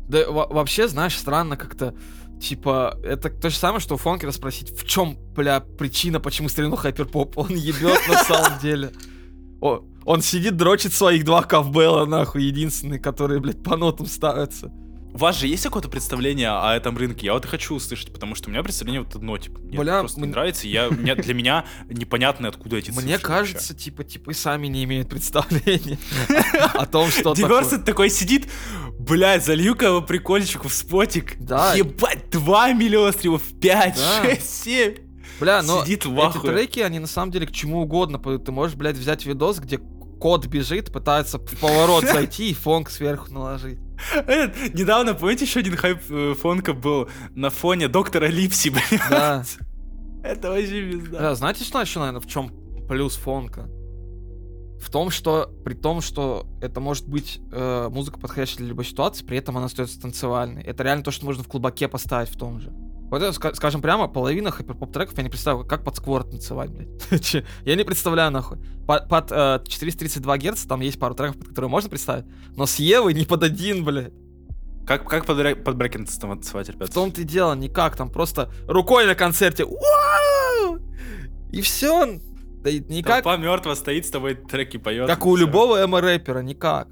Да 0.07 0.29
во- 0.29 0.47
вообще, 0.47 0.87
знаешь, 0.87 1.17
странно 1.17 1.57
как-то, 1.57 1.95
типа, 2.41 2.97
это 3.03 3.29
то 3.29 3.49
же 3.49 3.55
самое, 3.55 3.79
что 3.79 3.95
у 3.95 3.97
Фонкера 3.97 4.31
спросить, 4.31 4.71
в 4.71 4.85
чем, 4.87 5.17
бля, 5.35 5.59
причина, 5.59 6.19
почему 6.19 6.49
стрельнул 6.49 6.77
хайперпоп. 6.77 7.37
Он 7.37 7.49
ебет 7.49 7.99
на 8.07 8.17
самом 8.23 8.59
деле. 8.59 8.91
О, 9.61 9.83
он 10.05 10.21
сидит, 10.21 10.57
дрочит 10.57 10.93
своих 10.93 11.23
два 11.25 11.43
ковбелла, 11.43 12.05
нахуй, 12.05 12.43
единственные, 12.43 12.99
которые, 12.99 13.39
блядь, 13.39 13.61
по 13.63 13.75
нотам 13.77 14.05
ставятся. 14.05 14.71
У 15.11 15.17
вас 15.17 15.39
же 15.39 15.47
есть 15.47 15.63
какое-то 15.63 15.89
представление 15.89 16.49
о 16.49 16.71
этом 16.75 16.95
рынке? 16.95 17.25
Я 17.25 17.33
вот 17.33 17.43
и 17.43 17.47
хочу 17.47 17.73
услышать, 17.73 18.13
потому 18.13 18.35
что 18.35 18.47
у 18.47 18.51
меня 18.51 18.61
представление 18.61 19.01
вот 19.01 19.15
одно, 19.15 19.39
типа, 19.39 19.57
мне 19.59 19.79
Бля, 19.79 20.01
просто 20.01 20.19
мне- 20.19 20.27
не 20.27 20.31
нравится, 20.33 20.67
и 20.67 20.69
я, 20.69 20.87
мне, 20.91 21.15
для 21.15 21.33
меня 21.33 21.65
непонятно, 21.89 22.47
откуда 22.47 22.77
эти 22.77 22.91
Мне 22.91 23.13
вообще. 23.13 23.17
кажется, 23.25 23.73
типа, 23.75 24.03
типы 24.03 24.35
сами 24.35 24.67
не 24.67 24.83
имеют 24.83 25.09
представления 25.09 25.97
о 26.75 26.85
том, 26.85 27.09
что 27.11 27.33
Диверсит 27.33 27.85
такой 27.85 28.11
сидит, 28.11 28.49
блядь, 28.99 29.43
залью-ка 29.43 29.87
его 29.87 30.01
прикольчику 30.03 30.67
в 30.67 30.73
спотик. 30.73 31.37
Да. 31.39 31.73
Ебать, 31.73 32.29
2 32.29 32.73
миллиона 32.73 33.11
стримов, 33.11 33.41
5, 33.59 33.95
Да. 33.95 34.23
6, 34.29 34.63
7. 34.63 34.93
Бля, 35.39 35.61
но 35.61 35.83
сидит 35.83 36.05
в 36.05 36.13
эти 36.13 36.37
ахуе. 36.37 36.51
треки, 36.51 36.79
они 36.81 36.99
на 36.99 37.07
самом 37.07 37.31
деле 37.31 37.47
к 37.47 37.51
чему 37.51 37.81
угодно. 37.81 38.19
Ты 38.39 38.51
можешь, 38.51 38.75
блядь, 38.75 38.97
взять 38.97 39.25
видос, 39.25 39.59
где 39.59 39.79
кот 40.19 40.45
бежит, 40.47 40.91
пытается 40.91 41.39
в 41.39 41.59
поворот 41.59 42.03
зайти 42.11 42.51
и 42.51 42.53
фонк 42.53 42.89
сверху 42.89 43.31
наложить. 43.31 43.79
Этот, 44.13 44.73
Недавно, 44.73 45.13
помните, 45.13 45.45
еще 45.45 45.59
один 45.59 45.75
хайп 45.75 45.99
э, 46.09 46.33
фонка 46.39 46.73
был 46.73 47.09
на 47.35 47.49
фоне 47.49 47.87
доктора 47.87 48.25
Липси, 48.27 48.69
блядь. 48.71 49.01
Да. 49.09 49.43
Это 50.23 50.49
вообще 50.49 50.91
пизда. 50.91 51.19
Да, 51.19 51.35
знаете, 51.35 51.63
что 51.63 51.81
еще, 51.81 51.99
наверное, 51.99 52.21
в 52.21 52.27
чем 52.27 52.51
плюс 52.87 53.15
фонка? 53.15 53.69
В 54.81 54.89
том, 54.89 55.09
что 55.09 55.51
при 55.65 55.73
том, 55.73 55.99
что 56.01 56.47
это 56.61 56.79
может 56.79 57.07
быть 57.07 57.39
э, 57.51 57.89
музыка, 57.89 58.19
подходящая 58.19 58.59
для 58.59 58.67
любой 58.67 58.85
ситуации, 58.85 59.25
при 59.25 59.37
этом 59.37 59.57
она 59.57 59.65
остается 59.65 59.99
танцевальной. 59.99 60.63
Это 60.63 60.83
реально 60.83 61.03
то, 61.03 61.11
что 61.11 61.25
можно 61.25 61.43
в 61.43 61.47
клубаке 61.47 61.87
поставить 61.89 62.29
в 62.29 62.37
том 62.37 62.59
же. 62.59 62.71
Вот 63.09 63.21
это, 63.23 63.31
ска- 63.31 63.55
скажем 63.55 63.81
прямо, 63.81 64.07
половина 64.07 64.51
хайперпоп 64.51 64.91
треков 64.93 65.17
я 65.17 65.23
не 65.23 65.29
представляю, 65.29 65.65
как 65.67 65.83
под 65.83 65.95
сквор 65.97 66.23
танцевать, 66.23 66.69
блядь. 66.69 67.43
Я 67.65 67.75
не 67.75 67.83
представляю, 67.83 68.31
нахуй. 68.31 68.57
По- 68.85 68.99
Под, 68.99 69.31
э, 69.31 69.61
432 69.67 70.37
Гц 70.37 70.65
там 70.65 70.81
есть 70.81 70.99
пару 70.99 71.15
треков, 71.15 71.37
под 71.39 71.47
которые 71.49 71.69
можно 71.71 71.89
представить, 71.89 72.25
но 72.55 72.65
с 72.67 72.75
Евой 72.75 73.13
не 73.15 73.25
под 73.25 73.43
один, 73.43 73.83
блядь. 73.83 74.13
Как, 74.85 75.07
как 75.07 75.25
под, 75.25 75.63
под 75.63 75.75
брекинг 75.75 76.07
танцевать, 76.09 76.69
ребят? 76.69 76.89
В 76.89 76.93
том-то 76.93 77.21
и 77.21 77.23
дело, 77.23 77.53
никак, 77.55 77.95
там 77.95 78.09
просто 78.11 78.51
рукой 78.67 79.05
на 79.07 79.15
концерте. 79.15 79.65
«Вау!» 79.65 80.79
И 81.51 81.61
все. 81.61 82.19
Да 82.63 82.71
никак, 82.71 83.23
Толпа 83.23 83.37
мертва 83.37 83.73
стоит 83.75 84.05
с 84.05 84.09
тобой 84.11 84.35
треки 84.35 84.77
поет. 84.77 85.07
как 85.07 85.25
у 85.25 85.35
всё. 85.35 85.45
любого 85.45 85.83
эмо-рэпера, 85.83 86.39
никак. 86.41 86.87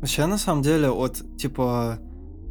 Вообще, 0.00 0.26
на 0.26 0.38
самом 0.38 0.62
деле, 0.62 0.90
вот, 0.90 1.22
типа, 1.38 1.98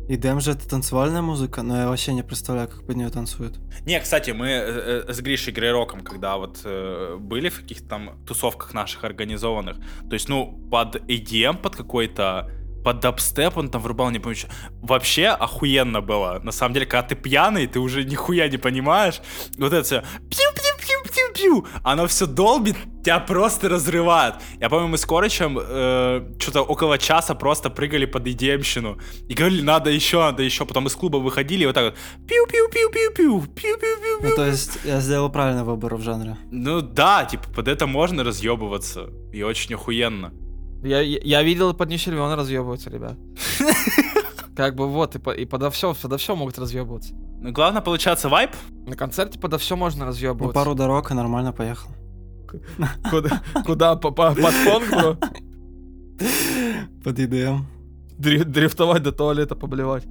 EDM 0.09 0.41
же 0.41 0.51
это 0.51 0.67
танцевальная 0.67 1.21
музыка, 1.21 1.61
но 1.61 1.77
я 1.77 1.87
вообще 1.87 2.13
не 2.13 2.23
представляю, 2.23 2.67
как 2.67 2.85
под 2.85 2.95
нее 2.95 3.09
танцуют. 3.09 3.59
Не, 3.85 3.99
кстати, 3.99 4.31
мы 4.31 4.47
э, 4.47 5.03
э, 5.07 5.13
с 5.13 5.21
Гришей 5.21 5.53
Грейроком, 5.53 6.01
когда 6.01 6.37
вот 6.37 6.61
э, 6.65 7.17
были 7.19 7.49
в 7.49 7.61
каких-то 7.61 7.87
там 7.87 8.11
тусовках 8.25 8.73
наших 8.73 9.03
организованных, 9.03 9.77
то 9.77 10.13
есть, 10.13 10.29
ну, 10.29 10.59
под 10.69 10.95
EDM, 10.95 11.57
под 11.57 11.75
какой-то 11.75 12.49
под 12.83 12.99
дабстеп 12.99 13.57
он 13.57 13.69
там 13.69 13.81
врубал, 13.81 14.09
не 14.11 14.19
помню, 14.19 14.35
что. 14.35 14.49
Вообще 14.81 15.27
охуенно 15.27 16.01
было. 16.01 16.39
На 16.43 16.51
самом 16.51 16.73
деле, 16.73 16.85
когда 16.85 17.03
ты 17.07 17.15
пьяный, 17.15 17.67
ты 17.67 17.79
уже 17.79 18.03
нихуя 18.03 18.47
не 18.47 18.57
понимаешь. 18.57 19.21
Вот 19.57 19.73
это 19.73 19.83
все 19.83 20.03
пью-пью-пью-пью-пью. 20.29 21.67
Оно 21.83 22.07
все 22.07 22.25
долбит, 22.25 22.75
тебя 23.03 23.19
просто 23.19 23.69
разрывает. 23.69 24.35
Я 24.59 24.69
помню, 24.69 24.87
мы 24.87 24.97
с 24.97 25.05
Корычем 25.05 25.59
э, 25.59 26.33
что-то 26.39 26.61
около 26.61 26.97
часа 26.97 27.35
просто 27.35 27.69
прыгали 27.69 28.05
под 28.05 28.27
EDM-щину. 28.27 28.99
И 29.29 29.33
говорили, 29.33 29.61
надо 29.61 29.89
еще, 29.89 30.19
надо 30.19 30.43
еще. 30.43 30.65
Потом 30.65 30.87
из 30.87 30.95
клуба 30.95 31.17
выходили 31.17 31.63
и 31.63 31.65
вот 31.65 31.75
так 31.75 31.83
вот 31.85 32.27
пью-пью-пью-пью-пью, 32.27 33.41
пью-пью-пью. 33.41 34.29
Ну, 34.29 34.35
то 34.35 34.45
есть, 34.45 34.79
я 34.83 34.99
сделал 34.99 35.29
правильный 35.29 35.63
выбор 35.63 35.95
в 35.95 36.01
жанре. 36.01 36.37
Ну 36.51 36.81
да, 36.81 37.25
типа, 37.25 37.43
под 37.55 37.67
это 37.67 37.87
можно 37.87 38.23
разъебываться. 38.23 39.09
И 39.33 39.43
очень 39.43 39.75
охуенно. 39.75 40.31
Я, 40.83 41.01
я, 41.01 41.19
я 41.23 41.43
видел 41.43 41.73
под 41.73 41.89
Нищельвена 41.89 42.35
разъебываются, 42.35 42.89
ребят. 42.89 43.17
Как 44.55 44.75
бы 44.75 44.87
вот, 44.87 45.15
и, 45.15 45.19
по- 45.19 45.31
и 45.31 45.45
подо 45.45 45.69
все, 45.71 45.93
подо 45.93 46.17
все 46.17 46.35
могут 46.35 46.57
разъебываться. 46.59 47.13
Ну, 47.13 47.51
главное, 47.51 47.81
получаться 47.81 48.29
вайп. 48.29 48.51
На 48.87 48.95
концерте 48.95 49.39
подо 49.39 49.57
все 49.57 49.75
можно 49.75 50.05
Ну, 50.05 50.09
разъебываться. 50.09 50.53
пару 50.53 50.75
дорог 50.75 51.09
и 51.11 51.13
нормально 51.13 51.53
поехал. 51.53 51.89
Куда? 53.09 53.41
Куда? 53.65 53.95
По- 53.95 54.11
по- 54.11 54.35
Под 54.35 54.53
фон, 54.53 54.83
бро? 54.89 55.17
Под 57.03 57.17
EDM. 57.19 57.61
Дри- 58.19 58.43
Дрифтовать 58.43 59.03
до 59.03 59.11
туалета, 59.11 59.55
поблевать. 59.55 60.03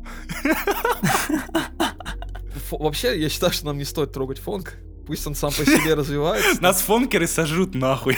Вообще, 2.70 3.20
я 3.20 3.28
считаю, 3.28 3.52
что 3.52 3.66
нам 3.66 3.78
не 3.78 3.84
стоит 3.84 4.12
трогать 4.12 4.38
фонк. 4.38 4.74
Пусть 5.06 5.26
он 5.26 5.34
сам 5.34 5.50
по 5.50 5.64
себе 5.64 5.94
развивается. 5.94 6.62
Нас 6.62 6.80
фонкеры 6.80 7.26
сожрут 7.26 7.74
нахуй. 7.74 8.16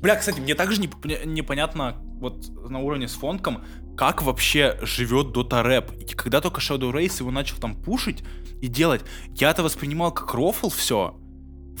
Бля, 0.00 0.16
кстати, 0.16 0.40
мне 0.40 0.54
также 0.54 0.80
не- 0.80 0.90
не- 1.04 1.26
непонятно 1.26 1.96
вот 2.20 2.48
на 2.70 2.78
уровне 2.80 3.08
с 3.08 3.14
фонком, 3.14 3.64
как 3.96 4.22
вообще 4.22 4.78
живет 4.82 5.32
Дота 5.32 5.62
Рэп. 5.62 5.92
И 6.00 6.14
когда 6.14 6.40
только 6.40 6.60
Shadow 6.60 6.92
Race 6.92 7.18
его 7.18 7.30
начал 7.30 7.56
там 7.56 7.74
пушить 7.74 8.22
и 8.60 8.68
делать, 8.68 9.02
я 9.34 9.50
это 9.50 9.62
воспринимал 9.62 10.12
как 10.12 10.32
рофл 10.34 10.68
все. 10.68 11.16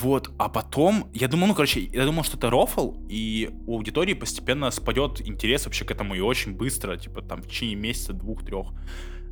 Вот, 0.00 0.30
а 0.38 0.48
потом, 0.48 1.10
я 1.12 1.26
думал, 1.26 1.48
ну, 1.48 1.54
короче, 1.54 1.80
я 1.80 2.04
думал, 2.04 2.22
что 2.22 2.36
это 2.36 2.50
рофл, 2.50 2.94
и 3.08 3.50
у 3.66 3.74
аудитории 3.76 4.14
постепенно 4.14 4.70
спадет 4.70 5.20
интерес 5.26 5.64
вообще 5.64 5.84
к 5.84 5.90
этому, 5.90 6.14
и 6.14 6.20
очень 6.20 6.54
быстро, 6.54 6.96
типа, 6.96 7.20
там, 7.20 7.42
в 7.42 7.48
течение 7.48 7.74
месяца, 7.74 8.12
двух, 8.12 8.44
трех. 8.44 8.68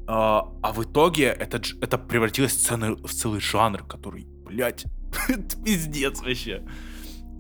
А, 0.09 0.49
а 0.63 0.73
в 0.73 0.83
итоге 0.83 1.27
это, 1.27 1.61
это 1.81 1.99
превратилось 1.99 2.53
в, 2.57 2.69
цены- 2.69 2.97
в 2.97 3.13
целый 3.13 3.41
жанр, 3.41 3.85
который, 3.85 4.27
блядь, 4.45 4.87
пиздец 5.65 6.21
вообще. 6.21 6.63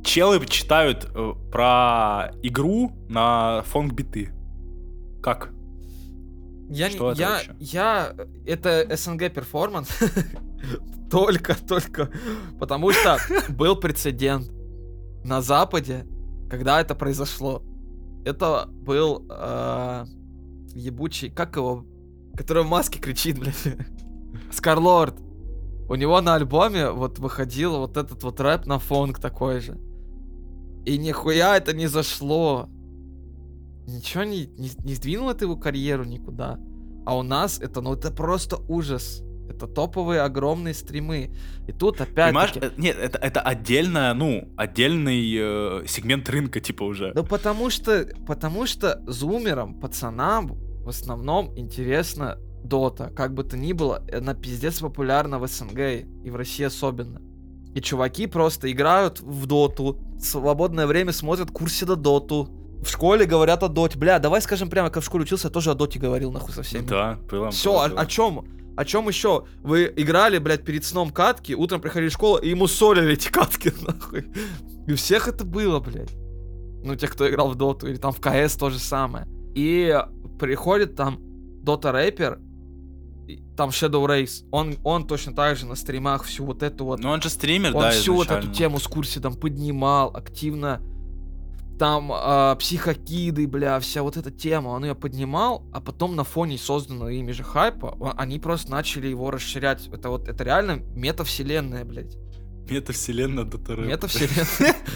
Челы 0.05 0.45
читают 0.47 1.09
э, 1.15 1.33
про 1.51 2.31
игру 2.43 2.93
на 3.09 3.63
фонк-биты. 3.63 4.31
Как? 5.23 5.51
Я, 6.69 6.89
не- 6.89 6.95
Что 6.97 7.13
это 7.13 7.21
я, 7.21 7.31
вообще? 7.31 7.55
я, 7.61 8.15
это 8.47 8.87
СНГ 8.97 9.33
перформанс. 9.33 9.89
только, 11.11 11.57
только. 11.67 12.11
Потому 12.59 12.93
что 12.93 13.19
был 13.49 13.77
прецедент 13.77 14.51
на 15.25 15.41
Западе, 15.43 16.07
когда 16.51 16.81
это 16.81 16.95
произошло. 16.95 17.63
Это 18.25 18.67
был 18.69 19.25
э, 19.31 20.05
ебучий, 20.75 21.31
как 21.31 21.57
его, 21.57 21.85
который 22.37 22.65
в 22.65 22.69
маске 22.69 22.99
кричит, 22.99 23.39
блядь. 23.39 23.77
Скарлорд. 24.53 25.17
У 25.89 25.95
него 25.95 26.21
на 26.21 26.35
альбоме 26.35 26.91
вот 26.91 27.21
выходил 27.21 27.79
вот 27.79 27.97
этот 27.97 28.23
вот 28.25 28.41
рэп 28.41 28.67
на 28.67 28.81
фонк 28.81 29.21
такой 29.21 29.61
же. 29.61 29.79
И 30.87 30.99
нихуя 30.99 31.57
это 31.57 31.75
не 31.75 31.89
зашло. 31.89 32.69
Ничего 33.87 34.25
не, 34.25 34.47
не, 34.47 34.71
не 34.85 34.95
сдвинуло 34.95 35.33
это 35.33 35.45
его 35.45 35.57
карьеру 35.57 36.05
никуда. 36.05 36.59
А 37.05 37.17
у 37.17 37.23
нас 37.23 37.59
это, 37.61 37.81
ну 37.81 37.95
это 37.95 38.11
просто 38.11 38.57
ужас. 38.69 39.23
Это 39.49 39.67
топовые 39.67 40.23
огромные 40.23 40.75
стримы. 40.75 41.31
И 41.69 41.73
тут 41.73 41.99
Понимаешь, 41.99 42.51
опять-таки... 42.51 42.77
э, 42.77 42.81
нет, 42.81 42.97
это, 42.99 43.19
это 43.19 43.41
отдельно, 43.41 44.13
ну, 44.15 44.49
отдельный 44.57 45.35
э, 45.37 45.85
сегмент 45.87 46.29
рынка, 46.29 46.61
типа, 46.61 46.83
уже. 46.85 47.13
Да 47.15 47.23
потому 47.23 47.71
что, 47.71 48.09
потому 48.27 48.67
что 48.67 49.03
зумерам, 49.07 49.75
пацанам 49.79 50.49
в 50.85 50.89
основном 50.89 51.57
интересно 51.59 52.39
Дота. 52.65 53.11
Как 53.15 53.35
бы 53.35 53.45
то 53.45 53.57
ни 53.57 53.73
было, 53.73 54.03
она 54.13 54.35
пиздец 54.35 54.81
популярна 54.81 55.39
в 55.39 55.47
СНГ 55.47 55.79
и 56.25 56.31
в 56.31 56.37
России 56.37 56.65
особенно. 56.65 57.21
И 57.77 57.83
чуваки 57.83 58.27
просто 58.27 58.73
играют 58.73 59.21
в 59.21 59.45
Доту, 59.45 59.99
в 60.15 60.23
свободное 60.23 60.87
время 60.87 61.13
смотрят 61.13 61.51
Курсида 61.51 61.95
Доту. 61.95 62.49
В 62.83 62.89
школе 62.89 63.27
говорят 63.27 63.63
о 63.63 63.69
Доте. 63.69 63.99
Бля, 63.99 64.19
давай 64.19 64.41
скажем 64.41 64.71
прямо, 64.71 64.89
как 64.89 65.03
в 65.03 65.07
школе 65.07 65.25
учился, 65.25 65.49
я 65.49 65.53
тоже 65.53 65.73
о 65.73 65.75
Доте 65.75 65.99
говорил, 65.99 66.33
нахуй, 66.33 66.55
со 66.55 66.63
всеми. 66.63 66.87
Да, 66.87 67.19
было. 67.31 67.51
Все, 67.51 67.73
было, 67.73 67.85
о, 67.85 67.89
было. 67.91 68.01
о 68.01 68.07
чем? 68.07 68.49
О 68.79 68.85
чем 68.87 69.09
еще? 69.09 69.45
Вы 69.63 69.93
играли, 69.95 70.39
блядь, 70.39 70.65
перед 70.65 70.87
сном 70.87 71.11
катки, 71.11 71.55
утром 71.55 71.83
приходили 71.83 72.09
в 72.09 72.15
школу 72.15 72.39
и 72.39 72.49
ему 72.49 72.67
солили 72.67 73.13
эти 73.13 73.29
катки, 73.29 73.71
нахуй. 73.87 74.25
И 74.87 74.93
у 74.93 74.97
всех 74.97 75.29
это 75.29 75.45
было, 75.45 75.79
блядь. 75.79 76.15
Ну, 76.83 76.97
те, 76.97 77.09
кто 77.09 77.29
играл 77.29 77.51
в 77.51 77.57
доту, 77.57 77.89
или 77.89 77.97
там 77.97 78.13
в 78.13 78.21
КС 78.23 78.57
то 78.57 78.71
же 78.71 78.79
самое. 78.79 79.27
И 79.55 79.95
приходит 80.39 80.97
там 80.97 81.19
дота 81.63 81.93
рэпер, 81.93 82.39
и 82.39 82.46
там 83.57 83.71
Shadow 83.71 84.05
Race, 84.07 84.45
он, 84.51 84.77
он 84.85 85.07
точно 85.07 85.35
так 85.35 85.57
же 85.57 85.67
на 85.67 85.75
стримах 85.75 86.25
всю 86.25 86.45
вот 86.45 86.63
эту 86.63 86.85
вот 86.85 87.01
Ну, 87.01 87.11
он 87.11 87.23
же 87.23 87.31
стример, 87.31 87.75
он 87.75 87.83
да, 87.83 87.91
всю 87.91 88.15
вот 88.15 88.27
эту 88.27 88.35
изначально. 88.35 88.55
тему 88.55 88.79
с 88.79 88.87
Курсидом 88.87 89.35
поднимал 89.35 90.15
активно. 90.15 90.81
Там 91.79 92.11
а, 92.11 92.55
психокиды, 92.57 93.47
бля, 93.47 93.79
вся 93.81 94.03
вот 94.03 94.17
эта 94.17 94.31
тема, 94.31 94.69
он 94.69 94.85
ее 94.87 94.95
поднимал, 94.95 95.63
а 95.75 95.83
потом 95.83 96.17
на 96.17 96.25
фоне 96.25 96.57
созданного 96.57 97.11
ими 97.11 97.33
же 97.33 97.43
хайпа, 97.43 97.95
он- 98.01 98.15
они 98.17 98.39
просто 98.39 98.71
начали 98.71 99.09
его 99.09 99.31
расширять. 99.31 99.87
Это 99.89 100.09
вот, 100.09 100.27
это 100.27 100.43
реально 100.43 100.77
метавселенная, 100.95 101.85
блядь. 101.85 102.17
Метавселенная 102.71 103.45
Рэп. 103.45 103.87
Метавселенная. 103.87 104.75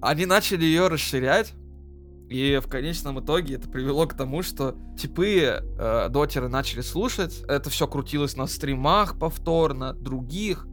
Они 0.00 0.26
начали 0.26 0.64
ее 0.64 0.88
расширять, 0.88 1.52
И 2.28 2.60
в 2.62 2.68
конечном 2.68 3.20
итоге 3.20 3.54
это 3.54 3.68
привело 3.68 4.06
к 4.06 4.14
тому, 4.14 4.42
что 4.42 4.76
типы 4.98 5.62
э, 5.62 6.08
дотеры 6.10 6.48
начали 6.48 6.82
слушать, 6.82 7.42
это 7.48 7.70
все 7.70 7.86
крутилось 7.86 8.36
на 8.36 8.46
стримах 8.46 9.18
повторно, 9.18 9.94
других, 9.94 10.66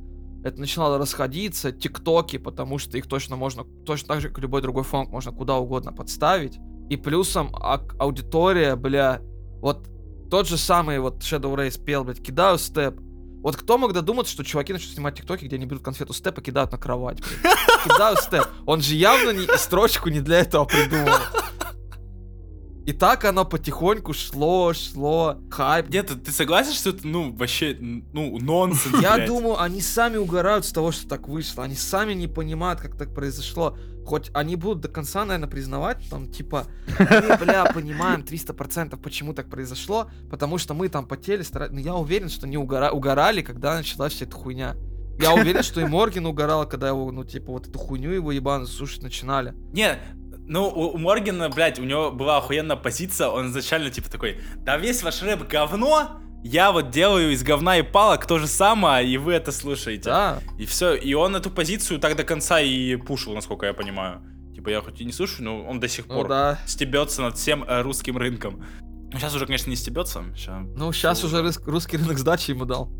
это 0.43 0.60
начинало 0.60 0.99
расходиться, 0.99 1.72
тиктоки, 1.72 2.38
потому 2.38 2.78
что 2.78 2.97
их 2.97 3.08
точно 3.08 3.36
можно, 3.36 3.64
точно 3.86 4.10
так 4.10 4.22
же, 4.22 4.30
как 4.30 4.39
любой 4.39 4.62
другой 4.62 4.84
фонк, 4.84 5.10
можно 5.10 5.32
куда 5.32 5.58
угодно 5.58 5.91
подставить. 5.91 6.60
И 6.88 6.97
плюсом 6.97 7.49
ак- 7.56 7.95
аудитория, 7.97 8.76
бля, 8.76 9.22
вот 9.62 9.89
тот 10.30 10.47
же 10.47 10.58
самый 10.58 10.99
вот 10.99 11.24
Shadow 11.24 11.56
Race 11.56 11.84
пел, 11.84 12.03
блядь, 12.03 12.22
кидаю 12.22 12.60
степ. 12.60 12.99
Вот 13.46 13.58
кто 13.58 13.78
мог 13.78 13.93
додуматься, 13.93 14.34
что 14.34 14.43
чуваки 14.43 14.74
начнут 14.74 14.91
снимать 14.91 15.18
тиктоки, 15.18 15.46
где 15.46 15.58
они 15.58 15.68
берут 15.68 15.84
конфету 15.84 16.14
степ 16.14 16.39
и 16.39 16.41
кидают 16.41 16.72
на 16.72 16.80
кровать, 16.80 17.20
блядь. 17.20 17.56
Кидаю 17.84 18.18
степ. 18.18 18.48
Он 18.66 18.82
же 18.82 18.96
явно 18.96 19.30
не, 19.30 19.46
строчку 19.60 20.10
не 20.10 20.20
для 20.20 20.39
этого 20.39 20.66
придумал. 20.66 21.14
И 22.86 22.94
так 22.94 23.26
оно 23.26 23.46
потихоньку 23.46 24.14
шло, 24.14 24.72
шло, 24.74 25.38
хайп. 25.50 25.90
Нет, 25.90 26.12
ты 26.24 26.32
согласен, 26.32 26.74
что 26.74 26.92
это, 26.92 27.08
ну, 27.08 27.34
вообще, 27.34 27.76
ну, 27.80 28.38
нонсенс, 28.38 29.02
Я 29.02 29.16
блядь? 29.16 29.28
думаю, 29.28 29.60
они 29.60 29.82
сами 29.82 30.18
угорают 30.18 30.66
с 30.66 30.72
того, 30.72 30.92
что 30.92 31.08
так 31.08 31.28
вышло. 31.28 31.64
Они 31.64 31.76
сами 31.76 32.14
не 32.14 32.28
понимают, 32.28 32.80
как 32.80 32.96
так 32.96 33.14
произошло. 33.14 33.76
Хоть 34.06 34.30
они 34.36 34.56
будут 34.56 34.82
до 34.82 34.88
конца, 34.88 35.26
наверное, 35.26 35.50
признавать, 35.50 35.98
там, 36.12 36.28
типа, 36.30 36.68
мы, 37.00 37.38
бля, 37.40 37.66
понимаем 37.74 38.22
300% 38.22 38.96
почему 39.02 39.34
так 39.34 39.50
произошло, 39.50 40.12
потому 40.30 40.60
что 40.60 40.76
мы 40.76 40.88
там 40.90 41.08
потели, 41.08 41.42
старались. 41.42 41.74
Но 41.74 41.80
я 41.80 41.96
уверен, 41.96 42.30
что 42.30 42.46
они 42.46 42.58
угора- 42.58 42.92
угорали, 42.92 43.42
когда 43.42 43.76
началась 43.78 44.14
вся 44.14 44.26
эта 44.26 44.36
хуйня. 44.36 44.76
Я 45.20 45.34
уверен, 45.34 45.64
что 45.64 45.82
и 45.82 45.86
Морген 45.86 46.26
угорал, 46.28 46.68
когда 46.68 46.90
его, 46.90 47.10
ну, 47.12 47.24
типа, 47.24 47.54
вот 47.54 47.68
эту 47.68 47.80
хуйню 47.80 48.12
его 48.12 48.32
ебаную 48.32 48.68
слушать 48.68 49.02
начинали. 49.02 49.56
Не, 49.74 49.98
ну, 50.48 50.68
у, 50.68 50.91
у 50.93 50.98
Моргена, 50.98 51.50
блядь, 51.50 51.80
у 51.80 51.84
него 51.84 52.12
была 52.12 52.38
охуенная 52.38 52.76
позиция, 52.76 53.28
он 53.28 53.48
изначально, 53.48 53.89
типа, 53.89 54.10
такой, 54.10 54.39
да 54.58 54.78
весь 54.78 55.04
ваш 55.04 55.22
рэп 55.22 55.48
говно, 55.48 56.22
я 56.43 56.72
вот 56.72 56.91
делаю 56.91 57.32
из 57.32 57.41
говна 57.43 57.78
и 57.78 57.82
палок 57.82 58.28
то 58.28 58.38
же 58.38 58.48
самое, 58.48 59.08
и 59.08 59.18
вы 59.18 59.34
это 59.34 59.52
слушаете. 59.52 60.04
Да. 60.04 60.39
И 60.60 60.66
все, 60.66 60.93
и 60.93 61.14
он 61.16 61.36
эту 61.36 61.50
позицию 61.50 62.00
так 62.00 62.16
до 62.16 62.24
конца 62.24 62.60
и 62.62 62.96
пушил, 62.98 63.34
насколько 63.34 63.66
я 63.66 63.74
понимаю. 63.74 64.22
Типа, 64.54 64.70
я 64.70 64.82
хоть 64.82 65.02
и 65.02 65.06
не 65.06 65.12
слушаю, 65.12 65.46
но 65.46 65.64
он 65.66 65.80
до 65.80 65.88
сих 65.88 66.08
Ну 66.08 66.14
пор 66.14 66.28
да. 66.30 66.60
стебется 66.68 67.24
над 67.24 67.36
всем 67.36 67.64
э, 67.64 67.82
русским 67.82 68.16
рынком. 68.18 68.64
Ну, 69.12 69.18
сейчас 69.18 69.34
уже, 69.36 69.48
конечно, 69.48 69.70
не 69.72 69.76
стебется. 69.76 70.24
Ща 70.36 70.60
Ну, 70.60 70.93
сейчас 70.93 71.24
уже 71.24 71.41
русский 71.66 71.98
рынок 71.98 72.20
сдачи 72.20 72.52
ему 72.52 72.66
дал. 72.66 72.91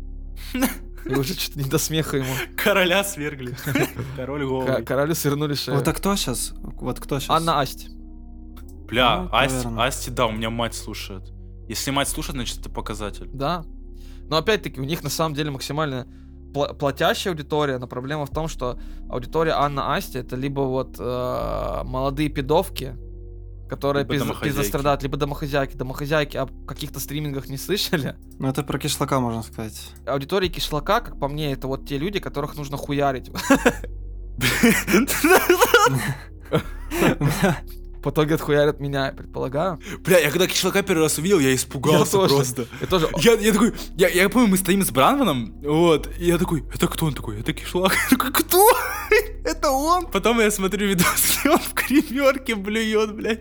И 1.08 1.14
уже 1.14 1.34
что-то 1.34 1.58
не 1.58 1.68
до 1.68 1.78
смеха 1.78 2.16
ему. 2.16 2.32
Короля 2.56 3.04
свергли. 3.04 3.54
Король 4.16 4.42
Ко- 4.42 4.46
голый. 4.48 4.84
Королю 4.84 5.14
свернули 5.14 5.54
шею. 5.54 5.78
Вот 5.78 5.86
а 5.88 5.92
кто 5.92 6.14
сейчас? 6.16 6.52
Вот 6.62 6.98
кто 7.00 7.18
сейчас? 7.20 7.30
Анна 7.30 7.60
Асть. 7.60 7.88
Бля, 8.88 9.22
Ну, 9.22 9.28
Асти. 9.32 9.68
Асти, 9.78 10.10
да, 10.10 10.26
у 10.26 10.32
меня 10.32 10.50
мать 10.50 10.74
слушает. 10.74 11.32
Если 11.68 11.90
мать 11.90 12.08
слушает, 12.08 12.36
значит, 12.36 12.58
это 12.60 12.70
показатель. 12.70 13.28
Да. 13.32 13.64
Но 14.28 14.36
опять-таки, 14.36 14.80
у 14.80 14.84
них 14.84 15.02
на 15.02 15.10
самом 15.10 15.34
деле 15.34 15.50
максимально 15.50 16.06
пла- 16.52 16.74
платящая 16.74 17.32
аудитория, 17.34 17.78
но 17.78 17.86
проблема 17.88 18.26
в 18.26 18.30
том, 18.30 18.46
что 18.48 18.78
аудитория 19.08 19.52
Анна 19.52 19.94
Асти 19.94 20.18
это 20.18 20.36
либо 20.36 20.60
вот 20.60 20.96
э, 20.98 21.80
молодые 21.84 22.28
пидовки, 22.28 22.96
которые 23.68 24.04
Либо 24.04 24.14
пиз- 24.14 24.18
домохозяйки. 24.20 24.48
пиздострадают, 24.56 25.02
либо 25.02 25.16
домохозяйки. 25.16 25.76
Домохозяйки 25.76 26.36
о 26.36 26.46
каких-то 26.66 27.00
стримингах 27.00 27.48
не 27.48 27.56
слышали. 27.58 28.16
Ну 28.38 28.48
это 28.48 28.62
про 28.62 28.78
кишлака 28.78 29.18
можно 29.20 29.42
сказать. 29.42 29.80
Аудитория 30.06 30.48
кишлака, 30.48 31.00
как 31.00 31.18
по 31.18 31.26
мне, 31.28 31.52
это 31.52 31.66
вот 31.68 31.88
те 31.88 31.96
люди, 31.98 32.20
которых 32.20 32.54
нужно 32.56 32.76
хуярить. 32.76 33.30
В 38.04 38.10
итоге 38.10 38.34
отхуярят 38.36 38.78
меня, 38.78 39.06
я 39.06 39.12
предполагаю. 39.12 39.80
Бля, 40.04 40.18
я 40.20 40.30
когда 40.30 40.46
кишлака 40.46 40.82
первый 40.82 41.02
раз 41.02 41.18
увидел, 41.18 41.40
я 41.40 41.52
испугался 41.54 41.98
Я 42.18 42.22
тоже. 42.28 42.34
просто. 42.36 42.66
Я 42.80 42.86
тоже... 42.86 43.08
Я, 43.18 43.32
я 43.32 43.52
такой, 43.52 43.72
я, 43.96 44.08
я 44.08 44.28
помню, 44.28 44.46
мы 44.48 44.56
стоим 44.58 44.84
с 44.84 44.90
Бранваном, 44.92 45.60
вот, 45.62 46.08
и 46.16 46.26
я 46.26 46.38
такой, 46.38 46.62
это 46.72 46.86
кто 46.86 47.06
он 47.06 47.14
такой? 47.14 47.40
Это 47.40 47.52
кишлак. 47.52 47.92
Я 48.10 48.16
такой, 48.16 48.32
кто? 48.32 48.68
Это 49.44 49.70
он? 49.70 50.06
Потом 50.06 50.38
я 50.40 50.50
смотрю 50.52 50.86
видос, 50.88 51.38
где 51.40 51.50
он 51.50 51.58
в 51.58 51.74
кремерке 51.74 52.54
блюет, 52.54 53.14
блядь. 53.16 53.40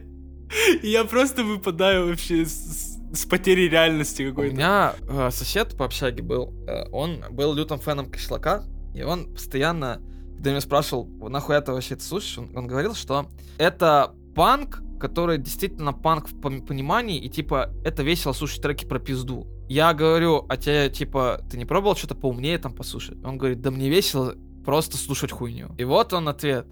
И 0.82 0.90
я 0.90 1.04
просто 1.06 1.44
выпадаю 1.44 2.08
вообще 2.08 2.46
с, 2.46 2.98
с- 3.14 3.26
потерей 3.26 3.70
реальности 3.70 4.24
У 4.24 4.30
какой-то. 4.30 4.56
меня 4.56 4.94
э, 5.08 5.30
сосед 5.32 5.78
по 5.78 5.86
общаге 5.86 6.22
был, 6.24 6.54
э, 6.68 6.90
он 6.92 7.24
был 7.32 7.54
лютым 7.54 7.80
феном 7.80 8.12
кишлака, 8.12 8.64
и 8.94 9.04
он 9.04 9.34
постоянно, 9.34 10.02
когда 10.36 10.52
меня 10.52 10.62
спрашивал, 10.62 11.08
нахуй 11.30 11.56
это 11.56 11.74
вообще 11.74 11.96
ты 11.96 12.04
слушаешь, 12.04 12.38
он, 12.38 12.50
он 12.56 12.68
говорил, 12.68 12.94
что 12.96 13.28
это 13.58 14.14
панк, 14.36 14.82
который 15.00 15.38
действительно 15.38 15.94
панк 15.94 16.28
в 16.30 16.36
пон- 16.40 16.66
понимании, 16.66 17.20
и 17.20 17.30
типа 17.30 17.72
это 17.84 18.04
весело 18.04 18.34
слушать 18.34 18.62
треки 18.62 18.86
про 18.86 19.00
пизду. 19.00 19.48
Я 19.68 19.94
говорю, 19.94 20.46
а 20.48 20.58
тебе 20.58 20.90
типа, 20.90 21.42
ты 21.50 21.58
не 21.58 21.66
пробовал 21.66 21.96
что-то 21.96 22.16
поумнее 22.16 22.58
там 22.60 22.74
послушать? 22.74 23.18
Он 23.24 23.38
говорит, 23.38 23.62
да 23.62 23.72
мне 23.72 23.90
весело 23.90 24.36
просто 24.64 24.98
слушать 24.98 25.32
хуйню. 25.32 25.70
И 25.78 25.84
вот 25.84 26.14
он 26.14 26.28
ответ. 26.30 26.68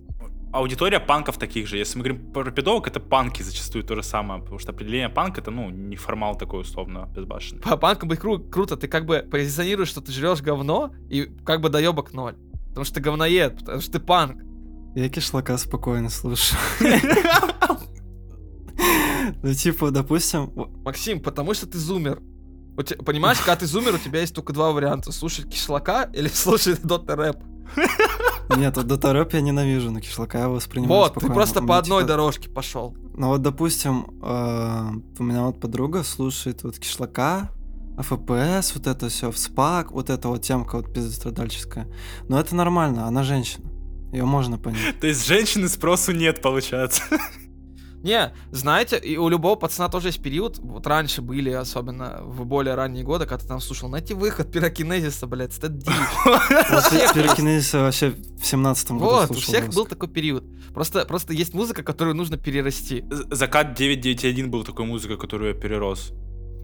Аудитория 0.54 1.00
панков 1.00 1.38
таких 1.40 1.68
же. 1.68 1.78
Если 1.78 1.98
мы 1.98 2.04
говорим 2.06 2.32
про 2.32 2.52
пидовок, 2.52 2.88
это 2.88 3.00
панки 3.00 3.42
зачастую 3.42 3.84
то 3.84 3.96
же 3.96 4.04
самое. 4.04 4.40
Потому 4.40 4.60
что 4.60 4.72
определение 4.72 5.10
панк 5.10 5.40
это, 5.40 5.50
ну, 5.50 5.70
не 5.72 5.96
формал 5.96 6.36
такой 6.38 6.62
условно 6.62 7.10
безбашенный. 7.16 7.62
По 7.62 7.76
панкам 7.76 8.10
быть 8.10 8.20
кру- 8.20 8.48
круто, 8.50 8.78
ты 8.78 8.88
как 8.88 9.06
бы 9.08 9.28
позиционируешь, 9.30 9.90
что 9.90 10.00
ты 10.02 10.12
жрешь 10.12 10.42
говно, 10.42 10.94
и 11.10 11.24
как 11.44 11.62
бы 11.62 11.70
доебок 11.70 12.14
ноль. 12.14 12.36
Потому 12.70 12.86
что 12.86 12.96
ты 12.96 13.02
говноед, 13.02 13.58
потому 13.60 13.82
что 13.82 13.94
ты 13.94 14.00
панк. 14.00 14.44
Я 14.96 15.10
кишлака 15.10 15.58
спокойно 15.58 16.10
слушаю. 16.10 16.60
Ну, 19.42 19.54
типа, 19.54 19.92
допустим, 19.92 20.52
Максим, 20.84 21.20
потому 21.22 21.54
что 21.54 21.68
ты 21.68 21.78
зумер. 21.78 22.22
Понимаешь, 22.76 23.38
когда 23.40 23.56
ты 23.56 23.66
зумер, 23.66 23.96
у 23.96 23.98
тебя 23.98 24.22
есть 24.22 24.34
только 24.34 24.54
два 24.54 24.72
варианта. 24.72 25.12
Слушать 25.12 25.50
кишлака 25.50 26.10
или 26.14 26.28
слушать 26.34 26.82
дота 26.82 27.16
рэп. 27.16 27.38
нет, 28.58 28.76
вот 28.78 28.86
Dota 28.86 29.14
Rap 29.14 29.30
я 29.34 29.42
ненавижу, 29.42 29.90
но 29.92 30.00
кишлака 30.00 30.40
я 30.40 30.50
воспринимаю 30.50 31.02
Вот, 31.02 31.14
ты 31.14 31.20
спокойно. 31.22 31.34
просто 31.34 31.60
У 31.60 31.62
по 31.62 31.66
меня, 31.66 31.78
одной 31.78 32.02
типа, 32.04 32.08
дорожке 32.08 32.50
пошел. 32.50 32.96
Ну 33.16 33.28
вот, 33.28 33.42
допустим, 33.42 34.08
э, 34.22 34.90
у 35.20 35.24
меня 35.24 35.44
вот 35.44 35.60
подруга 35.60 36.04
слушает 36.04 36.64
вот 36.64 36.78
кишлака, 36.78 37.50
АФПС, 37.98 38.76
вот 38.76 38.88
это 38.88 39.10
все, 39.10 39.32
в 39.32 39.38
СПАК, 39.38 39.92
вот 39.92 40.10
эта 40.10 40.28
вот 40.28 40.42
темка 40.42 40.78
вот 40.78 40.94
пиздострадальческая. 40.94 41.88
Но 42.28 42.40
это 42.40 42.56
нормально, 42.56 43.08
она 43.08 43.24
женщина. 43.24 43.70
Ее 44.12 44.26
можно 44.26 44.58
понять. 44.60 45.00
То 45.00 45.08
есть 45.08 45.26
женщины 45.26 45.68
спросу 45.68 46.12
нет, 46.12 46.42
получается. 46.42 47.02
Не, 48.04 48.34
знаете, 48.52 48.98
и 48.98 49.18
у 49.18 49.30
любого 49.30 49.56
пацана 49.56 49.88
тоже 49.88 50.10
есть 50.10 50.22
период, 50.22 50.60
вот 50.60 50.86
раньше 50.86 51.22
были, 51.22 51.50
особенно 51.52 52.20
в 52.22 52.46
более 52.46 52.76
ранние 52.76 53.06
годы, 53.06 53.26
когда 53.26 53.42
ты 53.42 53.48
там 53.48 53.62
слушал, 53.62 53.90
найти 53.90 54.14
выход 54.14 54.52
пирокинезиса, 54.52 55.26
блядь, 55.26 55.54
стат 55.54 55.78
дичь». 55.78 55.94
Вот 56.26 57.14
Пирокинезис 57.14 57.74
вообще 57.74 58.10
в 58.10 58.46
семнадцатом 58.46 58.98
году 58.98 59.12
Вот, 59.12 59.32
у 59.32 59.34
всех 59.36 59.70
был 59.70 59.86
такой 59.86 60.10
период. 60.10 60.44
Просто, 60.74 61.06
просто 61.06 61.34
есть 61.34 61.54
музыка, 61.54 61.82
которую 61.82 62.16
нужно 62.16 62.38
перерасти. 62.38 63.06
Закат 63.32 63.74
991 63.74 64.52
был 64.52 64.64
такой 64.64 64.86
музыкой, 64.86 65.18
которую 65.18 65.54
я 65.54 65.60
перерос. 65.60 66.12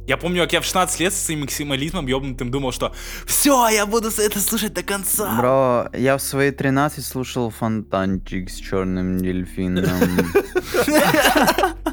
Я 0.07 0.17
помню, 0.17 0.41
как 0.43 0.53
я 0.53 0.61
в 0.61 0.65
16 0.65 0.99
лет 0.99 1.13
со 1.13 1.25
своим 1.25 1.41
максимализмом 1.41 2.07
ёбнутым 2.07 2.49
думал, 2.49 2.71
что 2.71 2.93
все, 3.25 3.67
я 3.69 3.85
буду 3.85 4.09
это 4.09 4.39
слушать 4.39 4.73
до 4.73 4.81
конца. 4.81 5.37
Бро, 5.37 5.89
я 5.93 6.17
в 6.17 6.21
свои 6.21 6.51
13 6.51 7.05
слушал 7.05 7.51
фонтанчик 7.51 8.49
с 8.49 8.55
черным 8.55 9.19
дельфином. 9.19 9.85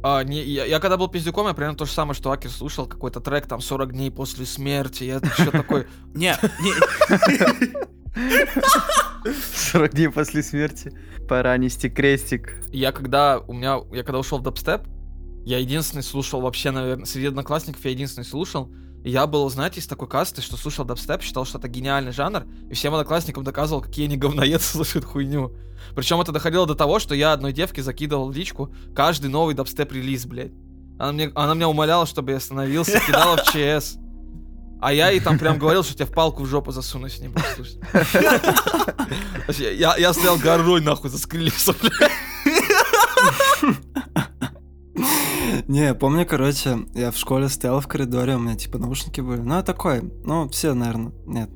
А, 0.00 0.22
не, 0.22 0.44
я, 0.44 0.64
я 0.64 0.78
когда 0.78 0.96
был 0.96 1.08
пиздюком, 1.08 1.48
я 1.48 1.54
примерно 1.54 1.76
то 1.76 1.84
же 1.84 1.90
самое, 1.90 2.14
что 2.14 2.30
Акер 2.30 2.50
слушал 2.50 2.86
какой-то 2.86 3.20
трек 3.20 3.48
там 3.48 3.60
40 3.60 3.92
дней 3.92 4.12
после 4.12 4.46
смерти. 4.46 5.02
Я 5.02 5.16
еще 5.16 5.50
такой, 5.50 5.88
Не, 6.14 6.36
не, 6.60 6.72
40 9.72 9.94
дней 9.94 10.08
после 10.08 10.42
смерти. 10.42 10.92
Пора 11.28 11.56
нести 11.56 11.90
крестик. 11.90 12.54
Я 12.72 12.92
когда 12.92 13.40
у 13.40 13.52
меня, 13.52 13.80
я 13.92 14.04
когда 14.04 14.18
ушел 14.20 14.38
в 14.38 14.42
дабстеп, 14.42 14.82
я 15.48 15.60
единственный 15.60 16.02
слушал 16.02 16.42
вообще, 16.42 16.70
наверное, 16.70 17.06
среди 17.06 17.28
одноклассников 17.28 17.82
я 17.82 17.92
единственный 17.92 18.24
слушал. 18.24 18.70
И 19.02 19.10
я 19.10 19.26
был, 19.26 19.48
знаете, 19.48 19.80
из 19.80 19.86
такой 19.86 20.06
касты, 20.06 20.42
что 20.42 20.58
слушал 20.58 20.84
дабстеп, 20.84 21.22
считал, 21.22 21.46
что 21.46 21.56
это 21.56 21.68
гениальный 21.68 22.12
жанр, 22.12 22.44
и 22.68 22.74
всем 22.74 22.92
одноклассникам 22.92 23.44
доказывал, 23.44 23.80
какие 23.80 24.04
они 24.04 24.16
говноед 24.18 24.60
слушают 24.60 25.06
хуйню. 25.06 25.56
Причем 25.96 26.20
это 26.20 26.32
доходило 26.32 26.66
до 26.66 26.74
того, 26.74 26.98
что 26.98 27.14
я 27.14 27.32
одной 27.32 27.54
девке 27.54 27.82
закидывал 27.82 28.28
в 28.28 28.36
личку 28.36 28.74
каждый 28.94 29.30
новый 29.30 29.54
дабстеп-релиз, 29.54 30.26
блядь. 30.26 30.52
Она, 30.98 31.12
мне, 31.12 31.32
она 31.34 31.54
меня 31.54 31.68
умоляла, 31.68 32.04
чтобы 32.04 32.32
я 32.32 32.36
остановился, 32.36 33.00
кидала 33.06 33.38
в 33.38 33.44
ЧС. 33.44 33.96
А 34.82 34.92
я 34.92 35.08
ей 35.08 35.20
там 35.20 35.38
прям 35.38 35.58
говорил, 35.58 35.82
что 35.82 35.94
тебя 35.94 36.04
в 36.04 36.12
палку 36.12 36.42
в 36.42 36.46
жопу 36.46 36.72
засуну, 36.72 37.06
если 37.06 37.22
не 37.22 37.28
будешь 37.28 37.54
слушать. 37.54 37.78
Я, 39.58 39.96
я 39.96 40.12
стоял 40.12 40.36
горой, 40.36 40.82
нахуй, 40.82 41.08
заскрылился, 41.08 41.72
блядь. 41.72 42.12
Не, 45.68 45.94
помню, 45.94 46.26
короче, 46.26 46.78
я 46.94 47.10
в 47.10 47.16
школе 47.16 47.48
стоял 47.48 47.80
в 47.80 47.88
коридоре, 47.88 48.36
у 48.36 48.38
меня 48.38 48.56
типа 48.56 48.78
наушники 48.78 49.20
были. 49.20 49.40
Ну, 49.40 49.54
я 49.54 49.62
такой, 49.62 50.02
ну, 50.24 50.48
все, 50.48 50.74
наверное, 50.74 51.12
нет. 51.26 51.50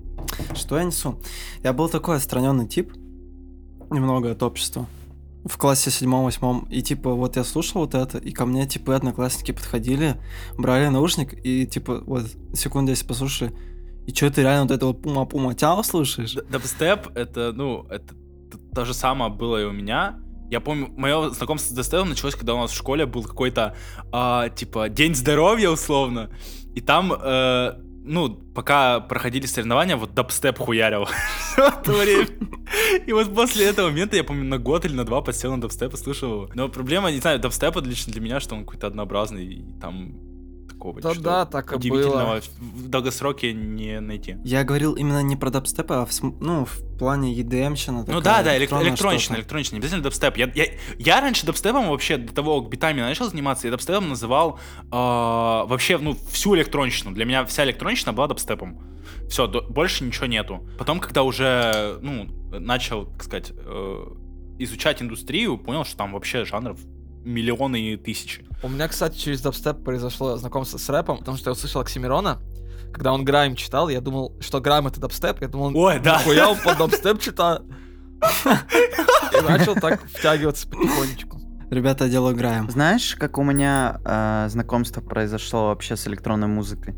Что 0.55 0.79
я 0.79 0.85
несу? 0.85 1.21
Я 1.63 1.73
был 1.73 1.89
такой 1.89 2.17
отстраненный 2.17 2.67
тип, 2.67 2.93
немного 3.91 4.31
от 4.31 4.43
общества. 4.43 4.87
в 5.45 5.59
классе 5.59 5.91
седьмом-восьмом, 5.91 6.69
и 6.71 6.83
типа 6.83 7.13
вот 7.15 7.37
я 7.37 7.43
слушал 7.43 7.81
вот 7.81 7.95
это, 7.95 8.19
и 8.19 8.31
ко 8.31 8.47
мне 8.47 8.65
типа 8.67 8.95
одноклассники 8.95 9.51
подходили, 9.51 10.17
брали 10.57 10.87
наушник, 10.87 11.35
и 11.45 11.67
типа 11.67 12.03
вот 12.07 12.27
секунд 12.55 12.89
10 12.89 13.09
послушали, 13.09 13.53
и 14.07 14.15
что 14.15 14.31
ты 14.31 14.43
реально 14.43 14.63
вот 14.63 14.71
это 14.71 14.87
вот 14.87 15.03
пума-пума 15.03 15.55
тяо 15.55 15.83
слушаешь? 15.83 16.35
Дабстеп, 16.49 17.09
это, 17.17 17.53
ну, 17.53 17.85
это 17.91 18.15
то 18.73 18.85
же 18.85 18.95
самое 18.95 19.33
было 19.33 19.61
и 19.61 19.65
у 19.65 19.73
меня. 19.73 20.21
Я 20.53 20.61
помню, 20.61 20.93
мое 20.99 21.31
знакомство 21.31 21.73
с 21.73 21.75
дабстепом 21.75 22.11
началось, 22.11 22.35
когда 22.35 22.53
у 22.53 22.59
нас 22.59 22.73
в 22.73 22.77
школе 22.77 23.07
был 23.07 23.23
какой-то, 23.25 23.75
а, 24.13 24.51
типа, 24.51 24.91
день 24.91 25.15
здоровья, 25.15 25.71
условно. 25.71 26.29
И 26.75 26.83
там, 26.83 27.11
э, 27.11 27.73
ну, 28.05 28.35
пока 28.55 29.01
проходили 29.01 29.47
соревнования, 29.47 29.97
вот 29.97 30.13
дабстеп 30.13 30.59
хуярил. 30.59 31.09
И 33.07 33.13
вот 33.15 33.35
после 33.35 33.65
этого 33.65 33.89
момента, 33.89 34.17
я 34.17 34.25
помню, 34.25 34.45
на 34.45 34.59
год 34.59 34.85
или 34.85 34.93
на 34.93 35.05
два 35.05 35.23
подсел 35.23 35.53
на 35.53 35.61
дабстеп 35.63 35.95
и 35.95 35.97
слушал 35.97 36.31
его. 36.31 36.51
Но 36.55 36.69
проблема, 36.69 37.11
не 37.11 37.21
знаю, 37.21 37.39
дабстеп 37.39 37.75
лично 37.87 38.13
для 38.13 38.21
меня, 38.21 38.39
что 38.39 38.55
он 38.55 38.67
какой-то 38.67 38.89
однообразный, 38.89 39.65
там 39.81 40.32
такого 40.83 41.01
Да 41.01 41.15
что 41.15 41.23
да, 41.23 41.47
так 41.47 41.73
и 41.73 41.77
удивительного 41.77 42.35
было. 42.35 42.43
в 42.61 42.89
долгосроке 42.89 43.53
не 43.53 44.01
найти. 44.01 44.37
Я 44.45 44.65
говорил 44.65 44.95
именно 44.95 45.23
не 45.23 45.37
про 45.37 45.51
дабстеп, 45.51 45.91
а 45.93 46.05
в, 46.05 46.11
ну, 46.41 46.65
в 46.65 46.99
плане 46.99 47.35
EDM-щина. 47.35 48.05
Ну 48.07 48.21
да, 48.21 48.43
да, 48.43 48.57
элект- 48.57 48.73
электронично, 48.83 49.37
электронично, 49.37 49.77
не 49.77 49.79
обязательно 49.81 50.03
дабстеп. 50.05 50.37
Я, 50.37 50.51
я, 50.55 50.67
я 50.99 51.21
раньше 51.21 51.47
дабстепом 51.47 51.89
вообще 51.89 52.17
до 52.17 52.35
того, 52.35 52.61
как 52.61 52.71
битами 52.71 53.01
начал 53.01 53.29
заниматься, 53.29 53.67
я 53.67 53.71
дабстепом 53.71 54.09
называл 54.09 54.59
э, 54.85 54.89
вообще, 54.91 55.99
ну, 55.99 56.17
всю 56.31 56.55
электронщину. 56.57 57.13
Для 57.13 57.25
меня 57.25 57.45
вся 57.45 57.65
электронщина 57.65 58.13
была 58.13 58.29
дабстепом. 58.29 58.81
Все, 59.29 59.47
больше 59.49 60.05
ничего 60.05 60.27
нету. 60.27 60.69
Потом, 60.79 61.01
когда 61.01 61.23
уже, 61.23 61.99
ну, 62.03 62.27
начал, 62.51 63.07
так 63.07 63.23
сказать, 63.25 63.53
э, 63.57 64.05
изучать 64.59 65.03
индустрию, 65.03 65.59
понял, 65.59 65.85
что 65.85 65.97
там 65.97 66.13
вообще 66.13 66.45
жанров 66.45 66.79
миллионы 67.25 67.81
и 67.81 67.97
тысячи. 67.97 68.45
У 68.63 68.69
меня, 68.69 68.89
кстати, 68.89 69.19
через 69.19 69.41
дабстеп 69.41 69.83
произошло 69.83 70.37
знакомство 70.37 70.79
с 70.79 70.89
рэпом, 70.89 71.19
потому 71.19 71.37
что 71.37 71.51
я 71.51 71.53
услышал 71.53 71.81
Оксимирона, 71.81 72.41
когда 72.93 73.13
он 73.13 73.25
Грайм 73.25 73.57
читал, 73.57 73.89
я 73.89 74.01
думал, 74.01 74.35
что 74.41 74.61
Грайм 74.61 74.87
это 74.87 75.01
дабстеп, 75.01 75.41
я 75.41 75.49
думал, 75.49 75.77
Ой, 75.77 75.99
да. 76.01 76.19
нихуя 76.19 76.51
он 76.51 76.59
под 76.59 76.79
дабстеп 76.79 77.21
читает. 77.21 77.63
И 79.33 79.43
начал 79.43 79.75
так 79.75 80.03
втягиваться 80.07 80.69
потихонечку. 80.69 81.41
Ребята, 81.71 82.09
дело 82.09 82.33
играем. 82.33 82.71
Знаешь, 82.71 83.17
как 83.17 83.39
у 83.39 83.43
меня 83.43 83.99
э, 84.05 84.49
знакомство 84.51 85.01
произошло 85.01 85.69
вообще 85.69 85.97
с 85.97 86.07
электронной 86.07 86.47
музыкой? 86.47 86.95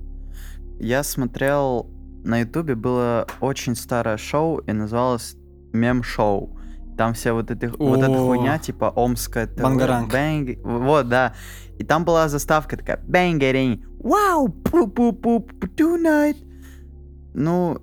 Я 0.80 1.04
смотрел 1.04 1.94
на 2.24 2.40
ютубе 2.40 2.74
было 2.74 3.26
очень 3.40 3.76
старое 3.76 4.16
шоу 4.16 4.58
и 4.58 4.72
называлось 4.72 5.36
Мем-шоу. 5.72 6.53
Там 6.96 7.14
все 7.14 7.32
вот, 7.32 7.50
эти, 7.50 7.66
вот 7.66 7.98
эта 7.98 8.18
хуйня, 8.18 8.58
типа 8.58 8.92
Омская 8.94 9.46
Bangarang. 9.46 10.12
бэнг- 10.12 10.60
вот, 10.62 11.08
да. 11.08 11.34
И 11.78 11.84
там 11.84 12.04
была 12.04 12.28
заставка 12.28 12.76
такая 12.76 13.00
Bangarang, 13.06 13.84
вау, 13.98 14.48
пу-пу-пу, 14.48 15.44
tonight. 15.76 16.36
Ну, 17.34 17.78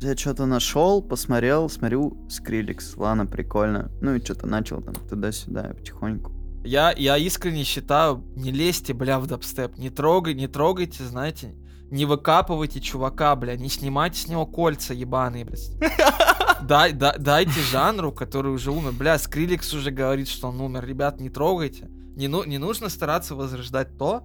я 0.00 0.16
что-то 0.16 0.46
нашел, 0.46 1.02
посмотрел, 1.02 1.68
смотрю, 1.68 2.16
Скриллекс, 2.30 2.96
ладно, 2.96 3.26
прикольно. 3.26 3.90
Ну 4.00 4.14
и 4.14 4.24
что-то 4.24 4.46
начал 4.46 4.80
там 4.80 4.94
туда-сюда 4.94 5.74
потихоньку. 5.76 6.32
Я, 6.64 6.92
я 6.96 7.16
искренне 7.18 7.64
считаю, 7.64 8.24
не 8.34 8.50
лезьте, 8.50 8.92
бля, 8.94 9.20
в 9.20 9.26
дабстеп, 9.26 9.78
не 9.78 9.90
трогай, 9.90 10.34
не 10.34 10.48
трогайте, 10.48 11.04
знаете, 11.04 11.54
не 11.90 12.04
выкапывайте 12.04 12.80
чувака, 12.80 13.34
бля, 13.36 13.56
не 13.56 13.68
снимайте 13.68 14.20
с 14.20 14.28
него 14.28 14.46
кольца 14.46 14.92
ебаные, 14.94 15.44
блядь. 15.44 15.70
Дай, 16.62 16.92
да- 16.92 17.16
дайте 17.18 17.60
жанру, 17.60 18.12
который 18.12 18.52
уже 18.52 18.70
умер. 18.72 18.92
Бля, 18.92 19.18
Скриллекс 19.18 19.72
уже 19.74 19.90
говорит, 19.90 20.26
что 20.28 20.48
он 20.48 20.60
умер. 20.60 20.84
Ребят, 20.86 21.20
не 21.20 21.28
трогайте. 21.30 21.88
Не, 22.16 22.28
ну, 22.28 22.44
не 22.44 22.58
нужно 22.58 22.88
стараться 22.88 23.34
возрождать 23.34 23.98
то, 23.98 24.22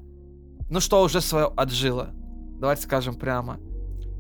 ну 0.70 0.80
что 0.80 1.03
уже 1.03 1.20
свое 1.22 1.51
отжило. 1.57 2.09
Давайте 2.59 2.84
скажем 2.84 3.16
прямо. 3.16 3.57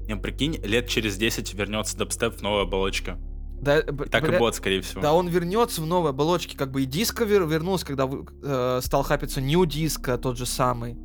Не, 0.07 0.15
прикинь, 0.17 0.57
лет 0.63 0.87
через 0.87 1.15
10 1.17 1.53
вернется 1.53 1.97
дабстеп 1.97 2.35
в 2.35 2.41
новой 2.41 2.63
оболочке. 2.63 3.17
Да, 3.61 3.79
И 3.79 3.83
так 4.09 4.23
бля, 4.23 4.35
и 4.35 4.39
будет, 4.39 4.55
скорее 4.55 4.81
всего. 4.81 5.01
Да 5.01 5.13
он 5.13 5.27
вернется 5.29 5.81
в 5.81 5.85
новой 5.85 6.09
оболочке, 6.09 6.57
как 6.57 6.71
бы 6.71 6.81
и 6.81 6.85
диско 6.85 7.23
вер- 7.23 7.47
вернулся, 7.47 7.85
когда 7.85 8.09
э, 8.43 8.79
стал 8.83 9.03
хапиться 9.03 9.39
New 9.39 9.63
Disco, 9.63 10.17
тот 10.17 10.37
же 10.37 10.45
самый. 10.47 10.97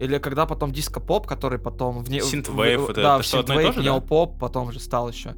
Или 0.00 0.18
когда 0.18 0.46
потом 0.46 0.72
диско-поп, 0.72 1.26
который 1.26 1.58
потом... 1.58 2.02
В 2.02 2.08
не- 2.10 2.20
Synthwave, 2.20 2.78
в- 2.78 2.90
это- 2.90 3.02
да, 3.02 3.14
это 3.18 3.22
в 3.22 3.26
Synthwave, 3.34 3.72
же, 3.72 3.78
да? 3.78 3.82
неопоп 3.82 4.38
потом 4.38 4.72
же 4.72 4.80
стал 4.80 5.08
еще. 5.10 5.34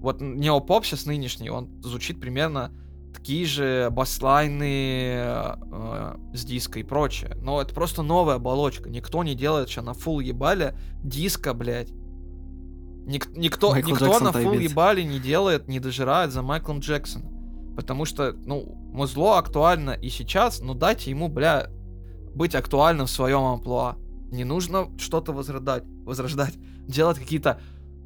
Вот 0.00 0.20
неопоп 0.20 0.84
сейчас 0.84 1.06
нынешний, 1.06 1.48
он 1.50 1.80
звучит 1.82 2.20
примерно 2.20 2.72
такие 3.14 3.46
же 3.46 3.88
баслайны 3.90 5.14
э, 5.16 6.14
с 6.34 6.44
диско 6.44 6.78
и 6.78 6.82
прочее. 6.82 7.36
Но 7.40 7.60
это 7.62 7.74
просто 7.74 8.02
новая 8.02 8.36
оболочка. 8.36 8.90
Никто 8.90 9.22
не 9.24 9.34
делает 9.34 9.68
сейчас 9.68 9.84
на 9.84 9.94
фул 9.94 10.20
ебале 10.20 10.76
диско, 11.02 11.54
блядь. 11.54 11.90
Ник- 13.06 13.34
никто, 13.36 13.70
Майкл 13.70 13.90
никто 13.90 14.06
Джексон 14.06 14.24
на 14.24 14.32
фул 14.32 14.52
ебале 14.54 15.04
не 15.04 15.18
делает, 15.20 15.68
не 15.68 15.80
дожирает 15.80 16.32
за 16.32 16.42
Майклом 16.42 16.80
Джексоном. 16.80 17.74
Потому 17.76 18.04
что, 18.04 18.32
ну, 18.44 18.64
музло 18.92 19.38
актуально 19.38 19.92
и 19.92 20.08
сейчас, 20.10 20.60
но 20.60 20.74
дайте 20.74 21.10
ему, 21.10 21.28
бля, 21.28 21.68
быть 22.34 22.54
актуальным 22.54 23.06
в 23.06 23.10
своем 23.10 23.40
амплуа. 23.44 23.96
Не 24.32 24.44
нужно 24.44 24.88
что-то 24.98 25.32
возрождать, 25.32 25.84
возрождать, 26.04 26.54
делать 26.88 27.18
какие-то 27.18 27.60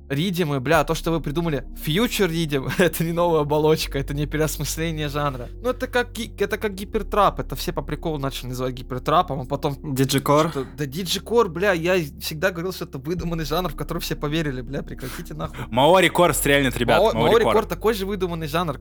ридимы, 0.08 0.60
бля, 0.60 0.84
то, 0.84 0.94
что 0.94 1.10
вы 1.10 1.20
придумали, 1.20 1.64
фьючер 1.82 2.30
ридим, 2.30 2.68
это 2.78 3.02
не 3.04 3.12
новая 3.12 3.40
оболочка, 3.40 3.98
это 3.98 4.14
не 4.14 4.26
переосмысление 4.26 5.08
жанра. 5.08 5.48
Ну, 5.62 5.70
это 5.70 5.86
как, 5.88 6.18
это 6.18 6.58
как 6.58 6.74
гипертрап, 6.74 7.40
это 7.40 7.56
все 7.56 7.72
по 7.72 7.82
приколу 7.82 8.18
начали 8.18 8.48
называть 8.48 8.74
гипертрапом, 8.74 9.40
а 9.40 9.44
потом 9.46 9.94
Диджикор. 9.94 10.50
что- 10.50 10.64
да 10.76 10.86
диджикор, 10.86 11.48
бля, 11.48 11.72
я 11.72 11.94
всегда 12.20 12.50
говорил, 12.50 12.72
что 12.72 12.84
это 12.84 12.98
выдуманный 12.98 13.44
жанр, 13.44 13.70
в 13.70 13.76
который 13.76 13.98
все 13.98 14.14
поверили, 14.16 14.60
бля, 14.62 14.82
прекратите 14.82 15.34
нахуй. 15.34 15.58
Маори 15.70 16.08
Кор 16.08 16.34
стрельнет, 16.34 16.76
ребят. 16.76 17.00
Мао- 17.00 17.14
Маори. 17.14 17.42
Кор 17.44 17.66
такой 17.66 17.94
же 17.94 18.06
выдуманный 18.06 18.46
жанр. 18.48 18.80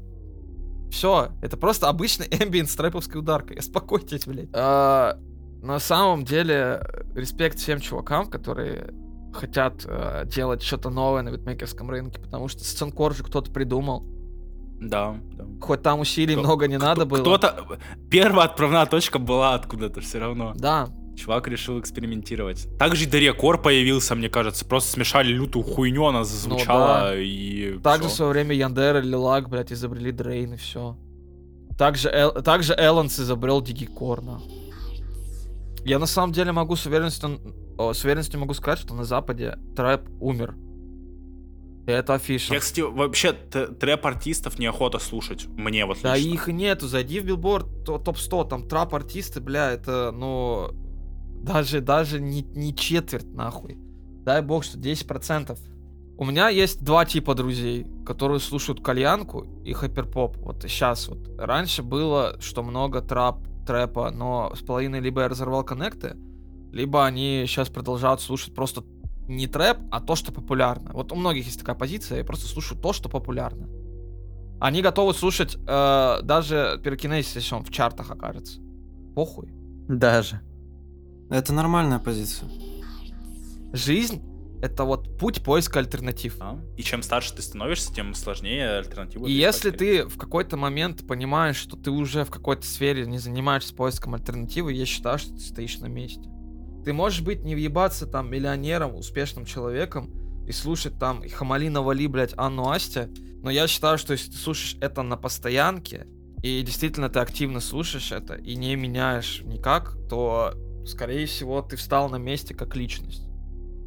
Все, 0.92 1.32
это 1.42 1.58
просто 1.58 1.90
обычный 1.90 2.28
эмбиент 2.32 2.70
с 2.70 2.76
трэповской 2.76 3.20
ударкой. 3.20 3.58
Успокойтесь, 3.58 4.26
блядь. 4.28 4.50
А, 4.54 5.18
на 5.66 5.80
самом 5.80 6.24
деле, 6.24 6.82
респект 7.16 7.58
всем 7.60 7.80
чувакам, 7.80 8.28
которые 8.28 8.94
хотят 9.34 9.86
э, 9.86 10.24
делать 10.28 10.62
что-то 10.64 10.90
новое 10.90 11.22
на 11.22 11.32
битмейкерском 11.32 11.90
рынке, 11.90 12.20
потому 12.20 12.48
что 12.48 12.64
сценкор 12.64 13.14
же 13.14 13.24
кто-то 13.24 13.52
придумал. 13.52 14.06
Да, 14.80 15.16
да. 15.38 15.46
Хоть 15.62 15.82
там 15.84 16.00
усилий 16.00 16.34
Кто- 16.36 16.44
много 16.44 16.68
не 16.68 16.78
Кто- 16.78 16.86
надо 16.86 17.06
было. 17.06 17.20
Кто-то... 17.22 17.80
Первая 18.10 18.48
отправная 18.48 18.86
точка 18.86 19.20
была 19.20 19.56
откуда-то 19.56 20.02
все 20.02 20.20
равно. 20.20 20.54
Да, 20.56 20.88
Чувак 21.18 21.48
решил 21.48 21.80
экспериментировать. 21.80 22.68
Также 22.78 23.06
и 23.06 23.08
Дарья 23.08 23.32
Кор 23.34 23.62
появился, 23.62 24.16
мне 24.16 24.28
кажется. 24.30 24.66
Просто 24.66 24.92
смешали 24.92 25.30
лютую 25.30 25.64
хуйню, 25.64 26.06
она 26.06 26.26
зазвучала 26.26 26.88
Ну 26.88 27.06
да. 27.12 27.16
и... 27.18 27.80
также 27.80 28.08
в 28.08 28.12
всё. 28.12 28.18
свое 28.18 28.32
время 28.32 28.54
Яндер 28.54 28.98
или 28.98 29.16
Лак, 29.16 29.50
блядь, 29.50 29.72
изобрели 29.72 30.12
Дрейн 30.12 30.54
и 30.54 30.58
все. 30.58 30.98
Также, 31.78 32.10
Эл- 32.10 32.42
также 32.42 32.74
Элленс 32.74 33.18
изобрел 33.20 33.62
Дигикор, 33.62 34.22
нахуй. 34.22 34.52
Я 35.86 36.00
на 36.00 36.06
самом 36.08 36.34
деле 36.34 36.52
могу 36.52 36.76
с 36.76 36.86
уверенностью, 36.86 37.40
о, 37.78 37.94
с 37.94 38.04
уверенностью 38.04 38.40
могу 38.40 38.54
сказать, 38.54 38.80
что 38.80 38.94
на 38.96 39.04
Западе 39.04 39.58
трэп 39.76 40.02
умер. 40.20 40.56
И 41.88 41.92
это 41.92 42.16
афиша. 42.16 42.54
Я, 42.56 42.60
кстати, 42.60 42.82
вообще 42.82 43.34
трэп-артистов 43.34 44.58
неохота 44.58 44.98
слушать. 44.98 45.46
Мне 45.46 45.86
вот 45.86 46.00
Да 46.02 46.16
лично. 46.18 46.34
их 46.34 46.48
нету. 46.48 46.88
Зайди 46.88 47.20
в 47.20 47.26
билборд 47.26 47.86
то- 47.86 48.00
топ-100, 48.00 48.48
там 48.50 48.68
трап-артисты, 48.68 49.40
бля, 49.40 49.72
это, 49.72 50.12
ну, 50.12 50.70
даже, 51.44 51.82
даже 51.82 52.20
не, 52.20 52.42
не 52.42 52.76
четверть, 52.76 53.32
нахуй. 53.32 53.78
Дай 54.24 54.42
бог, 54.42 54.64
что 54.64 54.80
10%. 54.80 55.60
У 56.18 56.26
меня 56.26 56.50
есть 56.50 56.84
два 56.84 57.06
типа 57.06 57.36
друзей, 57.36 57.86
которые 58.06 58.40
слушают 58.40 58.82
кальянку 58.84 59.46
и 59.64 59.74
хайперпоп. 59.74 60.38
Вот 60.38 60.64
сейчас 60.64 61.08
вот. 61.10 61.30
Раньше 61.38 61.84
было, 61.84 62.38
что 62.40 62.64
много 62.64 63.02
трап, 63.02 63.46
трэпа, 63.66 64.12
но 64.12 64.54
с 64.56 64.62
половиной 64.62 65.00
либо 65.00 65.22
я 65.22 65.30
разорвал 65.30 65.64
коннекты, 65.64 66.16
либо 66.72 67.06
они 67.06 67.44
сейчас 67.48 67.70
продолжают 67.70 68.22
слушать 68.22 68.54
просто 68.54 68.84
не 69.28 69.48
трэп, 69.48 69.78
а 69.92 70.02
то, 70.02 70.16
что 70.16 70.32
популярно. 70.32 70.92
Вот 70.94 71.12
у 71.12 71.16
многих 71.16 71.46
есть 71.46 71.60
такая 71.60 71.76
позиция, 71.76 72.20
я 72.20 72.24
просто 72.24 72.48
слушаю 72.48 72.80
то, 72.80 72.94
что 72.94 73.10
популярно. 73.10 73.68
Они 74.60 74.82
готовы 74.82 75.14
слушать 75.14 75.58
э, 75.68 76.20
даже 76.24 76.80
Пирокинез, 76.84 77.36
если 77.36 77.56
он 77.56 77.64
в 77.64 77.72
чартах 77.72 78.12
окажется. 78.12 78.62
Похуй. 79.16 79.50
Даже. 79.88 80.42
Это 81.30 81.54
нормальная 81.54 82.00
позиция. 82.00 82.50
Жизнь— 83.74 84.22
это 84.62 84.84
вот 84.84 85.18
путь 85.18 85.44
поиска 85.44 85.80
альтернатив. 85.80 86.38
А? 86.40 86.60
И 86.78 86.84
чем 86.84 87.04
старше 87.04 87.36
ты 87.36 87.42
становишься, 87.42 87.94
тем 87.94 88.14
сложнее 88.14 88.78
альтернативу. 88.78 89.26
И 89.26 89.32
если 89.32 89.72
ты 89.72 90.06
в 90.06 90.18
какой-то 90.18 90.58
момент 90.58 91.08
понимаешь, 91.08 91.58
что 91.58 91.78
ты 91.78 91.92
уже 91.92 92.26
в 92.26 92.32
какой-то 92.32 92.66
сфере 92.66 93.06
не 93.06 93.18
занимаешься 93.18 93.74
поиском 93.74 94.16
альтернативы, 94.16 94.74
я 94.74 94.86
считаю, 94.86 95.20
что 95.20 95.32
ты 95.34 95.40
стоишь 95.40 95.80
на 95.80 95.88
месте. 95.88 96.30
Ты 96.84 96.94
можешь 96.94 97.22
быть 97.22 97.44
не 97.44 97.56
въебаться 97.56 98.06
там 98.06 98.30
миллионером, 98.30 98.96
успешным 98.96 99.46
человеком 99.46 100.14
и 100.48 100.52
слушать 100.52 101.00
там 101.00 101.24
Хамали 101.28 101.70
навали, 101.70 102.08
блядь, 102.08 102.34
Анну 102.38 102.70
Асти, 102.70 103.08
но 103.42 103.50
я 103.50 103.68
считаю, 103.68 103.98
что 103.98 104.14
если 104.14 104.32
ты 104.32 104.38
слушаешь 104.38 104.78
это 104.82 105.02
на 105.02 105.18
постоянке 105.18 106.08
и 106.44 106.62
действительно 106.62 107.10
ты 107.10 107.20
активно 107.20 107.60
слушаешь 107.60 108.12
это 108.12 108.36
и 108.36 108.56
не 108.56 108.76
меняешь 108.76 109.42
никак, 109.44 109.98
то, 110.08 110.54
скорее 110.86 111.26
всего, 111.26 111.64
ты 111.64 111.76
встал 111.76 112.08
на 112.10 112.18
месте 112.18 112.54
как 112.54 112.76
личность. 112.76 113.25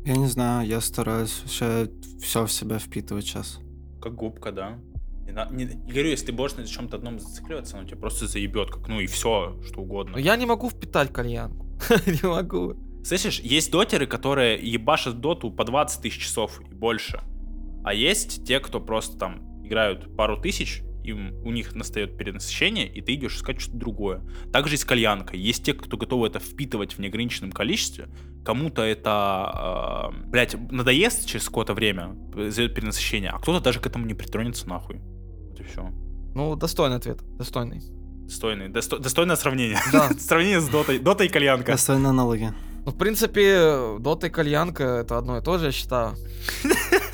Я 0.04 0.16
не 0.16 0.26
знаю, 0.26 0.66
я 0.66 0.80
стараюсь 0.80 1.40
вообще 1.42 1.90
все 2.20 2.46
в 2.46 2.52
себя 2.52 2.78
впитывать 2.78 3.24
сейчас. 3.26 3.60
Как 4.00 4.14
губка, 4.14 4.52
да. 4.52 4.78
Не, 5.26 5.32
на- 5.32 5.50
не- 5.50 5.64
не 5.66 5.92
говорю, 5.92 6.08
если 6.10 6.26
ты 6.26 6.32
будешь 6.32 6.54
на 6.56 6.66
чем-то 6.66 6.96
одном 6.96 7.18
зацикливаться, 7.18 7.76
оно 7.78 7.86
тебя 7.86 7.98
просто 7.98 8.26
заебет, 8.26 8.70
как, 8.70 8.88
ну 8.88 9.00
и 9.00 9.06
все, 9.06 9.60
что 9.66 9.80
угодно. 9.82 10.12
Но 10.12 10.18
я 10.18 10.36
не 10.36 10.46
могу 10.46 10.70
впитать 10.70 11.12
кальянку. 11.12 11.66
Не 12.06 12.26
могу. 12.26 12.74
Слышишь, 13.04 13.38
есть 13.40 13.70
дотеры, 13.70 14.06
которые 14.06 14.58
ебашат 14.58 15.20
доту 15.20 15.50
по 15.52 15.64
20 15.64 16.02
тысяч 16.02 16.22
часов 16.22 16.60
и 16.70 16.74
больше. 16.74 17.20
А 17.84 17.94
есть 17.94 18.44
те, 18.44 18.58
кто 18.60 18.80
просто 18.80 19.16
там 19.18 19.62
играют 19.64 20.16
пару 20.16 20.40
тысяч, 20.40 20.82
им, 21.08 21.34
у 21.44 21.50
них 21.50 21.74
настает 21.74 22.16
перенасыщение, 22.16 22.86
и 22.86 23.00
ты 23.00 23.14
идешь 23.14 23.36
искать 23.36 23.60
что-то 23.60 23.78
другое. 23.78 24.22
Также 24.52 24.74
и 24.74 24.76
с 24.76 24.84
кальянкой. 24.84 25.38
Есть 25.38 25.64
те, 25.64 25.74
кто 25.74 25.96
готовы 25.96 26.26
это 26.28 26.38
впитывать 26.38 26.94
в 26.94 26.98
неограниченном 26.98 27.52
количестве. 27.52 28.08
Кому-то 28.44 28.82
это, 28.82 30.10
э, 30.14 30.28
блядь, 30.28 30.56
надоест 30.70 31.26
через 31.26 31.46
какое-то 31.46 31.74
время, 31.74 32.16
зайдет 32.34 32.74
перенасыщение, 32.74 33.30
а 33.30 33.38
кто-то 33.38 33.60
даже 33.60 33.80
к 33.80 33.86
этому 33.86 34.06
не 34.06 34.14
притронется 34.14 34.68
нахуй. 34.68 35.00
Вот 35.50 35.60
и 35.60 35.64
все. 35.64 35.90
Ну, 36.34 36.56
достойный 36.56 36.96
ответ. 36.96 37.18
Достойный. 37.36 37.80
Достойный, 38.24 38.68
досто- 38.68 38.98
достойное 38.98 39.36
сравнение. 39.36 39.78
Да. 39.92 40.10
Сравнение 40.18 40.60
с 40.60 40.68
дотой. 40.68 40.98
Дота 40.98 41.24
и 41.24 41.28
кальянка. 41.28 41.72
Достойные 41.72 42.10
аналоги. 42.10 42.52
Ну, 42.84 42.92
в 42.92 42.96
принципе, 42.96 43.98
Дота 43.98 44.28
и 44.28 44.30
кальянка 44.30 44.84
это 44.84 45.18
одно 45.18 45.38
и 45.38 45.42
то 45.42 45.58
же, 45.58 45.66
я 45.66 45.72
считаю. 45.72 46.14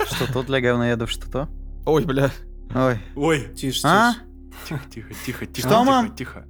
Что 0.06 0.32
тут 0.32 0.46
для 0.46 0.60
говноедов, 0.60 1.10
что 1.10 1.30
то? 1.30 1.48
Ой, 1.86 2.04
бля. 2.04 2.30
Ой. 2.74 2.98
Ой, 3.16 3.54
Тише, 3.54 3.86
А? 3.86 4.14
тихо, 4.68 4.80
тихо, 4.90 5.14
тихо, 5.24 5.46
тихо, 5.46 5.68
Что, 5.68 5.80
тихо, 5.80 5.84
мам? 5.84 6.14
тихо. 6.16 6.46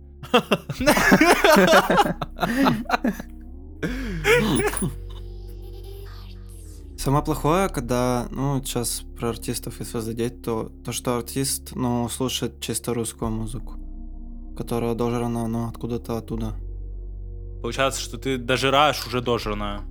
Самое 6.96 7.22
плохое, 7.24 7.68
когда, 7.68 8.26
ну, 8.30 8.62
сейчас 8.64 9.02
про 9.18 9.30
артистов 9.30 9.78
если 9.80 9.98
задеть, 10.00 10.42
то 10.42 10.70
то, 10.84 10.92
что 10.92 11.16
артист, 11.16 11.72
ну, 11.74 12.08
слушает 12.08 12.60
чисто 12.60 12.94
русскую 12.94 13.30
музыку, 13.30 13.74
которая 14.56 14.94
дожрана, 14.94 15.46
ну, 15.46 15.68
откуда-то 15.68 16.16
оттуда. 16.16 16.54
Получается, 17.60 18.00
что 18.00 18.16
ты 18.16 18.38
дожираешь 18.38 19.06
уже 19.06 19.20
дожранное. 19.20 19.82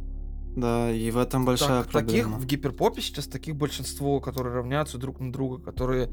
Да, 0.55 0.91
и 0.91 1.09
в 1.11 1.17
этом 1.17 1.45
большая 1.45 1.83
Так, 1.83 1.91
таких 1.91 2.23
проблема. 2.23 2.37
в 2.37 2.45
гиперпопе 2.45 3.01
сейчас 3.01 3.25
таких 3.25 3.55
большинство, 3.55 4.19
которые 4.19 4.55
равняются 4.55 4.97
друг 4.97 5.19
на 5.19 5.31
друга, 5.31 5.57
которые 5.63 6.09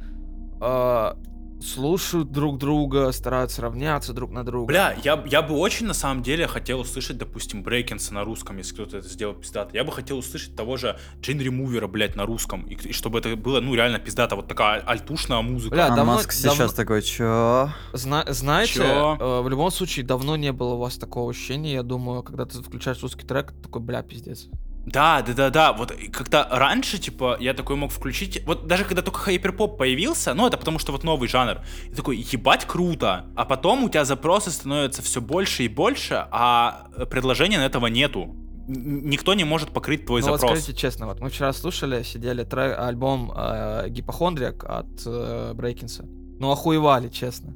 а, 0.60 1.18
слушают 1.62 2.30
друг 2.32 2.58
друга, 2.58 3.12
стараются 3.12 3.62
равняться 3.62 4.12
друг 4.12 4.30
на 4.30 4.44
друга. 4.44 4.66
Бля, 4.66 4.96
я, 5.04 5.22
я 5.26 5.42
бы 5.42 5.54
очень 5.56 5.86
на 5.86 5.94
самом 5.94 6.22
деле 6.22 6.46
хотел 6.46 6.80
услышать, 6.80 7.18
допустим, 7.18 7.62
Брейкинса 7.62 8.14
на 8.14 8.24
русском, 8.24 8.56
если 8.58 8.74
кто-то 8.74 8.98
это 8.98 9.08
сделал 9.08 9.34
пиздато. 9.34 9.76
Я 9.76 9.84
бы 9.84 9.92
хотел 9.92 10.18
услышать 10.18 10.56
того 10.56 10.76
же 10.76 10.98
Джин 11.20 11.40
Ремувера, 11.40 11.86
блядь, 11.86 12.16
на 12.16 12.26
русском. 12.26 12.62
И, 12.62 12.74
и 12.74 12.92
чтобы 12.92 13.18
это 13.18 13.36
было, 13.36 13.60
ну, 13.60 13.74
реально 13.74 13.98
пиздато. 13.98 14.36
Вот 14.36 14.48
такая 14.48 14.80
альтушная 14.80 15.42
музыка. 15.42 15.74
Бля, 15.74 15.86
А 15.86 15.96
давно- 15.96 16.14
Маск 16.14 16.32
сейчас 16.32 16.56
давно- 16.56 16.72
такой, 16.72 17.02
чё? 17.02 17.70
Зна- 17.92 18.24
знаете, 18.28 18.74
Чё? 18.74 19.16
э, 19.20 19.40
в 19.42 19.48
любом 19.48 19.70
случае 19.70 20.04
давно 20.06 20.36
не 20.36 20.52
было 20.52 20.74
у 20.74 20.78
вас 20.78 20.96
такого 20.96 21.30
ощущения, 21.30 21.74
я 21.74 21.82
думаю, 21.82 22.22
когда 22.22 22.44
ты 22.46 22.62
включаешь 22.62 23.02
русский 23.02 23.26
трек, 23.26 23.52
такой, 23.62 23.82
бля, 23.82 24.02
пиздец. 24.02 24.48
Да, 24.86 25.22
да, 25.22 25.34
да, 25.34 25.50
да. 25.50 25.72
Вот 25.72 25.92
когда 26.12 26.48
раньше, 26.50 26.98
типа, 26.98 27.36
я 27.38 27.54
такой 27.54 27.76
мог 27.76 27.90
включить. 27.92 28.42
Вот 28.46 28.66
даже 28.66 28.84
когда 28.84 29.02
только 29.02 29.18
хайперпоп 29.20 29.78
появился, 29.78 30.34
ну, 30.34 30.46
это 30.46 30.56
потому 30.56 30.78
что 30.78 30.92
вот 30.92 31.04
новый 31.04 31.28
жанр. 31.28 31.58
И 31.90 31.94
такой, 31.94 32.16
ебать, 32.16 32.64
круто. 32.64 33.26
А 33.36 33.44
потом 33.44 33.84
у 33.84 33.88
тебя 33.88 34.04
запросы 34.04 34.50
становятся 34.50 35.02
все 35.02 35.20
больше 35.20 35.64
и 35.64 35.68
больше, 35.68 36.26
а 36.30 36.88
предложения 37.10 37.58
на 37.58 37.66
этого 37.66 37.86
нету. 37.86 38.34
Никто 38.66 39.34
не 39.34 39.44
может 39.44 39.70
покрыть 39.70 40.06
твой 40.06 40.20
Ну 40.20 40.28
вот 40.28 40.40
запрос. 40.40 40.60
скажите 40.60 40.80
честно, 40.80 41.06
вот 41.06 41.20
мы 41.20 41.28
вчера 41.28 41.52
слушали, 41.52 42.02
сидели 42.04 42.44
трек, 42.44 42.78
альбом 42.78 43.32
э, 43.36 43.88
Гипохондриак 43.88 44.64
от 44.64 44.86
э, 45.06 45.52
Брейкинса. 45.54 46.04
Ну 46.38 46.50
охуевали, 46.52 47.08
честно. 47.08 47.52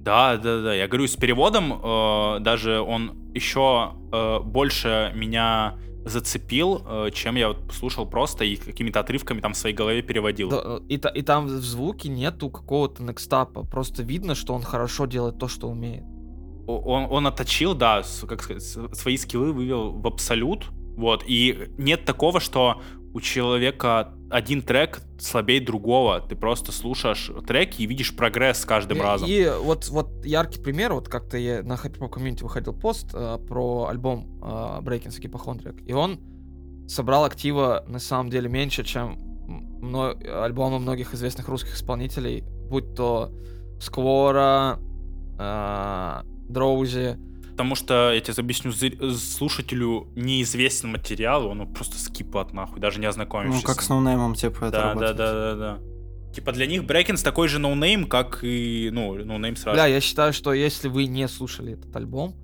Да, 0.00 0.36
да, 0.36 0.62
да. 0.62 0.72
Я 0.74 0.86
говорю, 0.86 1.08
с 1.08 1.16
переводом 1.16 1.72
э, 1.82 2.38
даже 2.40 2.80
он 2.80 3.32
еще 3.34 3.92
э, 4.12 4.38
больше 4.40 5.10
меня 5.16 5.78
зацепил, 6.06 6.82
э, 6.86 7.10
чем 7.12 7.34
я 7.34 7.48
вот 7.48 7.58
слушал 7.72 8.06
просто 8.06 8.44
и 8.44 8.56
какими-то 8.56 9.00
отрывками 9.00 9.40
там 9.40 9.52
в 9.52 9.56
своей 9.56 9.74
голове 9.74 10.02
переводил. 10.02 10.48
Да, 10.48 10.62
э, 10.64 10.80
и, 10.88 10.94
и 10.94 11.22
там 11.22 11.46
в 11.46 11.50
звуке 11.50 12.08
нету 12.08 12.48
какого-то 12.48 13.02
некстапа. 13.02 13.64
Просто 13.64 14.04
видно, 14.04 14.34
что 14.34 14.54
он 14.54 14.62
хорошо 14.62 15.06
делает 15.06 15.38
то, 15.38 15.48
что 15.48 15.68
умеет. 15.68 16.04
Он, 16.68 17.06
он 17.10 17.26
отточил, 17.26 17.74
да, 17.74 18.02
как 18.26 18.42
сказать, 18.42 18.62
свои 18.62 19.16
скиллы 19.16 19.52
вывел 19.52 19.92
в 19.92 20.06
абсолют. 20.06 20.66
Вот, 20.96 21.24
и 21.26 21.68
нет 21.76 22.04
такого, 22.04 22.40
что 22.40 22.80
у 23.12 23.20
человека 23.20 24.14
один 24.30 24.62
трек 24.62 25.00
слабее 25.18 25.60
другого. 25.60 26.20
Ты 26.20 26.34
просто 26.36 26.72
слушаешь 26.72 27.30
треки 27.46 27.82
и 27.82 27.86
видишь 27.86 28.14
прогресс 28.16 28.58
с 28.60 28.64
каждым 28.64 28.98
И- 28.98 29.00
разом. 29.00 29.28
И 29.28 29.48
вот, 29.62 29.88
вот 29.88 30.24
яркий 30.24 30.60
пример, 30.60 30.92
вот 30.94 31.08
как-то 31.08 31.36
я 31.38 31.62
на 31.62 31.74
Hyperpop 31.74 32.08
комьюнити 32.10 32.42
выходил 32.42 32.72
пост 32.72 33.10
э, 33.14 33.38
про 33.48 33.86
альбом 33.88 34.40
э, 34.42 34.46
brakence 34.82 35.20
hypochondriac, 35.20 35.80
и 35.84 35.92
он 35.92 36.18
собрал 36.88 37.24
актива 37.24 37.84
на 37.88 37.98
самом 37.98 38.30
деле 38.30 38.48
меньше, 38.48 38.84
чем 38.84 39.16
мно- 39.80 40.16
альбомы 40.42 40.78
многих 40.78 41.14
известных 41.14 41.48
русских 41.48 41.74
исполнителей, 41.74 42.42
будь 42.68 42.94
то 42.94 43.30
Сквора, 43.80 44.78
э, 45.38 46.22
Дроузи. 46.48 47.16
Потому 47.56 47.74
что, 47.74 48.12
я 48.12 48.20
тебе 48.20 48.34
объясню, 48.36 48.70
слушателю 49.16 50.08
неизвестен 50.14 50.90
материал, 50.90 51.46
он 51.46 51.72
просто 51.72 51.98
скипает 51.98 52.52
нахуй, 52.52 52.80
даже 52.80 52.98
не 53.00 53.06
Ну, 53.06 53.10
ознакомившись. 53.10 53.62
как 53.64 53.80
с 53.80 53.88
ноунеймом, 53.88 54.34
типа, 54.34 54.56
это 54.66 54.70
Да, 54.72 54.80
да, 54.82 54.88
работает. 54.88 55.16
да, 55.16 55.32
да, 55.32 55.54
да. 55.54 55.78
Типа 56.34 56.52
для 56.52 56.66
них 56.66 56.84
brakence 56.84 57.22
такой 57.22 57.48
же 57.48 57.58
ноунейм, 57.58 58.06
как 58.06 58.40
и, 58.42 58.90
ну, 58.92 59.14
ноунейм 59.24 59.56
сразу. 59.56 59.74
Бля, 59.74 59.86
я 59.86 60.02
считаю, 60.02 60.34
что 60.34 60.52
если 60.52 60.88
вы 60.88 61.06
не 61.06 61.26
слушали 61.28 61.72
этот 61.72 61.96
альбом, 61.96 62.34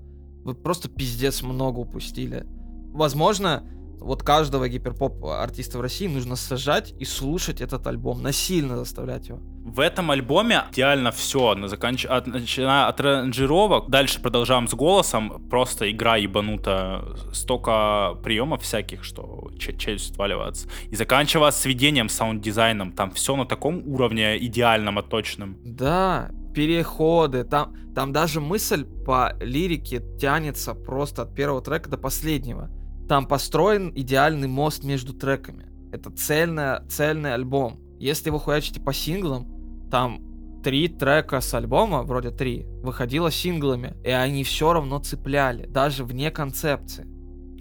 вы 0.45 0.55
просто 0.55 0.89
пиздец 0.89 1.43
много 1.43 1.81
упустили. 1.81 2.47
Возможно, 2.95 3.65
вот 4.03 4.22
каждого 4.22 4.68
гиперпоп 4.68 5.24
артиста 5.24 5.78
в 5.78 5.80
России 5.80 6.07
нужно 6.07 6.36
сажать 6.36 6.94
и 6.98 7.05
слушать 7.05 7.61
этот 7.61 7.86
альбом, 7.86 8.22
насильно 8.22 8.76
заставлять 8.76 9.28
его. 9.28 9.40
В 9.64 9.78
этом 9.78 10.11
альбоме 10.11 10.64
идеально 10.72 11.12
все, 11.12 11.57
заканч... 11.68 12.05
от, 12.05 12.26
начиная 12.26 12.88
от 12.88 13.00
аранжировок, 13.00 13.88
дальше 13.88 14.20
продолжаем 14.20 14.66
с 14.66 14.74
голосом, 14.74 15.48
просто 15.48 15.90
игра 15.90 16.16
ебанута, 16.16 17.16
столько 17.32 18.18
приемов 18.24 18.62
всяких, 18.62 19.05
что 19.05 19.50
че- 19.59 19.76
челюсть 19.76 20.11
отваливается. 20.11 20.68
И 20.90 20.96
заканчивая 20.96 21.53
сведением, 21.53 22.09
саунд-дизайном, 22.09 22.92
там 22.92 23.12
все 23.12 23.36
на 23.36 23.46
таком 23.46 23.86
уровне 23.86 24.36
идеальном, 24.44 24.98
отточенном. 24.98 25.57
Да, 25.64 26.30
переходы, 26.55 27.44
там, 27.44 27.74
там 27.94 28.12
даже 28.12 28.40
мысль 28.40 28.84
по 28.84 29.36
лирике 29.40 30.03
тянется 30.18 30.74
просто 30.74 31.22
от 31.22 31.34
первого 31.34 31.62
трека 31.62 31.88
до 31.88 31.98
последнего. 31.98 32.68
Там 33.09 33.26
построен 33.26 33.92
идеальный 33.94 34.48
мост 34.48 34.84
между 34.84 35.12
треками. 35.12 35.66
Это 35.92 36.11
цельная, 36.11 36.84
цельный 36.88 37.34
альбом. 37.34 37.80
Если 37.98 38.30
вы 38.30 38.38
хуячите 38.38 38.80
по 38.80 38.92
синглам, 38.92 39.88
там 39.90 40.20
три 40.62 40.88
трека 40.88 41.40
с 41.40 41.53
альбома, 41.55 42.03
вроде 42.03 42.30
три, 42.30 42.64
выходило 42.82 43.30
синглами, 43.30 43.96
и 44.05 44.11
они 44.11 44.44
все 44.44 44.72
равно 44.72 44.98
цепляли, 45.00 45.66
даже 45.66 46.05
вне 46.05 46.30
концепции. 46.30 47.07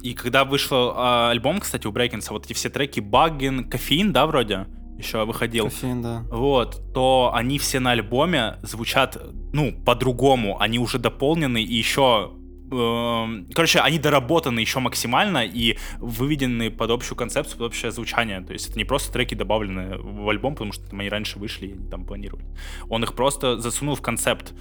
И 0.01 0.13
когда 0.13 0.45
вышел 0.45 0.93
а, 0.95 1.29
альбом, 1.29 1.59
кстати, 1.59 1.85
у 1.85 1.91
Брейкинса, 1.91 2.33
вот 2.33 2.45
эти 2.45 2.53
все 2.53 2.69
треки 2.69 2.99
Баггин, 2.99 3.69
Кофеин, 3.69 4.11
да, 4.13 4.25
вроде, 4.25 4.65
еще 4.97 5.25
выходил. 5.25 5.65
Кофеин, 5.65 6.01
да. 6.01 6.23
Вот, 6.31 6.81
то 6.93 7.31
они 7.33 7.59
все 7.59 7.79
на 7.79 7.91
альбоме 7.91 8.57
звучат, 8.63 9.17
ну, 9.53 9.73
по-другому. 9.85 10.59
Они 10.59 10.79
уже 10.79 10.97
дополнены 10.97 11.61
и 11.61 11.75
еще... 11.75 12.31
эм, 12.71 13.47
короче, 13.53 13.79
они 13.79 13.99
доработаны 13.99 14.59
еще 14.59 14.79
максимально 14.79 15.45
и 15.45 15.77
выведены 15.99 16.71
под 16.71 16.91
общую 16.91 17.17
концепцию, 17.17 17.57
под 17.57 17.67
общее 17.67 17.91
звучание. 17.91 18.41
То 18.41 18.53
есть 18.53 18.69
это 18.69 18.77
не 18.77 18.85
просто 18.85 19.11
треки 19.11 19.35
добавлены 19.35 19.97
в 19.97 20.29
альбом, 20.29 20.53
потому 20.53 20.71
что 20.71 20.89
там 20.89 20.99
они 20.99 21.09
раньше 21.09 21.39
вышли 21.39 21.67
и 21.67 21.73
они 21.73 21.89
там 21.89 22.05
планировали. 22.05 22.45
Он 22.89 23.03
их 23.03 23.13
просто 23.13 23.59
засунул 23.59 23.95
в 23.95 24.01
концепт 24.01 24.53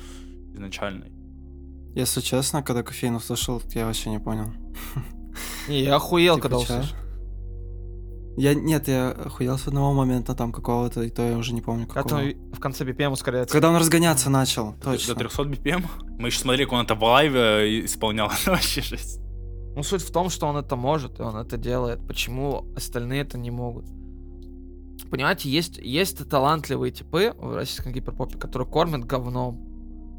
изначальный. 0.55 1.13
Если 1.95 2.21
честно, 2.21 2.63
когда 2.63 2.83
кофеин 2.83 3.17
услышал, 3.17 3.63
я 3.75 3.87
вообще 3.87 4.11
не 4.11 4.21
понял. 4.21 4.53
Не, 5.69 5.83
я 5.83 5.97
охуел, 5.97 6.39
когда 6.39 6.59
услышал. 6.59 6.97
Я, 8.41 8.55
нет, 8.55 8.89
я 8.89 9.11
охуел 9.11 9.59
с 9.59 9.69
одного 9.69 9.93
момента 9.93 10.35
там 10.35 10.51
какого-то, 10.51 11.03
и 11.03 11.11
то 11.11 11.23
я 11.23 11.37
уже 11.37 11.53
не 11.53 11.61
помню 11.61 11.87
какого. 11.87 12.09
там 12.09 12.53
в 12.55 12.59
конце 12.59 12.85
BPM 12.85 13.11
ускоряется. 13.11 13.53
Когда 13.53 13.69
он 13.69 13.77
разгоняться 13.77 14.31
начал, 14.31 14.73
До- 14.73 14.93
точно. 14.93 15.15
До 15.15 15.21
300 15.21 15.43
BPM. 15.43 15.85
Мы 16.19 16.29
еще 16.29 16.39
смотрели, 16.39 16.65
как 16.65 16.73
он 16.73 16.85
это 16.85 16.95
в 16.95 17.03
лайве 17.03 17.85
исполнял. 17.85 18.31
Это 18.43 18.53
вообще 18.53 18.81
жесть. 18.81 19.21
Ну, 19.77 19.83
суть 19.83 20.03
в 20.03 20.11
том, 20.11 20.31
что 20.31 20.47
он 20.47 20.57
это 20.57 20.75
может, 20.75 21.21
и 21.21 21.23
он 21.23 21.37
это 21.37 21.57
делает. 21.57 22.05
Почему 22.07 22.67
остальные 22.75 23.21
это 23.23 23.39
не 23.39 23.51
могут? 23.51 23.85
Понимаете, 25.11 25.49
есть, 25.49 25.79
есть 25.79 26.29
талантливые 26.29 26.93
типы 26.93 27.35
в 27.37 27.55
российском 27.55 27.93
гиперпопе, 27.93 28.39
которые 28.39 28.69
кормят 28.69 29.05
говном. 29.05 29.70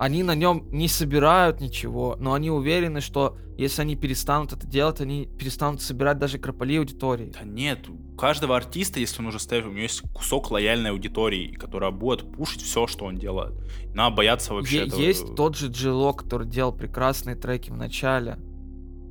Они 0.01 0.23
на 0.23 0.33
нем 0.33 0.65
не 0.71 0.87
собирают 0.87 1.61
ничего, 1.61 2.15
но 2.19 2.33
они 2.33 2.49
уверены, 2.49 3.01
что 3.01 3.37
если 3.55 3.83
они 3.83 3.95
перестанут 3.95 4.51
это 4.51 4.65
делать, 4.65 4.99
они 4.99 5.27
перестанут 5.37 5.79
собирать 5.79 6.17
даже 6.17 6.39
крополи 6.39 6.79
аудитории. 6.79 7.31
Да 7.31 7.43
нет, 7.43 7.87
у 7.87 8.15
каждого 8.15 8.57
артиста, 8.57 8.99
если 8.99 9.21
он 9.21 9.27
уже 9.27 9.37
ставит, 9.37 9.65
у 9.65 9.69
него 9.69 9.81
есть 9.81 10.01
кусок 10.11 10.49
лояльной 10.49 10.89
аудитории, 10.89 11.51
которая 11.51 11.91
будет 11.91 12.31
пушить 12.31 12.63
все, 12.63 12.87
что 12.87 13.05
он 13.05 13.19
делает. 13.19 13.53
Надо 13.93 14.15
бояться 14.15 14.55
вообще 14.55 14.77
Е- 14.77 14.87
этого. 14.87 14.99
Есть 14.99 15.35
тот 15.35 15.55
же 15.55 15.67
Джило, 15.67 16.13
который 16.13 16.47
делал 16.47 16.73
прекрасные 16.73 17.35
треки 17.35 17.69
в 17.69 17.77
начале, 17.77 18.39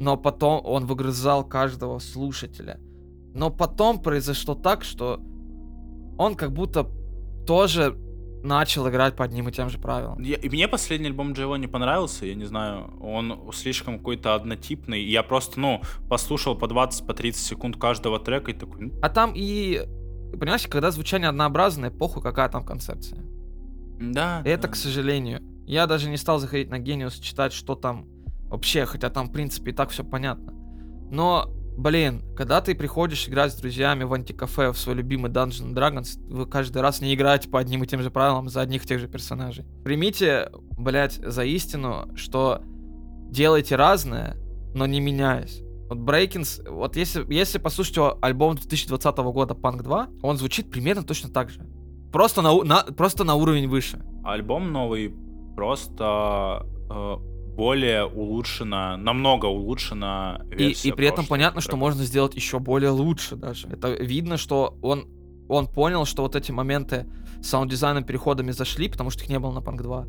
но 0.01 0.16
потом 0.16 0.61
он 0.64 0.86
выгрызал 0.86 1.45
каждого 1.45 2.01
слушателя. 2.01 2.80
Но 3.32 3.51
потом 3.51 4.03
произошло 4.03 4.57
так, 4.57 4.82
что 4.82 5.20
он 6.18 6.34
как 6.34 6.53
будто 6.53 6.91
тоже 7.47 7.97
начал 8.43 8.88
играть 8.88 9.16
по 9.16 9.24
одним 9.24 9.49
и 9.49 9.53
тем 9.53 9.68
же 9.70 9.78
правилам. 9.78 10.20
Я- 10.22 10.36
и 10.36 10.49
мне 10.49 10.66
последний 10.68 11.09
альбом 11.09 11.32
Джейло 11.32 11.57
не 11.57 11.66
понравился, 11.66 12.26
я 12.26 12.34
не 12.34 12.45
знаю, 12.47 12.93
он 13.01 13.51
слишком 13.53 13.99
какой-то 13.99 14.34
однотипный. 14.34 15.03
Я 15.05 15.22
просто, 15.22 15.61
ну, 15.61 15.82
послушал 16.09 16.57
по 16.57 16.66
20, 16.66 17.07
по 17.07 17.14
30 17.14 17.43
секунд 17.47 17.76
каждого 17.76 18.18
трека 18.18 18.51
и 18.51 18.55
такой, 18.55 18.93
А 19.03 19.09
там 19.09 19.32
и, 19.34 19.82
понимаешь, 20.38 20.66
когда 20.68 20.91
звучание 20.91 21.28
однообразное, 21.28 21.91
похуй 21.91 22.22
какая 22.22 22.49
там 22.49 22.64
концепция. 22.64 23.20
да. 24.01 24.43
Это, 24.45 24.62
да. 24.62 24.68
к 24.68 24.76
сожалению. 24.76 25.43
Я 25.66 25.86
даже 25.86 26.09
не 26.09 26.16
стал 26.16 26.38
заходить 26.38 26.70
на 26.70 26.78
Гениус, 26.78 27.14
читать, 27.18 27.53
что 27.53 27.74
там 27.74 28.07
вообще, 28.49 28.86
хотя 28.86 29.11
там, 29.11 29.28
в 29.28 29.32
принципе, 29.32 29.70
и 29.70 29.74
так 29.74 29.91
все 29.91 30.03
понятно. 30.03 30.53
Но, 31.11 31.51
блин, 31.81 32.22
когда 32.37 32.61
ты 32.61 32.74
приходишь 32.74 33.28
играть 33.28 33.53
с 33.53 33.57
друзьями 33.57 34.05
в 34.05 34.12
антикафе 34.12 34.70
в 34.70 34.78
свой 34.78 34.97
любимый 34.97 35.31
Dungeon 35.31 35.72
Dragons, 35.72 36.20
вы 36.28 36.47
каждый 36.47 36.83
раз 36.83 37.01
не 37.01 37.14
играете 37.14 37.49
по 37.49 37.59
одним 37.59 37.83
и 37.83 37.87
тем 37.87 38.03
же 38.03 38.11
правилам 38.11 38.49
за 38.49 38.61
одних 38.61 38.85
и 38.85 38.87
тех 38.87 39.01
же 39.01 39.09
персонажей. 39.09 39.64
Примите, 39.83 40.51
блядь, 40.78 41.14
за 41.14 41.45
истину, 41.45 42.09
что 42.14 42.61
делайте 43.31 43.76
разное, 43.76 44.37
но 44.74 44.87
не 44.87 45.01
меняясь. 45.01 45.62
Вот 45.89 45.99
brakence, 45.99 46.68
вот 46.70 46.97
если, 46.97 47.24
если 47.33 47.59
послушать 47.59 47.97
альбом 48.20 48.55
2020 48.55 49.16
года 49.18 49.55
punk2, 49.55 50.09
он 50.22 50.37
звучит 50.37 50.70
примерно 50.70 51.03
точно 51.03 51.31
так 51.31 51.51
же. 51.51 51.66
Просто 52.12 52.43
на, 52.43 52.55
на, 52.62 52.83
просто 52.83 53.24
на 53.24 53.35
уровень 53.35 53.68
выше. 53.68 54.05
Альбом 54.22 54.70
новый 54.72 55.14
просто 55.57 56.66
э, 56.91 57.16
более 57.61 58.07
улучшена, 58.07 58.97
намного 58.97 59.45
улучшена 59.45 60.41
И, 60.51 60.55
версия 60.55 60.89
и 60.89 60.93
при 60.93 61.07
этом 61.07 61.27
понятно, 61.27 61.61
что 61.61 61.77
можно 61.77 62.05
сделать 62.05 62.35
еще 62.35 62.59
более 62.59 62.89
лучше 62.89 63.37
даже. 63.37 63.69
Это 63.69 63.91
видно, 63.91 64.39
что 64.39 64.79
он, 64.81 65.07
он 65.47 65.67
понял, 65.67 66.07
что 66.07 66.23
вот 66.23 66.37
эти 66.37 66.53
моменты 66.53 67.07
с 67.43 67.49
саунд-дизайном, 67.49 68.05
переходами 68.05 68.51
зашли, 68.53 68.89
потому 68.89 69.11
что 69.11 69.25
их 69.25 69.29
не 69.29 69.39
было 69.39 69.53
на 69.53 69.59
punk2. 69.59 70.07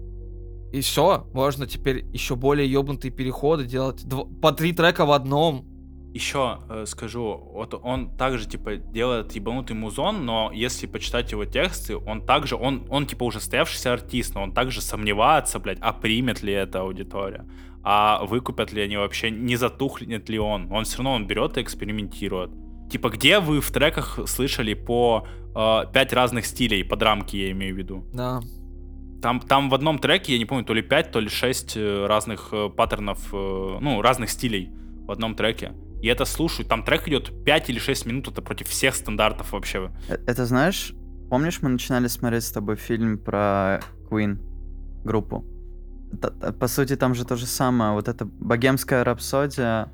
И 0.72 0.80
все, 0.80 1.28
можно 1.34 1.68
теперь 1.68 2.06
еще 2.14 2.38
более 2.38 2.72
ебнутые 2.72 3.12
переходы 3.12 3.66
делать. 3.66 4.02
Дв- 4.06 4.34
по 4.40 4.54
три 4.54 4.72
трека 4.72 5.06
в 5.06 5.12
одном. 5.12 5.66
Еще 6.14 6.60
э, 6.70 6.86
скажу, 6.88 7.50
вот 7.54 7.74
он 7.82 8.10
также 8.18 8.46
типа 8.46 8.76
делает 8.76 9.32
ебанутый 9.32 9.78
музон, 9.78 10.26
но 10.26 10.52
если 10.54 10.86
почитать 10.86 11.32
его 11.32 11.46
тексты, 11.46 11.96
он 11.96 12.26
также, 12.26 12.58
он, 12.58 12.86
он 12.90 13.06
типа 13.06 13.24
уже 13.24 13.40
стоявшийся 13.40 13.94
артист, 13.94 14.36
но 14.36 14.44
он 14.44 14.52
также 14.54 14.82
сомневается, 14.82 15.58
блядь, 15.60 15.80
а 15.80 15.94
примет 15.94 16.44
ли 16.44 16.52
это 16.52 16.82
аудитория, 16.82 17.46
а 17.82 18.26
выкупят 18.26 18.74
ли 18.74 18.82
они 18.82 18.98
вообще, 18.98 19.32
не 19.32 19.56
затухнет 19.56 20.28
ли 20.28 20.38
он. 20.38 20.70
Он 20.70 20.84
все 20.84 20.98
равно 20.98 21.14
он 21.14 21.28
берет 21.28 21.58
и 21.58 21.62
экспериментирует. 21.62 22.52
Типа, 22.92 23.10
где 23.10 23.40
вы 23.40 23.62
в 23.62 23.72
треках 23.72 24.20
слышали 24.28 24.74
по 24.74 25.26
э, 25.56 25.84
пять 25.94 26.12
разных 26.12 26.46
стилей, 26.46 26.84
по 26.84 26.98
драмке 26.98 27.46
я 27.46 27.52
имею 27.52 27.74
в 27.74 27.78
виду? 27.78 28.06
Да. 28.14 28.42
Там, 29.22 29.40
там 29.40 29.70
в 29.70 29.74
одном 29.74 29.98
треке, 29.98 30.34
я 30.34 30.40
не 30.40 30.46
помню, 30.46 30.66
то 30.66 30.74
ли 30.74 30.82
5, 30.82 31.12
то 31.12 31.22
ли 31.22 31.30
6 31.30 31.78
разных 32.06 32.50
э, 32.52 32.70
паттернов, 32.70 33.30
э, 33.32 33.78
ну, 33.80 34.02
разных 34.02 34.30
стилей 34.30 34.72
в 35.08 35.12
одном 35.12 35.36
треке. 35.36 35.72
И 36.02 36.08
это 36.08 36.26
слушаю, 36.26 36.66
там 36.68 36.84
трек 36.84 37.08
идет 37.08 37.44
5 37.46 37.70
или 37.70 37.80
6 37.80 38.06
минут, 38.08 38.28
это 38.28 38.42
против 38.42 38.68
всех 38.68 38.96
стандартов 38.96 39.52
вообще. 39.52 39.92
Э, 40.10 40.18
Это 40.26 40.46
знаешь, 40.46 40.94
помнишь, 41.30 41.62
мы 41.62 41.70
начинали 41.70 42.08
смотреть 42.08 42.44
с 42.44 42.52
тобой 42.52 42.76
фильм 42.76 43.18
про 43.18 43.82
Queen 44.10 44.38
группу? 45.04 45.46
По 46.60 46.68
сути, 46.68 46.96
там 46.96 47.16
же 47.16 47.24
то 47.26 47.36
же 47.36 47.46
самое. 47.46 47.94
Вот 47.94 48.08
эта 48.08 48.26
богемская 48.26 49.04
рапсодия, 49.04 49.92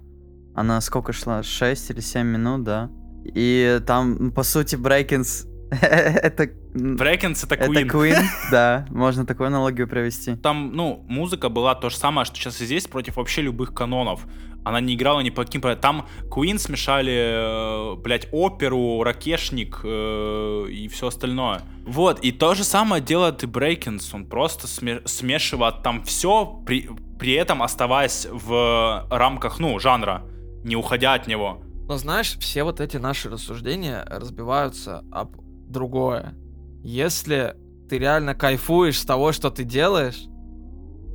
она 0.55 0.81
сколько 0.81 1.13
шла? 1.13 1.43
6 1.43 1.91
или 1.91 1.99
7 1.99 2.25
минут, 2.25 2.63
да? 2.63 2.89
И 3.25 3.79
там, 3.85 4.31
по 4.31 4.43
сути, 4.43 4.75
Брейкинс... 4.75 5.45
Это... 5.81 6.49
м, 6.75 6.95
Брейкинс 6.95 7.43
это 7.43 7.55
Это 7.55 7.71
Queen. 7.71 7.87
Queen, 7.89 8.23
да. 8.51 8.85
Можно 8.89 9.25
такую 9.25 9.47
аналогию 9.47 9.87
провести. 9.87 10.35
Там, 10.35 10.71
ну, 10.73 11.03
музыка 11.07 11.49
была 11.49 11.75
то 11.75 11.89
же 11.89 11.97
самое, 11.97 12.25
что 12.25 12.35
сейчас 12.35 12.61
и 12.61 12.65
здесь, 12.65 12.87
против 12.87 13.17
вообще 13.17 13.41
любых 13.41 13.73
канонов. 13.73 14.25
Она 14.63 14.81
не 14.81 14.95
играла 14.95 15.21
ни 15.21 15.29
по 15.29 15.43
каким... 15.45 15.61
Там 15.61 16.07
Queen 16.29 16.57
смешали, 16.57 17.93
э, 17.93 17.95
блядь, 17.95 18.27
оперу, 18.31 19.01
ракешник 19.03 19.79
э, 19.83 20.65
и 20.69 20.87
все 20.89 21.07
остальное. 21.07 21.61
Вот, 21.85 22.19
и 22.19 22.31
то 22.31 22.53
же 22.53 22.63
самое 22.63 23.01
делает 23.01 23.43
и 23.43 23.47
Брейкинс. 23.47 24.13
Он 24.13 24.25
просто 24.25 24.67
сме- 24.67 25.07
смешивает 25.07 25.83
там 25.83 26.03
все, 26.03 26.45
при, 26.65 26.89
при 27.17 27.33
этом 27.33 27.63
оставаясь 27.63 28.27
в 28.29 29.07
рамках, 29.09 29.59
ну, 29.59 29.79
жанра, 29.79 30.23
не 30.63 30.75
уходя 30.75 31.13
от 31.13 31.27
него. 31.27 31.61
Но 31.87 31.97
знаешь, 31.97 32.37
все 32.39 32.63
вот 32.63 32.81
эти 32.81 32.97
наши 32.97 33.29
рассуждения 33.29 34.03
разбиваются 34.09 35.05
об 35.11 35.37
другое. 35.67 36.35
Если 36.83 37.55
ты 37.89 37.97
реально 37.97 38.35
кайфуешь 38.35 38.99
с 38.99 39.05
того, 39.05 39.31
что 39.31 39.49
ты 39.49 39.63
делаешь, 39.63 40.25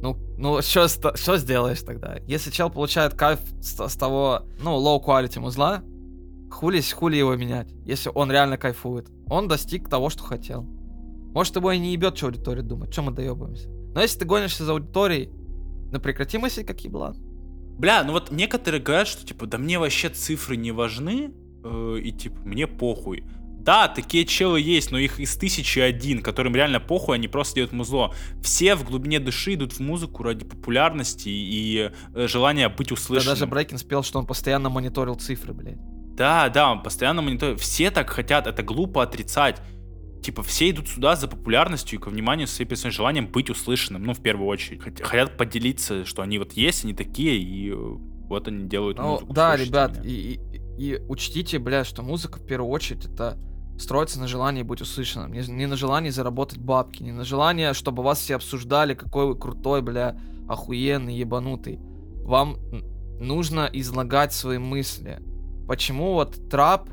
ну, 0.02 0.16
ну 0.36 0.60
что 0.62 0.88
что 0.88 1.36
сделаешь 1.36 1.82
тогда? 1.82 2.18
Если 2.26 2.50
чел 2.50 2.70
получает 2.70 3.14
кайф 3.14 3.40
с, 3.60 3.88
с 3.88 3.96
того, 3.96 4.42
ну, 4.60 4.76
low 4.76 5.02
quality 5.04 5.38
музла, 5.38 5.82
хули, 6.50 6.80
хули 6.80 7.16
его 7.16 7.36
менять, 7.36 7.72
если 7.84 8.10
он 8.14 8.30
реально 8.30 8.58
кайфует. 8.58 9.08
Он 9.28 9.48
достиг 9.48 9.88
того, 9.88 10.10
что 10.10 10.24
хотел. 10.24 10.62
Может, 11.32 11.56
его 11.56 11.72
и 11.72 11.78
не 11.78 11.92
ебет, 11.92 12.16
что 12.16 12.26
аудитория 12.26 12.62
думает, 12.62 12.92
чем 12.92 13.04
мы 13.04 13.12
доебываемся. 13.12 13.68
Но 13.94 14.02
если 14.02 14.20
ты 14.20 14.24
гонишься 14.26 14.64
за 14.64 14.72
аудиторией, 14.72 15.30
ну 15.90 16.00
прекрати 16.00 16.38
мыслить, 16.38 16.66
как 16.66 16.80
еблан. 16.80 17.16
Бля, 17.78 18.04
ну 18.04 18.12
вот 18.12 18.30
некоторые 18.30 18.82
говорят, 18.82 19.08
что 19.08 19.26
типа, 19.26 19.46
да 19.46 19.58
мне 19.58 19.78
вообще 19.78 20.08
цифры 20.08 20.56
не 20.56 20.72
важны, 20.72 21.32
э, 21.64 21.96
и 22.02 22.12
типа, 22.12 22.40
мне 22.44 22.66
похуй. 22.66 23.24
Да, 23.64 23.88
такие 23.88 24.24
челы 24.24 24.60
есть, 24.60 24.90
но 24.90 24.98
их 24.98 25.20
из 25.20 25.36
тысячи 25.36 25.78
один, 25.78 26.20
которым 26.22 26.54
реально 26.56 26.80
похуй, 26.80 27.14
они 27.16 27.28
просто 27.28 27.54
делают 27.56 27.72
музло. 27.72 28.12
Все 28.42 28.74
в 28.74 28.84
глубине 28.84 29.20
души 29.20 29.54
идут 29.54 29.72
в 29.74 29.80
музыку 29.80 30.22
ради 30.22 30.44
популярности 30.44 31.28
и 31.28 31.90
э, 32.14 32.26
желания 32.26 32.68
быть 32.68 32.88
Да 32.88 32.94
услышанным. 32.94 33.34
даже 33.34 33.46
Брейкин 33.46 33.78
спел, 33.78 34.02
что 34.02 34.18
он 34.18 34.26
постоянно 34.26 34.68
мониторил 34.68 35.14
цифры, 35.14 35.52
блядь. 35.54 35.78
Да, 36.16 36.48
да, 36.48 36.70
он 36.72 36.82
постоянно 36.82 37.22
мониторит. 37.22 37.60
Все 37.60 37.90
так 37.90 38.10
хотят, 38.10 38.46
это 38.46 38.62
глупо 38.62 39.02
отрицать. 39.02 39.60
Типа, 40.22 40.42
все 40.42 40.70
идут 40.70 40.88
сюда 40.88 41.16
за 41.16 41.26
популярностью 41.26 41.98
и 41.98 42.02
ко 42.02 42.08
вниманию 42.10 42.46
своим 42.46 42.68
персональным 42.68 42.96
желанием 42.96 43.26
быть 43.26 43.50
услышанным, 43.50 44.04
ну, 44.04 44.12
в 44.14 44.20
первую 44.22 44.46
очередь. 44.48 44.80
Хот- 44.80 45.02
Хотят 45.02 45.36
поделиться, 45.36 46.04
что 46.04 46.22
они 46.22 46.38
вот 46.38 46.52
есть, 46.52 46.84
они 46.84 46.94
такие, 46.94 47.38
и 47.38 47.70
э, 47.70 47.74
вот 47.76 48.46
они 48.46 48.68
делают 48.68 48.98
Ну, 48.98 49.12
музыку. 49.12 49.32
да, 49.32 49.56
ребят, 49.56 50.00
и, 50.04 50.38
и, 50.78 50.94
и 50.94 51.00
учтите, 51.08 51.58
бля, 51.58 51.84
что 51.84 52.02
музыка 52.02 52.38
в 52.38 52.46
первую 52.46 52.70
очередь 52.70 53.04
это 53.06 53.36
строится 53.78 54.20
на 54.20 54.28
желании 54.28 54.62
быть 54.62 54.80
услышанным. 54.80 55.32
Не, 55.32 55.40
не 55.48 55.66
на 55.66 55.76
желании 55.76 56.10
заработать 56.10 56.58
бабки, 56.58 57.02
не 57.02 57.12
на 57.12 57.24
желании, 57.24 57.72
чтобы 57.72 58.02
вас 58.02 58.20
все 58.20 58.36
обсуждали, 58.36 58.94
какой 58.94 59.26
вы 59.26 59.36
крутой, 59.36 59.82
бля, 59.82 60.18
охуенный, 60.48 61.16
ебанутый. 61.16 61.80
Вам 62.24 62.58
нужно 63.20 63.68
излагать 63.72 64.32
свои 64.32 64.58
мысли. 64.58 65.20
Почему 65.66 66.14
вот 66.14 66.48
трап, 66.48 66.88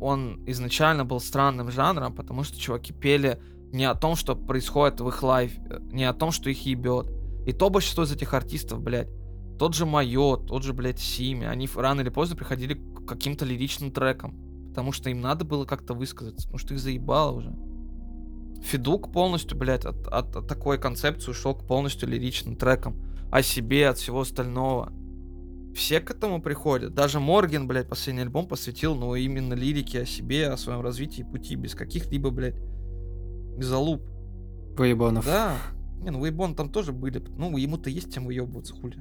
он 0.00 0.42
изначально 0.46 1.04
был 1.04 1.20
странным 1.20 1.70
жанром, 1.70 2.14
потому 2.14 2.44
что 2.44 2.58
чуваки 2.58 2.92
пели 2.92 3.40
не 3.72 3.84
о 3.84 3.94
том, 3.94 4.16
что 4.16 4.36
происходит 4.36 5.00
в 5.00 5.08
их 5.08 5.22
лайфе, 5.22 5.60
не 5.92 6.04
о 6.04 6.12
том, 6.12 6.30
что 6.30 6.50
их 6.50 6.64
ебет. 6.66 7.10
И 7.46 7.52
то 7.52 7.70
большинство 7.70 8.04
из 8.04 8.12
этих 8.12 8.34
артистов, 8.34 8.80
блядь, 8.80 9.08
тот 9.58 9.74
же 9.74 9.86
Майо, 9.86 10.36
тот 10.36 10.62
же, 10.62 10.72
блядь, 10.72 10.98
Сими, 10.98 11.46
они 11.46 11.68
рано 11.74 12.00
или 12.00 12.10
поздно 12.10 12.36
приходили 12.36 12.74
к 12.74 13.06
каким-то 13.06 13.44
лиричным 13.44 13.90
трекам. 13.90 14.45
Потому 14.76 14.92
что 14.92 15.08
им 15.08 15.22
надо 15.22 15.46
было 15.46 15.64
как-то 15.64 15.94
высказаться, 15.94 16.42
потому 16.46 16.58
что 16.58 16.74
их 16.74 16.80
заебало 16.80 17.32
уже. 17.32 17.56
Федук 18.62 19.10
полностью, 19.10 19.56
блядь, 19.56 19.86
от, 19.86 20.06
от- 20.08 20.36
от 20.36 20.46
такой 20.46 20.78
концепции 20.78 21.30
ушел 21.30 21.54
к 21.54 21.66
полностью 21.66 22.10
лиричным 22.10 22.56
трекам. 22.56 22.94
О 23.32 23.40
себе, 23.40 23.88
от 23.88 23.96
всего 23.96 24.20
остального. 24.20 24.92
Все 25.74 26.00
к 26.00 26.10
этому 26.10 26.42
приходят. 26.42 26.92
Даже 26.94 27.20
Морген, 27.20 27.66
блядь, 27.66 27.88
последний 27.88 28.20
альбом 28.20 28.46
посвятил, 28.46 28.94
ну, 28.94 29.14
именно 29.14 29.54
лирике 29.54 30.02
о 30.02 30.04
себе, 30.04 30.48
о 30.50 30.58
своем 30.58 30.82
развитии 30.82 31.22
и 31.22 31.24
пути, 31.24 31.54
без 31.54 31.74
каких-либо, 31.74 32.28
блядь, 32.28 32.56
залуп. 33.58 34.02
Выебанов. 34.76 35.24
Да. 35.24 35.56
Не, 36.02 36.10
ну 36.10 36.22
Вейбон 36.22 36.54
там 36.54 36.68
тоже 36.68 36.92
были. 36.92 37.24
Ну, 37.38 37.56
ему-то 37.56 37.88
есть 37.88 38.12
чем 38.12 38.26
выебываться, 38.26 38.74
хули. 38.74 38.98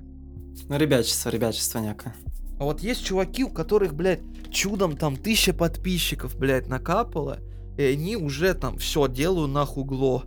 Ну, 0.69 0.77
ребячество, 0.77 1.29
ребячество 1.31 1.79
няка. 1.79 2.13
А 2.59 2.63
вот 2.63 2.81
есть 2.81 3.05
чуваки, 3.05 3.43
у 3.43 3.49
которых, 3.49 3.93
блядь, 3.93 4.21
чудом 4.49 4.95
там 4.95 5.17
тысяча 5.17 5.53
подписчиков, 5.53 6.37
блядь, 6.37 6.67
накапало, 6.67 7.39
и 7.77 7.83
они 7.83 8.15
уже 8.15 8.53
там 8.53 8.77
все 8.77 9.07
делаю 9.07 9.47
нахуй 9.47 9.83
гло. 9.83 10.23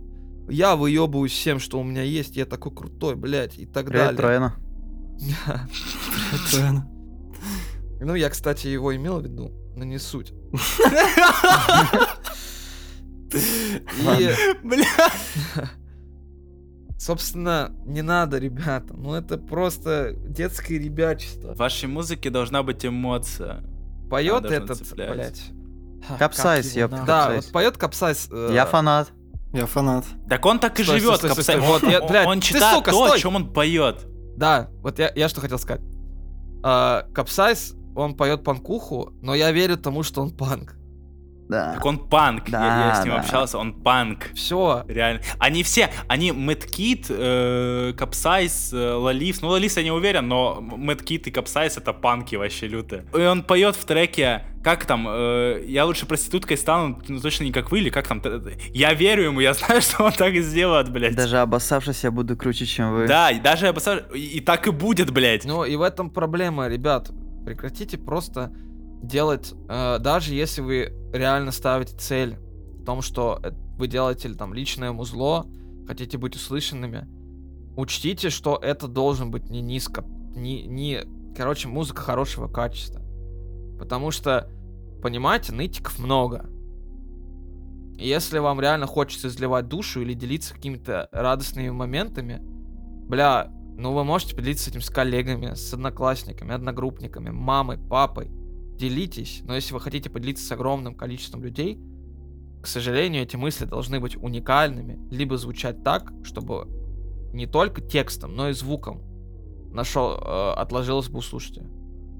я 0.49 0.75
выебываюсь 0.75 1.31
всем, 1.31 1.59
что 1.59 1.79
у 1.79 1.83
меня 1.83 2.03
есть, 2.03 2.35
я 2.35 2.45
такой 2.45 2.73
крутой, 2.73 3.15
блядь, 3.15 3.57
и 3.57 3.65
так 3.65 3.87
Привет, 3.87 4.15
далее. 4.15 4.17
Троена. 4.17 4.55
Правильно. 6.51 6.89
Ну, 8.01 8.15
я, 8.15 8.29
кстати, 8.29 8.67
его 8.67 8.95
имел 8.95 9.19
в 9.19 9.23
виду, 9.25 9.51
но 9.75 9.83
не 9.83 9.99
суть. 9.99 10.31
И, 13.33 14.29
Бля. 14.63 14.85
собственно, 16.99 17.71
не 17.85 18.01
надо, 18.03 18.37
ребята. 18.37 18.93
Ну, 18.95 19.13
это 19.15 19.37
просто 19.37 20.13
детское 20.13 20.77
ребячество. 20.77 21.53
В 21.55 21.57
вашей 21.57 21.87
музыке 21.87 22.29
должна 22.29 22.61
быть 22.61 22.85
эмоция. 22.85 23.63
Поет 24.09 24.45
этот, 24.45 24.77
цеплять. 24.77 25.11
блядь. 25.13 25.41
Капсайз, 26.19 26.75
нахуй? 26.75 26.89
Да, 26.89 27.05
Капсайз. 27.05 27.45
вот 27.45 27.53
поет 27.53 27.77
Капсайз. 27.77 28.27
э, 28.31 28.51
Я 28.53 28.65
фанат. 28.65 29.11
Я 29.53 29.65
фанат. 29.65 30.05
Так 30.29 30.45
он 30.45 30.59
так 30.59 30.79
и 30.79 30.83
Стой, 30.83 30.99
живет, 30.99 31.17
стой, 31.17 31.31
стой, 31.31 31.43
стой, 31.43 31.55
Капсай. 31.55 31.71
вот, 31.73 31.83
я- 31.91 32.01
Он- 32.01 32.07
блядь, 32.09 32.27
Он 32.27 32.39
ты, 32.39 32.45
читает 32.47 32.75
сука, 32.77 32.91
то, 32.91 33.03
о 33.03 33.07
стой! 33.07 33.19
чем 33.19 33.35
он 33.35 33.51
поет. 33.53 34.05
Да, 34.37 34.69
вот 34.81 34.99
я, 34.99 35.11
я 35.15 35.27
что 35.29 35.41
хотел 35.41 35.57
сказать. 35.57 35.81
А, 36.63 37.05
Капсайз, 37.13 37.75
он 37.95 38.15
поет 38.15 38.43
панкуху, 38.43 39.11
но 39.21 39.33
я 39.35 39.51
верю 39.51 39.77
тому, 39.77 40.03
что 40.03 40.21
он 40.21 40.31
панк. 40.31 40.75
Да. 41.49 41.73
Так 41.73 41.85
он 41.85 41.97
панк. 41.97 42.47
Я- 42.49 42.59
я, 42.59 42.93
Да, 42.93 43.01
с 43.01 43.03
ним 43.03 43.13
да. 43.15 43.19
общался, 43.21 43.57
он 43.57 43.73
панк. 43.73 44.29
Все. 44.35 44.83
Реально. 44.87 45.21
Они 45.39 45.63
все, 45.63 45.89
они 46.07 46.31
Мэткит, 46.31 47.07
э, 47.09 47.93
Капсайз, 47.97 48.71
э, 48.71 48.93
Лалис. 48.93 49.41
Ну, 49.41 49.49
Лалис 49.49 49.75
я 49.77 49.83
не 49.83 49.91
уверен, 49.91 50.27
но 50.27 50.61
Мэткит 50.61 51.27
и 51.27 51.31
Капсайз 51.31 51.77
это 51.77 51.91
панки 51.91 52.35
вообще 52.35 52.67
лютые. 52.67 53.05
И 53.13 53.21
он 53.21 53.41
поет 53.43 53.75
в 53.75 53.83
треке, 53.85 54.45
как 54.63 54.85
там, 54.85 55.07
э, 55.09 55.63
я 55.65 55.85
лучше 55.85 56.05
проституткой 56.05 56.55
стану, 56.57 57.01
ну, 57.07 57.19
точно 57.19 57.45
не 57.45 57.51
как 57.51 57.71
вы, 57.71 57.79
или 57.79 57.89
как 57.89 58.07
там. 58.07 58.21
Я 58.71 58.93
верю 58.93 59.23
ему, 59.23 59.39
я 59.39 59.53
знаю, 59.55 59.81
что 59.81 60.03
он 60.03 60.11
так 60.11 60.33
и 60.33 60.41
сделает, 60.41 60.91
блядь. 60.91 61.15
Даже 61.15 61.39
обоссавшись, 61.39 62.03
я 62.03 62.11
буду 62.11 62.37
круче, 62.37 62.65
чем 62.67 62.93
вы. 62.93 63.07
Да, 63.07 63.31
и 63.31 63.39
даже 63.39 63.65
я 63.65 63.73
посмотрю, 63.73 64.03
и, 64.13 64.19
и 64.37 64.39
так 64.39 64.67
и 64.67 64.71
будет, 64.71 65.09
блядь. 65.11 65.45
Ну 65.45 65.65
и 65.65 65.75
в 65.75 65.81
этом 65.81 66.11
проблема, 66.11 66.67
ребят. 66.67 67.09
Прекратите 67.45 67.97
просто 67.97 68.51
делать, 69.01 69.53
э, 69.69 69.99
даже 69.99 70.33
если 70.33 70.61
вы 70.61 70.93
реально 71.13 71.51
ставите 71.51 71.95
цель 71.97 72.37
в 72.79 72.85
том, 72.85 73.01
что 73.01 73.41
вы 73.77 73.87
делаете 73.87 74.33
там 74.33 74.53
личное 74.53 74.91
музло, 74.91 75.45
хотите 75.87 76.17
быть 76.17 76.35
услышанными, 76.35 77.07
учтите, 77.75 78.29
что 78.29 78.59
это 78.61 78.87
должен 78.87 79.31
быть 79.31 79.49
не 79.49 79.61
низко, 79.61 80.03
не, 80.35 80.63
не, 80.63 81.01
короче, 81.35 81.67
музыка 81.67 82.01
хорошего 82.01 82.47
качества. 82.47 83.01
Потому 83.79 84.11
что, 84.11 84.51
понимаете, 85.01 85.53
нытиков 85.53 85.97
много. 85.99 86.49
И 87.97 88.07
если 88.07 88.39
вам 88.39 88.59
реально 88.61 88.85
хочется 88.85 89.27
изливать 89.27 89.67
душу 89.67 90.01
или 90.01 90.13
делиться 90.13 90.53
какими-то 90.53 91.09
радостными 91.11 91.69
моментами, 91.69 92.39
бля, 93.07 93.51
ну 93.77 93.93
вы 93.93 94.03
можете 94.03 94.35
поделиться 94.35 94.69
этим 94.69 94.81
с 94.81 94.89
коллегами, 94.89 95.53
с 95.53 95.73
одноклассниками, 95.73 96.53
одногруппниками, 96.53 97.29
мамой, 97.29 97.77
папой. 97.77 98.29
Делитесь, 98.79 99.41
но 99.43 99.55
если 99.55 99.73
вы 99.73 99.81
хотите 99.81 100.09
поделиться 100.09 100.45
с 100.45 100.51
огромным 100.53 100.95
количеством 100.95 101.43
людей, 101.43 101.77
к 102.61 102.67
сожалению, 102.67 103.23
эти 103.23 103.35
мысли 103.35 103.65
должны 103.65 103.99
быть 103.99 104.15
уникальными, 104.15 104.97
либо 105.11 105.37
звучать 105.37 105.83
так, 105.83 106.13
чтобы 106.23 106.65
не 107.33 107.45
только 107.45 107.81
текстом, 107.81 108.35
но 108.37 108.47
и 108.47 108.53
звуком 108.53 109.01
нашел, 109.73 110.11
э, 110.13 110.53
отложилось 110.53 111.09
бы 111.09 111.19
у 111.19 111.21
слушателя. 111.21 111.65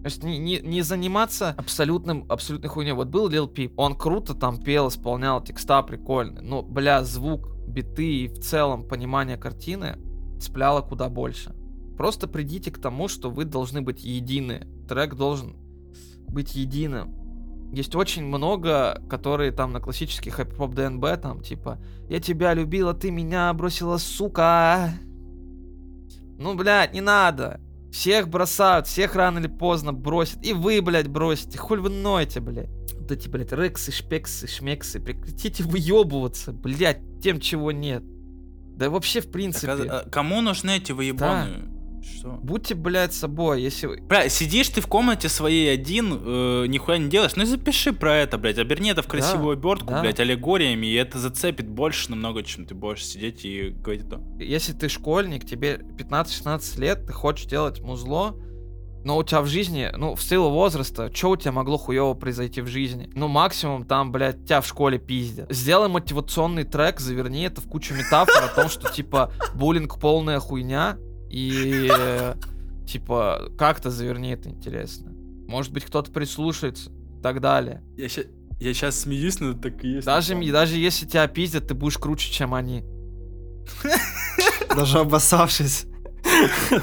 То 0.01 0.05
есть 0.05 0.21
не, 0.21 0.37
не, 0.37 0.59
не 0.59 0.81
заниматься 0.81 1.55
абсолютным, 1.57 2.25
абсолютной 2.29 2.69
хуйней. 2.69 2.91
Вот 2.91 3.07
был 3.07 3.29
Лил 3.29 3.47
Пип, 3.47 3.79
он 3.79 3.95
круто 3.95 4.33
там 4.33 4.61
пел, 4.61 4.89
исполнял 4.89 5.41
текста 5.41 5.81
прикольные, 5.81 6.41
но, 6.41 6.61
бля, 6.61 7.05
звук, 7.05 7.49
биты 7.67 8.23
и 8.23 8.27
в 8.27 8.39
целом 8.39 8.85
понимание 8.85 9.37
картины 9.37 9.97
цепляло 10.41 10.81
куда 10.81 11.07
больше. 11.07 11.55
Просто 11.97 12.27
придите 12.27 12.69
к 12.69 12.81
тому, 12.81 13.07
что 13.07 13.29
вы 13.29 13.45
должны 13.45 13.81
быть 13.81 14.03
едины. 14.03 14.67
Трек 14.89 15.15
должен 15.15 15.57
быть 16.31 16.55
единым. 16.55 17.15
Есть 17.71 17.95
очень 17.95 18.25
много, 18.25 19.01
которые 19.09 19.51
там 19.51 19.71
на 19.71 19.79
классических 19.79 20.33
хайп-поп 20.33 20.73
ДНБ, 20.73 21.21
там 21.21 21.41
типа 21.41 21.79
«Я 22.09 22.19
тебя 22.19 22.53
любила, 22.53 22.93
ты 22.93 23.11
меня 23.11 23.53
бросила, 23.53 23.97
сука!» 23.97 24.91
Ну, 26.37 26.55
блядь, 26.55 26.93
не 26.93 27.01
надо. 27.01 27.59
Всех 27.91 28.29
бросают, 28.29 28.87
всех 28.87 29.15
рано 29.15 29.39
или 29.39 29.47
поздно 29.47 29.93
бросят. 29.93 30.43
И 30.45 30.53
вы, 30.53 30.81
блядь, 30.81 31.07
бросите. 31.09 31.57
Хуль 31.57 31.81
вы 31.81 31.89
ноете, 31.89 32.39
блядь. 32.39 32.69
Вот 32.97 33.11
эти, 33.11 33.27
блядь, 33.27 33.51
рексы, 33.51 33.91
шпексы, 33.91 34.47
шмексы. 34.47 34.99
Прекратите 34.99 35.63
выебываться, 35.63 36.53
блядь, 36.53 37.01
тем, 37.21 37.39
чего 37.39 37.71
нет. 37.71 38.03
Да 38.77 38.89
вообще, 38.89 39.19
в 39.19 39.25
Так, 39.25 39.33
принципе. 39.33 39.71
а- 39.71 40.03
а 40.05 40.09
кому 40.09 40.41
нужны 40.41 40.77
эти 40.77 40.91
выебоны? 40.91 41.69
Что? 42.03 42.39
Будьте, 42.41 42.75
блядь, 42.75 43.13
собой, 43.13 43.61
если 43.61 43.87
вы... 43.87 44.01
Бля, 44.01 44.29
сидишь 44.29 44.69
ты 44.69 44.81
в 44.81 44.87
комнате 44.87 45.29
своей 45.29 45.71
один, 45.71 46.13
э, 46.13 46.65
нихуя 46.67 46.97
не 46.97 47.09
делаешь, 47.09 47.35
ну 47.35 47.43
и 47.43 47.45
запиши 47.45 47.93
про 47.93 48.15
это, 48.15 48.37
блядь, 48.37 48.57
оберни 48.57 48.91
это 48.91 49.01
в 49.01 49.07
красивую 49.07 49.53
обертку, 49.53 49.87
да. 49.87 50.01
блядь, 50.01 50.19
аллегориями, 50.19 50.87
и 50.87 50.93
это 50.93 51.19
зацепит 51.19 51.69
больше 51.69 52.11
намного, 52.11 52.43
чем 52.43 52.65
ты 52.65 52.75
будешь 52.75 53.05
сидеть 53.05 53.45
и 53.45 53.69
говорить 53.69 54.09
то. 54.09 54.21
Если 54.39 54.73
ты 54.73 54.89
школьник, 54.89 55.45
тебе 55.45 55.81
15-16 55.97 56.79
лет, 56.79 57.05
ты 57.05 57.13
хочешь 57.13 57.45
делать 57.45 57.81
музло, 57.81 58.35
но 59.03 59.17
у 59.17 59.23
тебя 59.23 59.41
в 59.41 59.47
жизни, 59.47 59.89
ну, 59.95 60.15
в 60.15 60.21
силу 60.21 60.49
возраста, 60.49 61.13
что 61.13 61.29
у 61.29 61.37
тебя 61.37 61.51
могло 61.51 61.77
хуево 61.77 62.13
произойти 62.13 62.61
в 62.61 62.67
жизни? 62.67 63.09
Ну, 63.13 63.27
максимум 63.27 63.85
там, 63.85 64.11
блядь, 64.11 64.45
тебя 64.45 64.61
в 64.61 64.67
школе 64.67 64.99
пиздят. 64.99 65.51
Сделай 65.51 65.87
мотивационный 65.87 66.65
трек, 66.65 66.99
заверни 66.99 67.43
это 67.43 67.61
в 67.61 67.67
кучу 67.67 67.93
метафор 67.93 68.43
о 68.43 68.47
том, 68.49 68.69
что, 68.69 68.91
типа, 68.91 69.31
буллинг 69.55 69.99
полная 69.99 70.39
хуйня, 70.39 70.97
и, 71.29 71.91
э, 71.95 72.35
типа, 72.87 73.51
как-то 73.57 73.91
заверни 73.91 74.31
это 74.31 74.49
интересно. 74.49 75.11
Может 75.47 75.73
быть, 75.73 75.85
кто-то 75.85 76.11
прислушается 76.11 76.91
и 76.91 77.21
так 77.21 77.41
далее. 77.41 77.83
Я 77.97 78.09
сейчас, 78.09 78.25
я 78.59 78.73
сейчас 78.73 78.99
смеюсь, 78.99 79.39
но 79.39 79.53
так 79.53 79.83
и 79.83 79.89
есть. 79.89 80.05
Даже, 80.05 80.35
даже 80.51 80.77
если 80.77 81.05
тебя 81.05 81.27
пиздят, 81.27 81.67
ты 81.67 81.73
будешь 81.73 81.97
круче, 81.97 82.31
чем 82.31 82.53
они. 82.53 82.83
Даже 84.75 84.99
обоссавшись, 84.99 85.85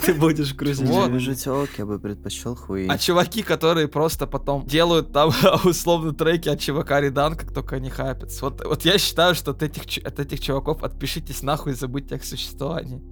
ты 0.05 0.15
будешь 0.15 0.55
крутить. 0.55 0.81
Вот. 0.89 1.11
Телок, 1.37 1.71
я 1.79 1.87
бы 1.87 1.99
предпочел 1.99 2.55
хуи. 2.55 2.87
А 2.89 2.99
чуваки, 2.99 3.43
которые 3.43 3.89
просто 3.89 4.27
потом 4.27 4.67
делают 4.67 5.13
там 5.13 5.33
условно 5.65 6.13
треки 6.13 6.49
от 6.49 6.61
чувака 6.61 7.01
Ридан, 7.01 7.37
как 7.37 7.53
только 7.53 7.77
они 7.77 7.91
хайпятся. 7.91 8.45
Вот, 8.45 8.65
вот 8.65 8.85
я 8.85 8.99
считаю, 8.99 9.35
что 9.35 9.53
от 9.53 9.63
этих, 9.63 9.83
от 10.05 10.19
этих 10.19 10.41
чуваков 10.41 10.83
отпишитесь 10.83 11.43
нахуй 11.43 11.73
и 11.73 11.75
забудьте 11.75 12.15
о 12.15 12.19
их 12.19 12.25
существовании. 12.25 13.03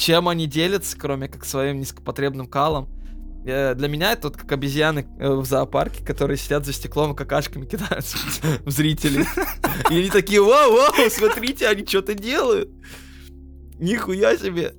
Чем 0.00 0.28
они 0.30 0.46
делятся, 0.46 0.96
кроме 0.98 1.28
как 1.28 1.44
своим 1.44 1.78
низкопотребным 1.78 2.46
калом? 2.46 2.88
Э, 3.44 3.74
Для 3.74 3.86
меня 3.86 4.12
это 4.12 4.28
вот 4.28 4.36
как 4.38 4.50
обезьяны 4.50 5.06
э, 5.18 5.28
в 5.30 5.44
зоопарке, 5.44 6.02
которые 6.02 6.38
сидят 6.38 6.64
за 6.64 6.72
стеклом 6.72 7.12
и 7.12 7.14
какашками 7.14 7.66
кидаются 7.66 8.16
в 8.64 8.70
зрителей. 8.70 9.26
И 9.90 9.98
они 9.98 10.08
такие, 10.08 10.42
вау, 10.42 10.72
вау, 10.72 11.10
смотрите, 11.10 11.68
они 11.68 11.84
что-то 11.84 12.14
делают. 12.14 12.70
Нихуя 13.78 14.38
себе. 14.38 14.72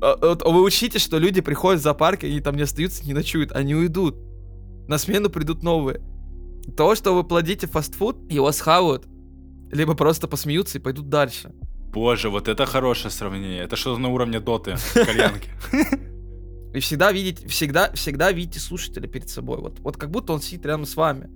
А, 0.00 0.16
вот 0.20 0.42
Вы 0.42 0.64
учите, 0.64 0.98
что 0.98 1.18
люди 1.18 1.40
приходят 1.40 1.80
в 1.80 1.84
зоопарк, 1.84 2.24
они 2.24 2.40
там 2.40 2.56
не 2.56 2.62
остаются, 2.62 3.06
не 3.06 3.14
ночуют, 3.14 3.52
они 3.52 3.76
уйдут. 3.76 4.16
На 4.88 4.98
смену 4.98 5.30
придут 5.30 5.62
новые. 5.62 6.00
То, 6.76 6.96
что 6.96 7.14
вы 7.14 7.22
плодите 7.22 7.68
фастфуд, 7.68 8.28
его 8.28 8.50
схавают, 8.50 9.06
либо 9.70 9.94
просто 9.94 10.26
посмеются 10.26 10.78
и 10.78 10.80
пойдут 10.80 11.08
дальше. 11.08 11.52
Боже, 11.92 12.30
вот 12.30 12.48
это 12.48 12.66
хорошее 12.66 13.10
сравнение. 13.10 13.62
Это 13.62 13.76
что-то 13.76 14.00
на 14.00 14.08
уровне 14.08 14.40
доты, 14.40 14.76
кальянки. 14.94 15.50
И 16.74 16.80
всегда 16.80 17.12
видите, 17.12 17.46
всегда, 17.48 17.92
всегда 17.92 18.32
видите 18.32 18.58
слушателя 18.58 19.06
перед 19.06 19.28
собой. 19.28 19.58
Вот, 19.58 19.78
вот 19.80 19.96
как 19.98 20.10
будто 20.10 20.32
он 20.32 20.40
сидит 20.40 20.64
рядом 20.64 20.86
с 20.86 20.96
вами. 20.96 21.28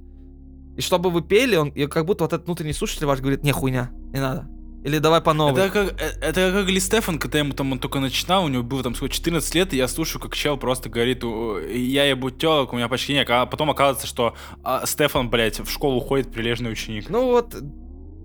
И 0.76 0.80
чтобы 0.80 1.10
вы 1.10 1.22
пели, 1.22 1.56
он, 1.56 1.68
и 1.68 1.86
как 1.86 2.06
будто 2.06 2.24
вот 2.24 2.32
этот 2.32 2.46
внутренний 2.46 2.72
слушатель 2.72 3.06
ваш 3.06 3.20
говорит, 3.20 3.42
не, 3.42 3.52
хуйня, 3.52 3.90
не 4.12 4.20
надо. 4.20 4.48
Или 4.84 4.98
давай 4.98 5.20
по 5.20 5.32
новой. 5.32 5.60
Это 5.60 5.70
как, 5.72 6.00
э, 6.00 6.12
это 6.20 6.52
как 6.52 6.68
Ли 6.68 6.78
Стефан, 6.78 7.18
когда 7.18 7.38
ему 7.38 7.52
там 7.54 7.72
он 7.72 7.78
только 7.78 7.98
начинал, 7.98 8.44
у 8.44 8.48
него 8.48 8.62
было 8.62 8.82
там 8.82 8.94
сколько, 8.94 9.12
14 9.12 9.54
лет, 9.54 9.74
и 9.74 9.76
я 9.76 9.88
слушаю, 9.88 10.22
как 10.22 10.34
чел 10.36 10.56
просто 10.56 10.88
говорит, 10.88 11.24
«О, 11.24 11.58
я 11.58 12.04
ебу 12.04 12.30
телок, 12.30 12.72
у 12.72 12.76
меня 12.76 12.88
почти 12.88 13.12
нет, 13.12 13.28
а 13.28 13.46
потом 13.46 13.70
оказывается, 13.70 14.06
что 14.06 14.36
а, 14.62 14.86
Стефан, 14.86 15.28
блядь, 15.28 15.58
в 15.60 15.68
школу 15.70 15.96
уходит 15.96 16.30
прилежный 16.30 16.70
ученик. 16.70 17.10
Ну 17.10 17.32
вот, 17.32 17.56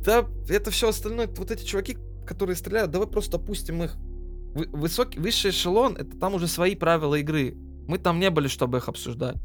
да, 0.05 0.25
это 0.49 0.71
все 0.71 0.89
остальное, 0.89 1.27
вот 1.35 1.51
эти 1.51 1.65
чуваки, 1.65 1.97
которые 2.31 2.55
стреляют, 2.55 2.91
давай 2.91 3.07
просто 3.07 3.37
опустим 3.37 3.83
их. 3.83 3.95
Вы- 4.55 4.67
Высокий, 4.71 5.19
высший 5.19 5.51
эшелон, 5.51 5.95
это 5.95 6.17
там 6.17 6.33
уже 6.35 6.47
свои 6.47 6.75
правила 6.75 7.15
игры. 7.15 7.55
Мы 7.87 7.97
там 7.97 8.19
не 8.19 8.29
были, 8.29 8.47
чтобы 8.47 8.77
их 8.77 8.87
обсуждать. 8.89 9.35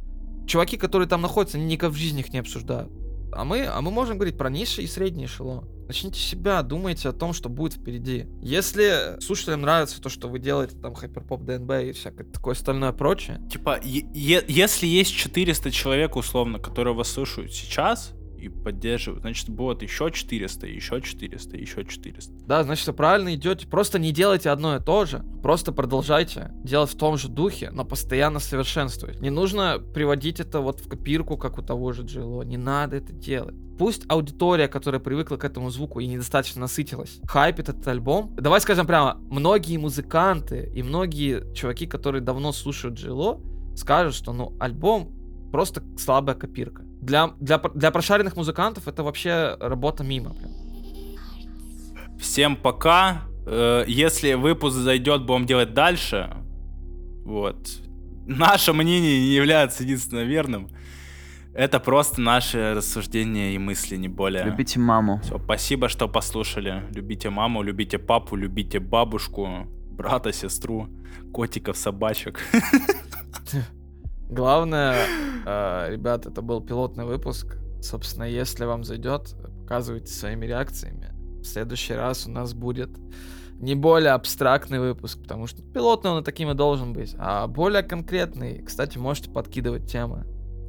Чуваки, 0.46 0.76
которые 0.76 1.08
там 1.08 1.22
находятся, 1.22 1.58
они 1.58 1.66
никак 1.66 1.90
в 1.92 1.96
жизни 1.96 2.20
их 2.20 2.32
не 2.32 2.38
обсуждают. 2.38 2.90
А 3.32 3.44
мы, 3.44 3.66
а 3.66 3.80
мы 3.80 3.90
можем 3.90 4.16
говорить 4.16 4.38
про 4.38 4.48
низший 4.50 4.84
и 4.84 4.86
средний 4.86 5.24
эшелон. 5.26 5.68
Начните 5.88 6.18
себя, 6.18 6.62
думайте 6.62 7.08
о 7.08 7.12
том, 7.12 7.32
что 7.32 7.48
будет 7.48 7.74
впереди. 7.74 8.26
Если 8.42 9.20
слушателям 9.20 9.60
нравится 9.62 10.00
то, 10.00 10.08
что 10.08 10.28
вы 10.28 10.38
делаете, 10.38 10.76
там, 10.80 10.94
хайперпоп, 10.94 11.42
ДНБ 11.44 11.70
и 11.84 11.92
всякое 11.92 12.24
такое 12.24 12.54
остальное 12.54 12.92
прочее, 12.92 13.40
Типа, 13.50 13.78
е- 13.82 14.06
е- 14.14 14.44
если 14.48 14.86
есть 14.86 15.12
400 15.14 15.70
человек, 15.70 16.16
условно, 16.16 16.58
которые 16.58 16.94
вас 16.94 17.08
слушают 17.08 17.52
сейчас, 17.52 18.12
и 18.46 18.48
поддерживают. 18.48 19.22
Значит, 19.22 19.48
будет 19.48 19.82
еще 19.82 20.10
400, 20.10 20.66
еще 20.66 21.00
400, 21.00 21.56
еще 21.56 21.84
400. 21.84 22.32
Да, 22.46 22.64
значит, 22.64 22.86
вы 22.86 22.92
правильно 22.92 23.34
идете. 23.34 23.66
Просто 23.66 23.98
не 23.98 24.12
делайте 24.12 24.50
одно 24.50 24.76
и 24.76 24.80
то 24.80 25.04
же. 25.04 25.24
Просто 25.42 25.72
продолжайте 25.72 26.52
делать 26.64 26.90
в 26.90 26.96
том 26.96 27.16
же 27.16 27.28
духе, 27.28 27.70
но 27.70 27.84
постоянно 27.84 28.38
совершенствовать. 28.38 29.20
Не 29.20 29.30
нужно 29.30 29.78
приводить 29.94 30.40
это 30.40 30.60
вот 30.60 30.80
в 30.80 30.88
копирку, 30.88 31.36
как 31.36 31.58
у 31.58 31.62
того 31.62 31.92
же 31.92 32.02
Джило. 32.02 32.42
Не 32.42 32.56
надо 32.56 32.96
это 32.96 33.12
делать. 33.12 33.54
Пусть 33.78 34.04
аудитория, 34.08 34.68
которая 34.68 35.00
привыкла 35.00 35.36
к 35.36 35.44
этому 35.44 35.68
звуку 35.70 36.00
и 36.00 36.06
недостаточно 36.06 36.62
насытилась, 36.62 37.20
хайпит 37.26 37.68
этот 37.68 37.86
альбом. 37.88 38.34
Давай 38.34 38.60
скажем 38.60 38.86
прямо, 38.86 39.18
многие 39.28 39.76
музыканты 39.76 40.70
и 40.74 40.82
многие 40.82 41.52
чуваки, 41.54 41.86
которые 41.86 42.22
давно 42.22 42.52
слушают 42.52 42.96
Джило, 42.96 43.40
скажут, 43.76 44.14
что 44.14 44.32
ну 44.32 44.56
альбом 44.58 45.12
просто 45.52 45.82
слабая 45.98 46.36
копирка. 46.36 46.85
Для, 47.06 47.28
для, 47.40 47.58
для 47.58 47.90
прошаренных 47.90 48.36
музыкантов 48.36 48.88
это 48.88 49.02
вообще 49.04 49.56
работа 49.60 50.04
мимо. 50.04 50.34
Прям. 50.34 50.50
Всем 52.18 52.56
пока. 52.56 53.22
Э, 53.46 53.84
Если 53.86 54.34
выпуск 54.34 54.76
зайдет, 54.76 55.24
будем 55.24 55.46
делать 55.46 55.72
дальше. 55.72 56.36
Вот. 57.24 57.56
Наше 58.26 58.72
мнение 58.72 59.20
не 59.20 59.34
является 59.36 59.84
единственно 59.84 60.24
верным. 60.24 60.68
Это 61.54 61.78
просто 61.80 62.20
наши 62.20 62.74
рассуждения 62.74 63.54
и 63.54 63.58
мысли, 63.58 63.96
не 63.96 64.08
более. 64.08 64.44
Любите 64.44 64.80
маму. 64.80 65.20
Все, 65.22 65.38
спасибо, 65.38 65.88
что 65.88 66.08
послушали. 66.08 66.82
Любите 66.94 67.30
маму, 67.30 67.62
любите 67.62 67.98
папу, 67.98 68.36
любите 68.36 68.80
бабушку, 68.80 69.48
брата, 69.92 70.32
сестру, 70.32 70.88
котиков, 71.32 71.76
собачек. 71.76 72.40
Главное, 74.28 74.96
э, 75.46 75.90
ребят, 75.90 76.26
это 76.26 76.42
был 76.42 76.60
пилотный 76.60 77.04
выпуск. 77.04 77.56
Собственно, 77.80 78.24
если 78.24 78.64
вам 78.64 78.84
зайдет, 78.84 79.34
показывайте 79.62 80.12
своими 80.12 80.46
реакциями. 80.46 81.12
В 81.40 81.44
следующий 81.44 81.94
раз 81.94 82.26
у 82.26 82.30
нас 82.30 82.54
будет 82.54 82.90
не 83.60 83.74
более 83.74 84.12
абстрактный 84.12 84.80
выпуск, 84.80 85.20
потому 85.22 85.46
что 85.46 85.62
пилотный 85.62 86.10
он 86.10 86.22
и 86.22 86.24
таким 86.24 86.50
и 86.50 86.54
должен 86.54 86.92
быть, 86.92 87.14
а 87.18 87.46
более 87.46 87.82
конкретный. 87.82 88.62
Кстати, 88.62 88.98
можете 88.98 89.30
подкидывать 89.30 89.90
темы, 89.90 90.26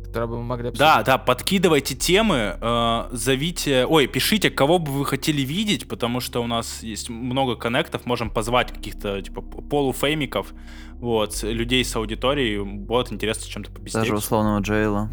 которые 0.07 0.29
бы 0.29 0.37
мы 0.37 0.43
могли 0.43 0.69
обсудить. 0.69 0.79
Да, 0.79 1.03
да, 1.03 1.17
подкидывайте 1.17 1.95
темы, 1.95 2.57
э, 2.59 3.09
зовите, 3.11 3.85
ой, 3.85 4.07
пишите, 4.07 4.49
кого 4.49 4.79
бы 4.79 4.91
вы 4.91 5.05
хотели 5.05 5.41
видеть, 5.41 5.87
потому 5.87 6.19
что 6.19 6.41
у 6.41 6.47
нас 6.47 6.81
есть 6.83 7.09
много 7.09 7.55
коннектов, 7.55 8.05
можем 8.05 8.29
позвать 8.29 8.71
каких-то 8.71 9.21
типа 9.21 9.41
полуфеймиков, 9.41 10.53
вот, 10.93 11.43
людей 11.43 11.83
с 11.85 11.95
аудиторией, 11.95 12.63
будет 12.63 13.11
интересно 13.11 13.47
чем-то 13.47 13.71
побеседовать. 13.71 14.09
Даже 14.09 14.17
условного 14.17 14.59
Джейла. 14.61 15.09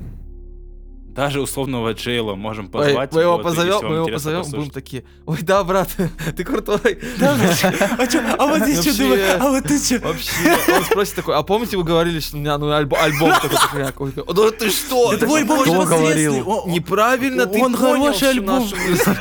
Даже 1.15 1.41
условного 1.41 1.93
Джейла 1.93 2.35
можем 2.35 2.65
Ой, 2.67 2.71
позвать. 2.73 3.13
мы 3.13 3.21
его 3.21 3.35
вот, 3.35 3.43
позовем, 3.45 3.79
мы 3.83 3.95
его 3.95 4.07
позовем, 4.09 4.41
будем 4.41 4.51
послушать. 4.51 4.75
такие, 4.75 5.05
ой, 5.27 5.39
да, 5.43 5.63
брат, 5.63 5.89
ты 6.37 6.43
крутой. 6.43 6.99
А 7.21 8.07
чё, 8.09 8.21
а 8.37 8.47
вот 8.47 8.63
здесь 8.63 8.81
что 8.81 8.99
думаешь? 8.99 9.41
А 9.41 9.49
вот 9.49 9.63
ты 9.63 9.79
что? 9.79 10.01
Вообще, 10.01 10.75
он 10.77 10.85
спросит 10.85 11.15
такой, 11.15 11.37
а 11.37 11.45
помните, 11.45 11.77
вы 11.77 11.85
говорили, 11.85 12.19
что 12.19 12.37
у 12.37 12.41
меня 12.41 12.59
ну, 12.59 12.67
альбо- 12.67 12.97
альбом 12.97 13.31
такой, 13.73 14.13
да 14.13 14.51
ты 14.51 14.71
что? 14.71 15.13
Да 15.13 15.19
твой 15.19 15.43
альбом 15.43 15.61
очень 15.61 15.85
говорил? 15.85 16.65
Неправильно 16.67 17.47
ты 17.47 17.63
Он 17.63 17.77
понял 17.77 18.07
хороший 18.07 18.31
альбом. 18.31 18.69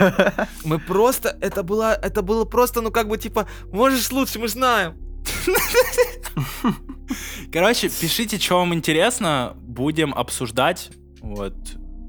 Мы 0.63 0.79
просто, 0.79 1.37
это 1.41 1.61
было, 1.61 1.93
это 1.93 2.23
было 2.23 2.45
просто, 2.45 2.81
ну 2.81 2.89
как 2.89 3.07
бы 3.07 3.19
типа, 3.19 3.47
можешь 3.71 4.11
лучше, 4.11 4.39
мы 4.39 4.47
знаем. 4.47 4.95
Короче, 7.51 7.89
пишите, 7.89 8.39
что 8.39 8.57
вам 8.57 8.73
интересно, 8.73 9.55
будем 9.61 10.11
обсуждать. 10.13 10.89
Вот. 11.21 11.53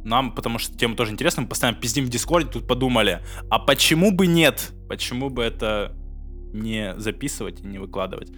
Нам, 0.04 0.34
потому 0.34 0.58
что 0.58 0.76
тема 0.76 0.96
тоже 0.96 1.12
интересна, 1.12 1.42
мы 1.42 1.48
постоянно 1.48 1.78
пиздим 1.78 2.04
в 2.04 2.10
Дискорде, 2.10 2.50
тут 2.50 2.68
подумали, 2.68 3.24
а 3.50 3.58
почему 3.58 4.10
бы 4.10 4.26
нет? 4.26 4.72
Почему 4.88 5.30
бы 5.30 5.42
это 5.42 5.96
не 6.52 6.94
записывать 6.98 7.60
и 7.60 7.66
не 7.66 7.78
выкладывать? 7.78 8.30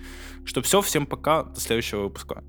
Что 0.44 0.62
все, 0.62 0.80
всем 0.80 1.06
пока, 1.06 1.42
до 1.42 1.60
следующего 1.60 2.04
выпуска. 2.04 2.44